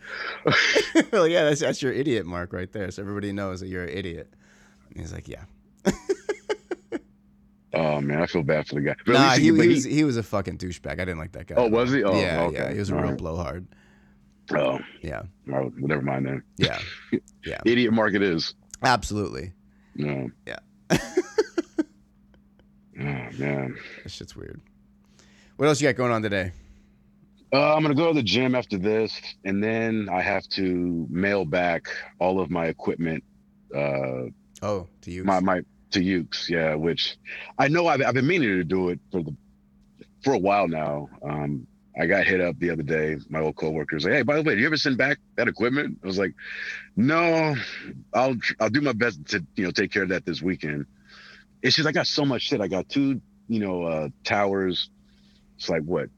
[1.12, 2.92] well, yeah, that's, that's your idiot mark right there.
[2.92, 4.32] So everybody knows that you're an idiot.
[4.94, 5.44] And he's like, yeah.
[7.76, 8.96] Oh man, I feel bad for the guy.
[9.04, 10.92] But Nah, least he, he was he was a fucking douchebag.
[10.92, 11.56] I didn't like that guy.
[11.58, 12.04] Oh, was he?
[12.04, 12.56] Oh, yeah, okay.
[12.56, 12.72] yeah.
[12.72, 13.18] He was a All real right.
[13.18, 13.66] blowhard.
[14.54, 16.44] oh, Yeah, oh, never mind then.
[16.58, 16.78] yeah,
[17.44, 17.62] yeah.
[17.66, 18.54] Idiot market is
[18.84, 19.54] absolutely.
[19.96, 20.30] No.
[20.46, 20.60] Yeah.
[20.92, 21.00] oh
[22.96, 23.76] man.
[24.04, 24.62] That shit's weird.
[25.58, 26.52] What else you got going on today?
[27.52, 31.44] Uh, I'm gonna go to the gym after this, and then I have to mail
[31.44, 31.88] back
[32.20, 33.24] all of my equipment.
[33.76, 34.26] Uh,
[34.64, 35.24] Oh, to you.
[35.24, 35.62] my my
[35.92, 36.74] to Ukes, yeah.
[36.76, 37.18] Which
[37.60, 39.36] I know I've I've been meaning to do it for the
[40.24, 41.10] for a while now.
[41.22, 41.68] Um,
[42.00, 43.18] I got hit up the other day.
[43.30, 46.00] My old coworkers like, hey, by the way, do you ever send back that equipment?
[46.04, 46.34] I was like,
[46.96, 47.56] no,
[48.14, 50.86] I'll I'll do my best to you know take care of that this weekend.
[51.62, 52.62] It's just I got so much shit.
[52.62, 54.90] I got two you know uh, towers.
[55.58, 56.10] It's like what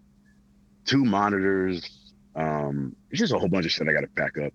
[0.85, 1.89] two monitors.
[2.35, 4.53] Um, it's just a whole bunch of shit I got to pack up,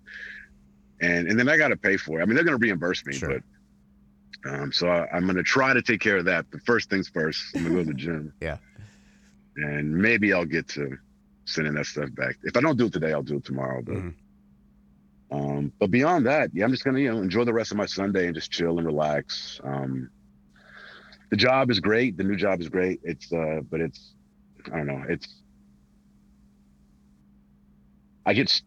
[1.01, 2.23] and and then I got to pay for it.
[2.23, 3.29] I mean, they're gonna reimburse me, Sure.
[3.29, 3.43] but
[4.45, 6.45] um, so I, I'm gonna try to take care of that.
[6.51, 8.33] But first things first, I'm gonna go to the gym.
[8.41, 8.57] Yeah.
[9.57, 10.97] And maybe I'll get to
[11.45, 12.37] sending that stuff back.
[12.43, 13.81] If I don't do it today, I'll do it tomorrow.
[13.83, 14.13] But Mhm.
[15.31, 17.85] um, but beyond that, yeah, I'm just gonna you know enjoy the rest of my
[17.85, 19.59] Sunday and just chill and relax.
[19.63, 20.09] Um,
[21.29, 22.17] the job is great.
[22.17, 22.99] The new job is great.
[23.03, 24.13] It's uh, but it's
[24.67, 25.03] I don't know.
[25.07, 25.27] It's
[28.25, 28.61] I get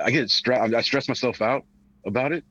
[0.00, 0.74] I get stressed.
[0.74, 1.64] I stress myself out
[2.04, 2.44] about it.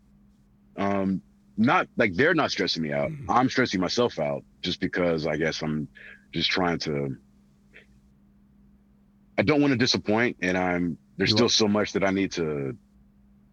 [0.77, 1.21] Um,
[1.57, 3.09] not like they're not stressing me out.
[3.11, 3.25] Mhm.
[3.29, 5.87] I'm stressing myself out just because I guess I'm
[6.31, 7.17] just trying to.
[9.37, 12.11] I don't want to disappoint, and I'm there's You still want- so much that I
[12.11, 12.77] need to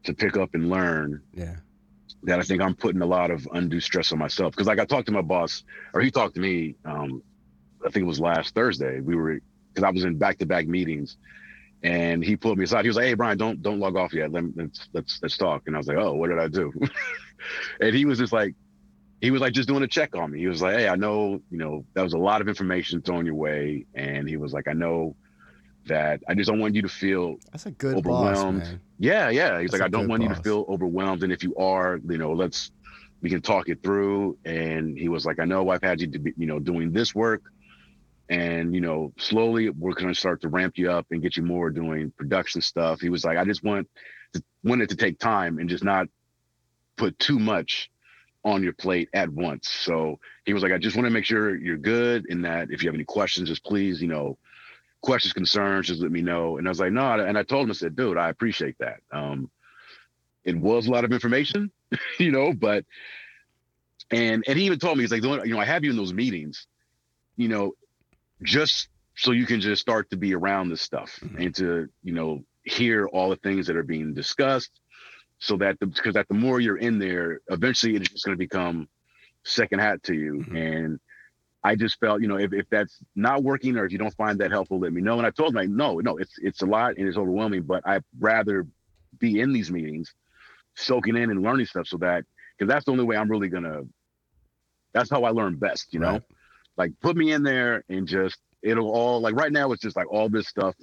[0.05, 1.57] to pick up and learn yeah.
[2.25, 4.53] that I think I'm putting a lot of undue stress on myself.
[4.53, 5.65] Because like I talked to my boss,
[5.95, 6.77] or he talked to me.
[6.85, 7.23] Um,
[7.87, 9.01] I think it was last Thursday.
[9.01, 9.41] We were
[9.73, 11.17] because I was in back to back meetings,
[11.85, 12.85] and he pulled me aside.
[12.85, 14.33] He was like, "Hey, Bryan, don't don't log off yet.
[14.33, 16.73] Let, let's let's let's talk." And I was like, "Oh, what did I do?"
[17.81, 18.55] and he was just like,
[19.21, 20.41] he was like just doing a check on me.
[20.41, 23.27] He was like, "Hey, I know you know that was a lot of information thrown
[23.27, 25.15] your way," and he was like, "I know."
[25.87, 28.59] That I just don't want you to feel That's a good boss, Overwhelmed.
[28.61, 28.81] man.
[28.99, 29.61] yeah, yeah.
[29.61, 31.23] He's That's like, I don't want you to feel overwhelmed.
[31.23, 32.71] And if you are, you know, let's
[33.21, 34.39] we can talk it through.
[34.47, 37.15] And he was like, I know I've had you to be, you know, doing this
[37.15, 37.43] work.
[38.29, 41.71] And, you know, slowly we're gonna start to ramp you up and get you more
[41.71, 43.01] doing production stuff.
[43.01, 43.89] He was like, I just want
[44.35, 46.09] to wanted to take time and just not
[46.97, 47.91] put too much
[48.45, 49.69] on your plate at once.
[49.69, 52.83] So he was like, I just want to make sure you're good and that if
[52.83, 54.37] you have any questions, just please, you know,
[55.01, 56.59] questions, concerns, just let me know.
[56.59, 59.01] And I was like, no, and I told him, I said, dude, I appreciate that.
[59.11, 59.51] Um,
[60.45, 61.71] it was a lot of information,
[62.19, 62.85] you know, but
[64.11, 66.13] and and he even told me, he's like, you know, I have you in those
[66.13, 66.67] meetings,
[67.37, 67.73] you know,
[68.45, 71.45] just so you can just start to be around this stuff Mhm.
[71.47, 74.81] and to you know hear all the things that are being discussed
[75.39, 78.39] so that the because that the more you're in there eventually it's just going to
[78.39, 78.89] become
[79.45, 80.57] second hat to you Mhm.
[80.57, 81.01] and
[81.65, 84.39] i just felt you know if, if that's not working or if you don't find
[84.41, 86.67] that helpful let me know and i told them like no no it's it's a
[86.67, 88.67] lot and it's overwhelming but i'd rather
[89.19, 90.15] be in these meetings
[90.77, 92.25] soaking in and learning stuff so that
[92.59, 93.83] because that's the only way i'm really gonna
[94.93, 96.23] that's how i learn best you know Right.
[96.77, 100.11] Like put me in there and just it'll all like right now it's just like
[100.11, 100.75] all this stuff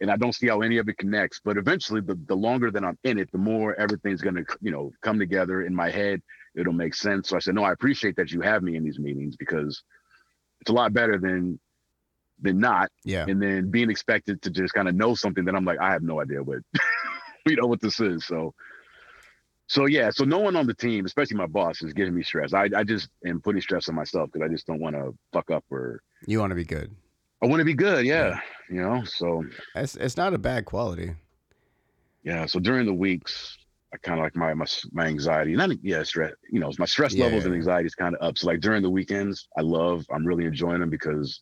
[0.00, 1.40] and I don't see how any of it connects.
[1.42, 4.92] But eventually the, the longer that I'm in it, the more everything's gonna, you know,
[5.02, 6.20] come together in my head.
[6.54, 7.28] It'll make sense.
[7.28, 9.82] So I said, no, I appreciate that you have me in these meetings because
[10.60, 11.58] it's a lot better than
[12.40, 12.90] than not.
[13.04, 13.24] Yeah.
[13.26, 16.02] And then being expected to just kind of know something that I'm like, I have
[16.02, 16.58] no idea what
[17.46, 18.26] you know what this is.
[18.26, 18.54] So
[19.68, 22.52] so yeah, so no one on the team, especially my boss, is giving me stress.
[22.54, 25.50] I, I just am putting stress on myself because I just don't want to fuck
[25.50, 26.94] up or You want to be good.
[27.42, 28.06] I want to be good.
[28.06, 28.40] Yeah.
[28.70, 29.44] You know, so
[29.74, 31.14] It's it's not a bad quality.
[32.22, 32.46] yeah.
[32.46, 33.56] So during the weeks,
[33.92, 37.14] I kind of like my, my, my anxiety, not, yeah, stress, you know, my stress
[37.14, 38.36] Yeah, levels yeah, and anxiety is kind of up.
[38.38, 41.40] So like during the weekends, I love, I'm really enjoying them because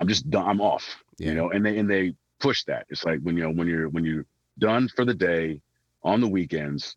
[0.00, 0.46] I'm just done.
[0.48, 1.28] I'm off, Yeah.
[1.30, 2.86] you know, and they, and they push that.
[2.88, 4.26] It's like when, you know, when you're, when you're
[4.58, 5.60] done for the day
[6.04, 6.96] on the weekends,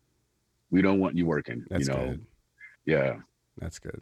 [0.70, 2.06] we don't want you working, That's you know?
[2.06, 2.26] good.
[2.84, 3.16] Yeah.
[3.58, 4.00] That's good.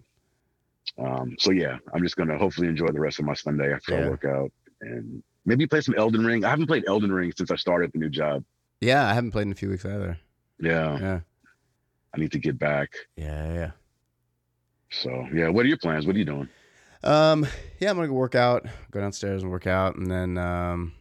[0.98, 4.06] Um, so yeah, I'm just gonna hopefully enjoy the rest of my Sunday after Yeah.
[4.06, 6.44] I work out and maybe play some Elden Ring.
[6.44, 8.44] I haven't played Elden Ring since I started the new job.
[8.80, 10.18] Yeah, I haven't played in a few weeks either.
[10.60, 11.20] Yeah, Yeah.
[12.14, 12.92] I need to get back.
[13.16, 13.70] Yeah, yeah.
[14.90, 16.06] So yeah, what are your plans?
[16.06, 16.48] What are you doing?
[17.02, 17.46] Um,
[17.80, 20.92] yeah, I'm gonna go work out, go downstairs and work out, and then um,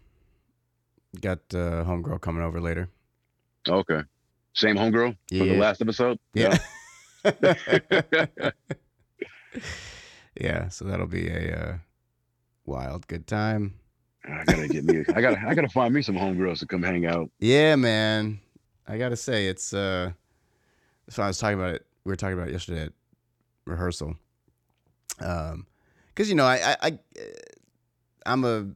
[1.22, 2.90] got uh, homegirl coming over later.
[3.68, 4.02] Okay,
[4.54, 6.20] same homegirl from the last episode.
[6.34, 6.58] Yeah.
[6.58, 6.60] Yeah.
[10.40, 11.78] yeah, so that'll be a uh,
[12.66, 13.76] wild good time.
[14.26, 15.04] I gotta get me.
[15.16, 15.42] I gotta.
[15.46, 17.30] I gotta find me some homegirls to come hang out.
[17.40, 18.40] Yeah, man.
[18.88, 20.12] I gotta say, it's uh,
[21.10, 21.86] so I was talking about it.
[22.04, 22.94] We were talking about it yesterday at
[23.66, 24.16] rehearsal.
[25.20, 25.68] Um,
[26.08, 27.00] because you know, I, I, I,
[28.26, 28.68] I'm a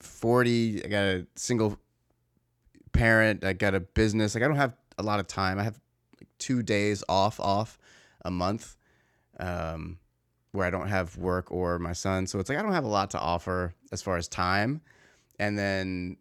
[0.00, 0.84] forty.
[0.84, 1.78] I got a single
[2.92, 3.44] parent.
[3.44, 4.34] I got a business.
[4.34, 5.58] Like I don't have a lot of time.
[5.58, 5.78] I have
[6.20, 7.78] like two days off, off
[8.24, 8.76] a month,
[9.38, 9.98] um,
[10.52, 12.26] where I don't have work or my son.
[12.26, 14.80] So it's like I don't have a lot to offer as far as time.
[15.38, 16.16] And then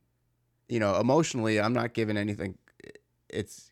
[0.70, 2.58] you know, emotionally, I'm not giving anything.
[3.30, 3.72] It's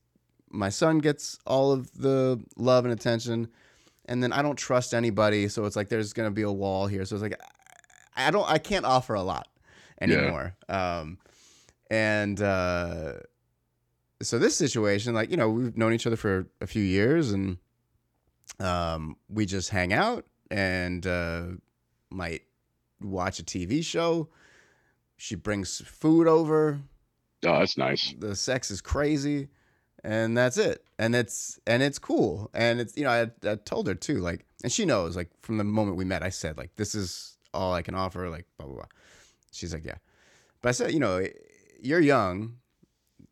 [0.49, 3.47] my son gets all of the love and attention,
[4.05, 5.47] and then I don't trust anybody.
[5.47, 7.05] So it's like there's gonna be a wall here.
[7.05, 7.39] So it's like
[8.15, 9.47] I I don't, I can't offer a lot
[10.01, 10.55] anymore.
[10.67, 11.17] Um,
[11.89, 13.13] and uh,
[14.21, 17.57] so this situation, like you know, we've known each other for a few years, and
[18.59, 21.43] um, we just hang out and uh,
[22.09, 22.43] might
[23.01, 24.29] watch a TV show.
[25.17, 26.79] She brings food over.
[27.45, 28.13] Oh, that's nice.
[28.17, 29.47] the sex is crazy.
[30.03, 30.85] And that's it.
[30.97, 32.49] And it's and it's cool.
[32.53, 35.57] And it's you know I, I told her too like and she knows like from
[35.57, 38.67] the moment we met i said like this is all i can offer like blah
[38.67, 38.85] blah blah.
[39.51, 39.95] She's like yeah.
[40.61, 41.25] But i said you know
[41.81, 42.55] you're young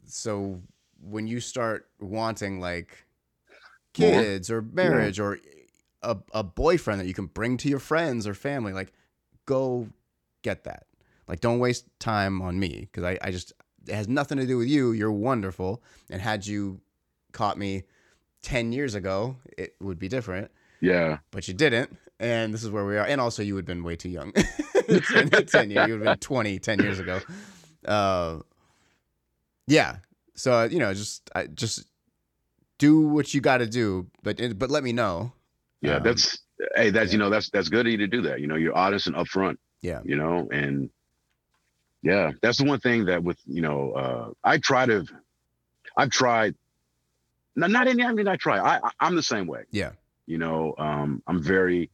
[0.06, 0.62] so
[1.02, 3.06] when you start wanting like
[3.98, 4.10] More.
[4.10, 5.40] kids or marriage or
[6.02, 8.94] a, a boyfriend that you can bring to your friends or family like
[9.46, 9.88] go
[10.42, 10.86] get that.
[11.28, 13.54] Like don't waste time on me because I, I just
[13.88, 14.92] it has nothing to do with you.
[14.92, 15.82] You're wonderful.
[16.10, 16.82] And had you
[17.32, 17.84] caught me
[18.44, 20.52] 10 years ago it would be different.
[20.80, 21.18] Yeah.
[21.32, 23.06] but you didn't and this is where we are.
[23.06, 24.32] And also you would have been way too young.
[24.88, 27.20] 10, 10 years, you would have been 20 10 years ago
[27.86, 28.40] uh,
[29.68, 29.98] yeah
[30.36, 31.86] so uh, you know just I, just
[32.78, 35.32] do what you got to do but but let me know
[35.82, 35.98] Yeah.
[35.98, 36.40] Um, that's.
[36.76, 38.42] Hey, that's you know that's that's good of you to do that.
[38.42, 39.58] You know, you're honest and upfront.
[39.82, 40.02] Yeah.
[40.04, 40.90] You know, and
[42.02, 45.06] yeah, that's the one thing that with you know, uh, I try to,
[45.96, 46.56] I've tried.
[47.56, 48.04] Not not any.
[48.04, 48.58] I mean, I try.
[48.58, 49.66] I, I I'm the same way.
[49.70, 49.92] Yeah.
[50.26, 51.92] You know, um, I'm very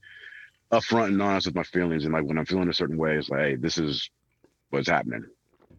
[0.72, 3.30] upfront and honest with my feelings, and like when I'm feeling a certain way, it's
[3.30, 4.10] like, hey, this is
[4.70, 5.26] what's happening.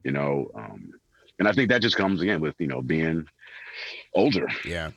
[0.05, 0.90] You know, um,
[1.39, 3.26] and I think that just comes again with you know being
[4.14, 4.47] older.
[4.64, 4.90] yeah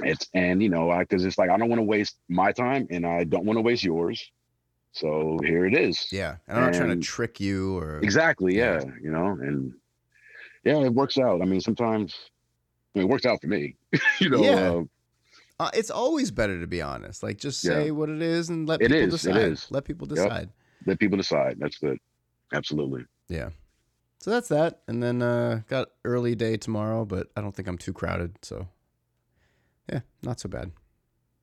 [0.00, 2.86] It's and you know, I because it's like I don't want to waste my time
[2.90, 4.30] and I don't want to waste yours.
[4.92, 6.08] So here it is.
[6.12, 8.56] yeah and i'm not trying to trick you or Exactly.
[8.56, 8.80] Yeah.
[8.84, 8.90] Yeah.
[9.02, 9.72] You know, and
[10.64, 11.40] yeah, it works out.
[11.40, 12.14] I mean, sometimes
[12.94, 13.76] I mean, it works out for me.
[14.20, 14.70] you know, Yeah.
[14.70, 14.84] uh,
[15.60, 17.22] Uh, it's always better to be honest.
[17.22, 17.70] Like just Yeah.
[17.84, 19.36] say what it is and let It people is, decide.
[19.52, 19.66] is.
[19.70, 20.16] Let people Yep.
[20.16, 20.48] decide.
[20.86, 21.56] let people decide.
[21.58, 21.98] That's good.
[22.52, 23.04] Absolutely.
[23.28, 23.50] Yeah.
[24.22, 24.80] So that's that.
[24.86, 28.68] And then uh got early day tomorrow, but I don't think I'm too crowded, so
[29.92, 30.70] yeah, not so bad.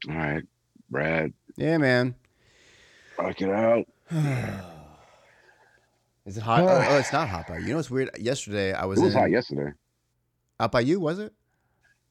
[0.10, 0.44] All right,
[0.90, 2.16] Brad, Yeah, man.
[3.18, 3.86] rock it out.
[6.26, 6.62] Is it hot?
[6.64, 7.64] oh, oh, it's not hot by you.
[7.64, 8.12] You know what's weird?
[8.18, 9.72] Yesterday I was, It was in, hot yesterday.
[10.60, 11.00] out by you.
[11.00, 11.34] Was it?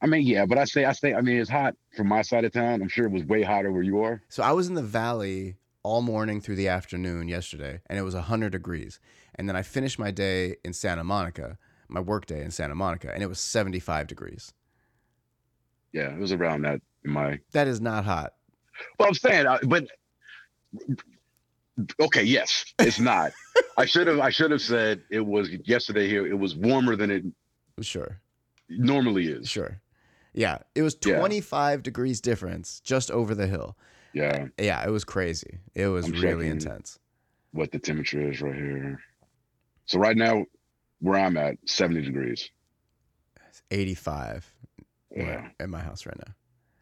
[0.02, 2.44] I mean, yeah, but I say, I say, I mean, it's hot from my side
[2.44, 2.82] of town.
[2.82, 4.22] I'm sure it was way hotter where you are.
[4.28, 8.14] So I was in the valley all morning through the afternoon yesterday, and it was
[8.14, 9.00] 100 degrees.
[9.38, 11.56] And then I finished my day in Santa Monica,
[11.88, 14.52] my work day in Santa Monica, and it was 75 degrees.
[15.92, 17.38] Yeah, it was around that in my.
[17.52, 18.34] That is not hot.
[18.98, 19.86] Well, I'm saying, uh, but
[22.00, 23.32] okay, yes, it's not.
[23.78, 26.26] I should have, I should have said it was yesterday here.
[26.26, 27.24] It was warmer than it
[27.80, 28.20] Sure,
[28.68, 29.48] normally is.
[29.48, 29.80] sure.
[30.34, 31.16] Yeah, it was Yeah.
[31.18, 33.76] 25 degrees difference just over the hill.
[34.12, 35.60] Yeah, Yeah, it was crazy.
[35.76, 36.98] It was I'm really intense.
[37.52, 39.00] what the temperature is right here.
[39.88, 40.44] So right now,
[41.00, 42.48] where I'm at, 70 degrees.
[43.48, 44.50] It's 85
[45.16, 45.48] Yeah.
[45.58, 46.32] at my house right now.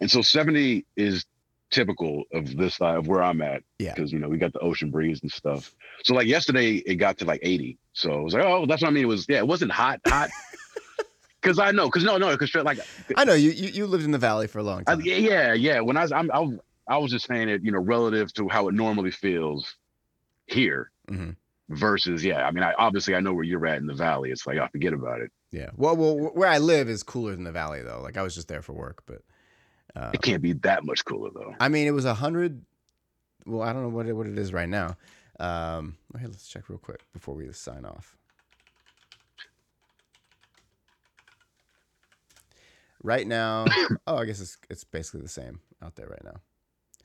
[0.00, 1.24] And so 70 is
[1.70, 3.62] typical of this side of where I'm at.
[3.78, 3.94] Yeah.
[3.94, 5.72] Because you know, we got the ocean breeze and stuff.
[6.04, 7.78] So like yesterday it got to like 80.
[7.92, 9.04] So I was like, oh, that's what I mean.
[9.04, 10.30] It was yeah, it wasn't hot, hot.
[11.42, 12.80] Cause I know, cause no, no, cause like
[13.16, 15.02] I know you, you you lived in the valley for a long I, time.
[15.04, 15.78] yeah, yeah.
[15.78, 16.58] When I was I'm I, was-
[16.88, 19.76] I was just saying it, you know, relative to how it normally feels
[20.46, 21.36] here Mhm.
[21.68, 22.46] Versus yeah.
[22.46, 24.30] I mean, I obviously I know where you're at in the valley.
[24.30, 25.30] It's like I forget about it.
[25.52, 25.70] Yeah.
[25.76, 28.00] Well, well, where I live is cooler than the valley though.
[28.02, 29.22] Like I was just there for work, but
[29.96, 31.54] uh, It can't be that much cooler though.
[31.58, 32.62] I mean, it was a hundred.
[33.46, 34.96] Well, I don't know what it, what it is right now.
[35.40, 38.16] Um, okay, let's check real quick before we sign off.
[43.02, 43.64] Right now,
[44.06, 46.40] oh, I guess it's it's basically the same out there right now.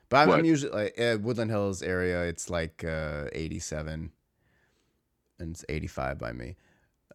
[0.10, 2.24] But I'm, I'm usually like uh, Woodland Hills area.
[2.24, 4.12] It's like uh, 87,
[5.42, 6.56] and it's 85 by me.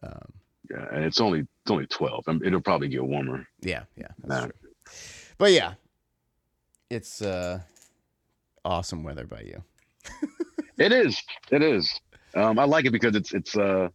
[0.03, 0.33] Um,
[0.69, 2.25] Yeah, and it's only it's only 12.
[2.27, 3.47] I mean, it'll probably get warmer.
[3.61, 4.45] Yeah, yeah, that's Nah.
[4.47, 4.69] true.
[5.37, 5.73] But yeah,
[6.89, 7.61] it's uh,
[8.65, 9.63] awesome weather by you.
[10.79, 11.19] It is.
[11.49, 11.99] It is.
[12.35, 13.89] Um, I like it because it's it's uh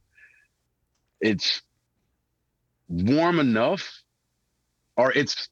[1.21, 1.63] it's
[2.89, 4.03] warm enough,
[4.97, 5.49] or it's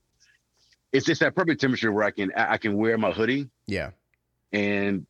[0.92, 3.90] it's it's that perfect temperature where I can I can wear my hoodie Yeah,
[4.52, 5.06] and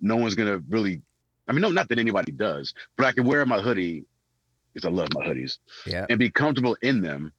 [0.00, 1.02] no one's gonna really.
[1.50, 4.04] I mean, no, not that anybody does, but I can wear my hoodie
[4.72, 7.32] because I love my hoodies yeah, and be comfortable in them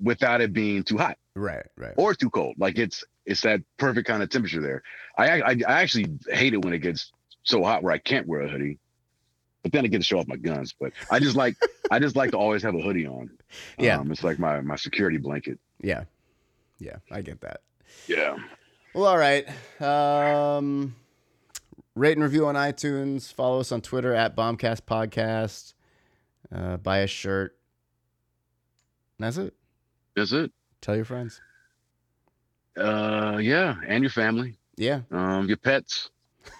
[0.00, 1.94] without it being too hot right, right.
[1.96, 2.54] or too cold.
[2.56, 4.84] Like it's it's that perfect kind of temperature there.
[5.18, 7.10] I I, I actually hate it when it gets
[7.42, 8.78] so hot where I can't wear a hoodie,
[9.64, 10.76] but then I get to show off my guns.
[10.78, 11.56] But I just like
[11.90, 13.30] I just like to always have a hoodie on.
[13.80, 13.98] Yeah.
[13.98, 15.58] um, it's like my my security blanket.
[15.82, 16.04] Yeah,
[16.78, 17.62] yeah, I get that.
[18.06, 18.36] Yeah,
[18.94, 19.44] Well, all right.
[19.80, 20.94] Um,
[21.94, 23.32] rate and review on iTunes.
[23.32, 25.74] Follow us on Twitter at Bombcast Podcast.
[26.54, 27.56] Uh, buy a shirt.
[29.18, 29.54] And that's it.
[30.16, 30.50] that's it.
[30.80, 31.40] Tell your friends.
[32.76, 36.10] Uh, yeah, and your family, Yeah, um, your pets.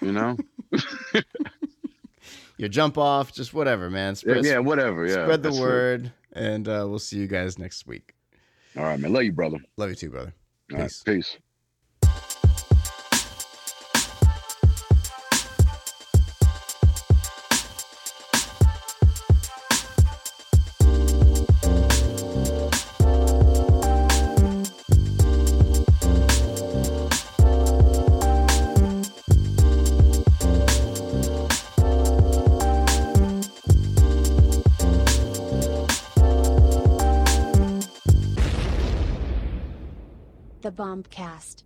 [0.01, 0.37] You know,
[2.57, 4.11] your jump off, just whatever, man.
[4.13, 5.05] yeah, Spread, yeah, whatever.
[5.07, 5.61] Yeah, spread the that's it.
[5.61, 8.15] word, and uh, we'll see you guys next week.
[8.77, 9.13] All right, man.
[9.13, 9.59] Love you, brother.
[9.77, 10.33] Love you too, brother.
[10.73, 11.37] All right, Peace.
[40.85, 41.65] Bombcast.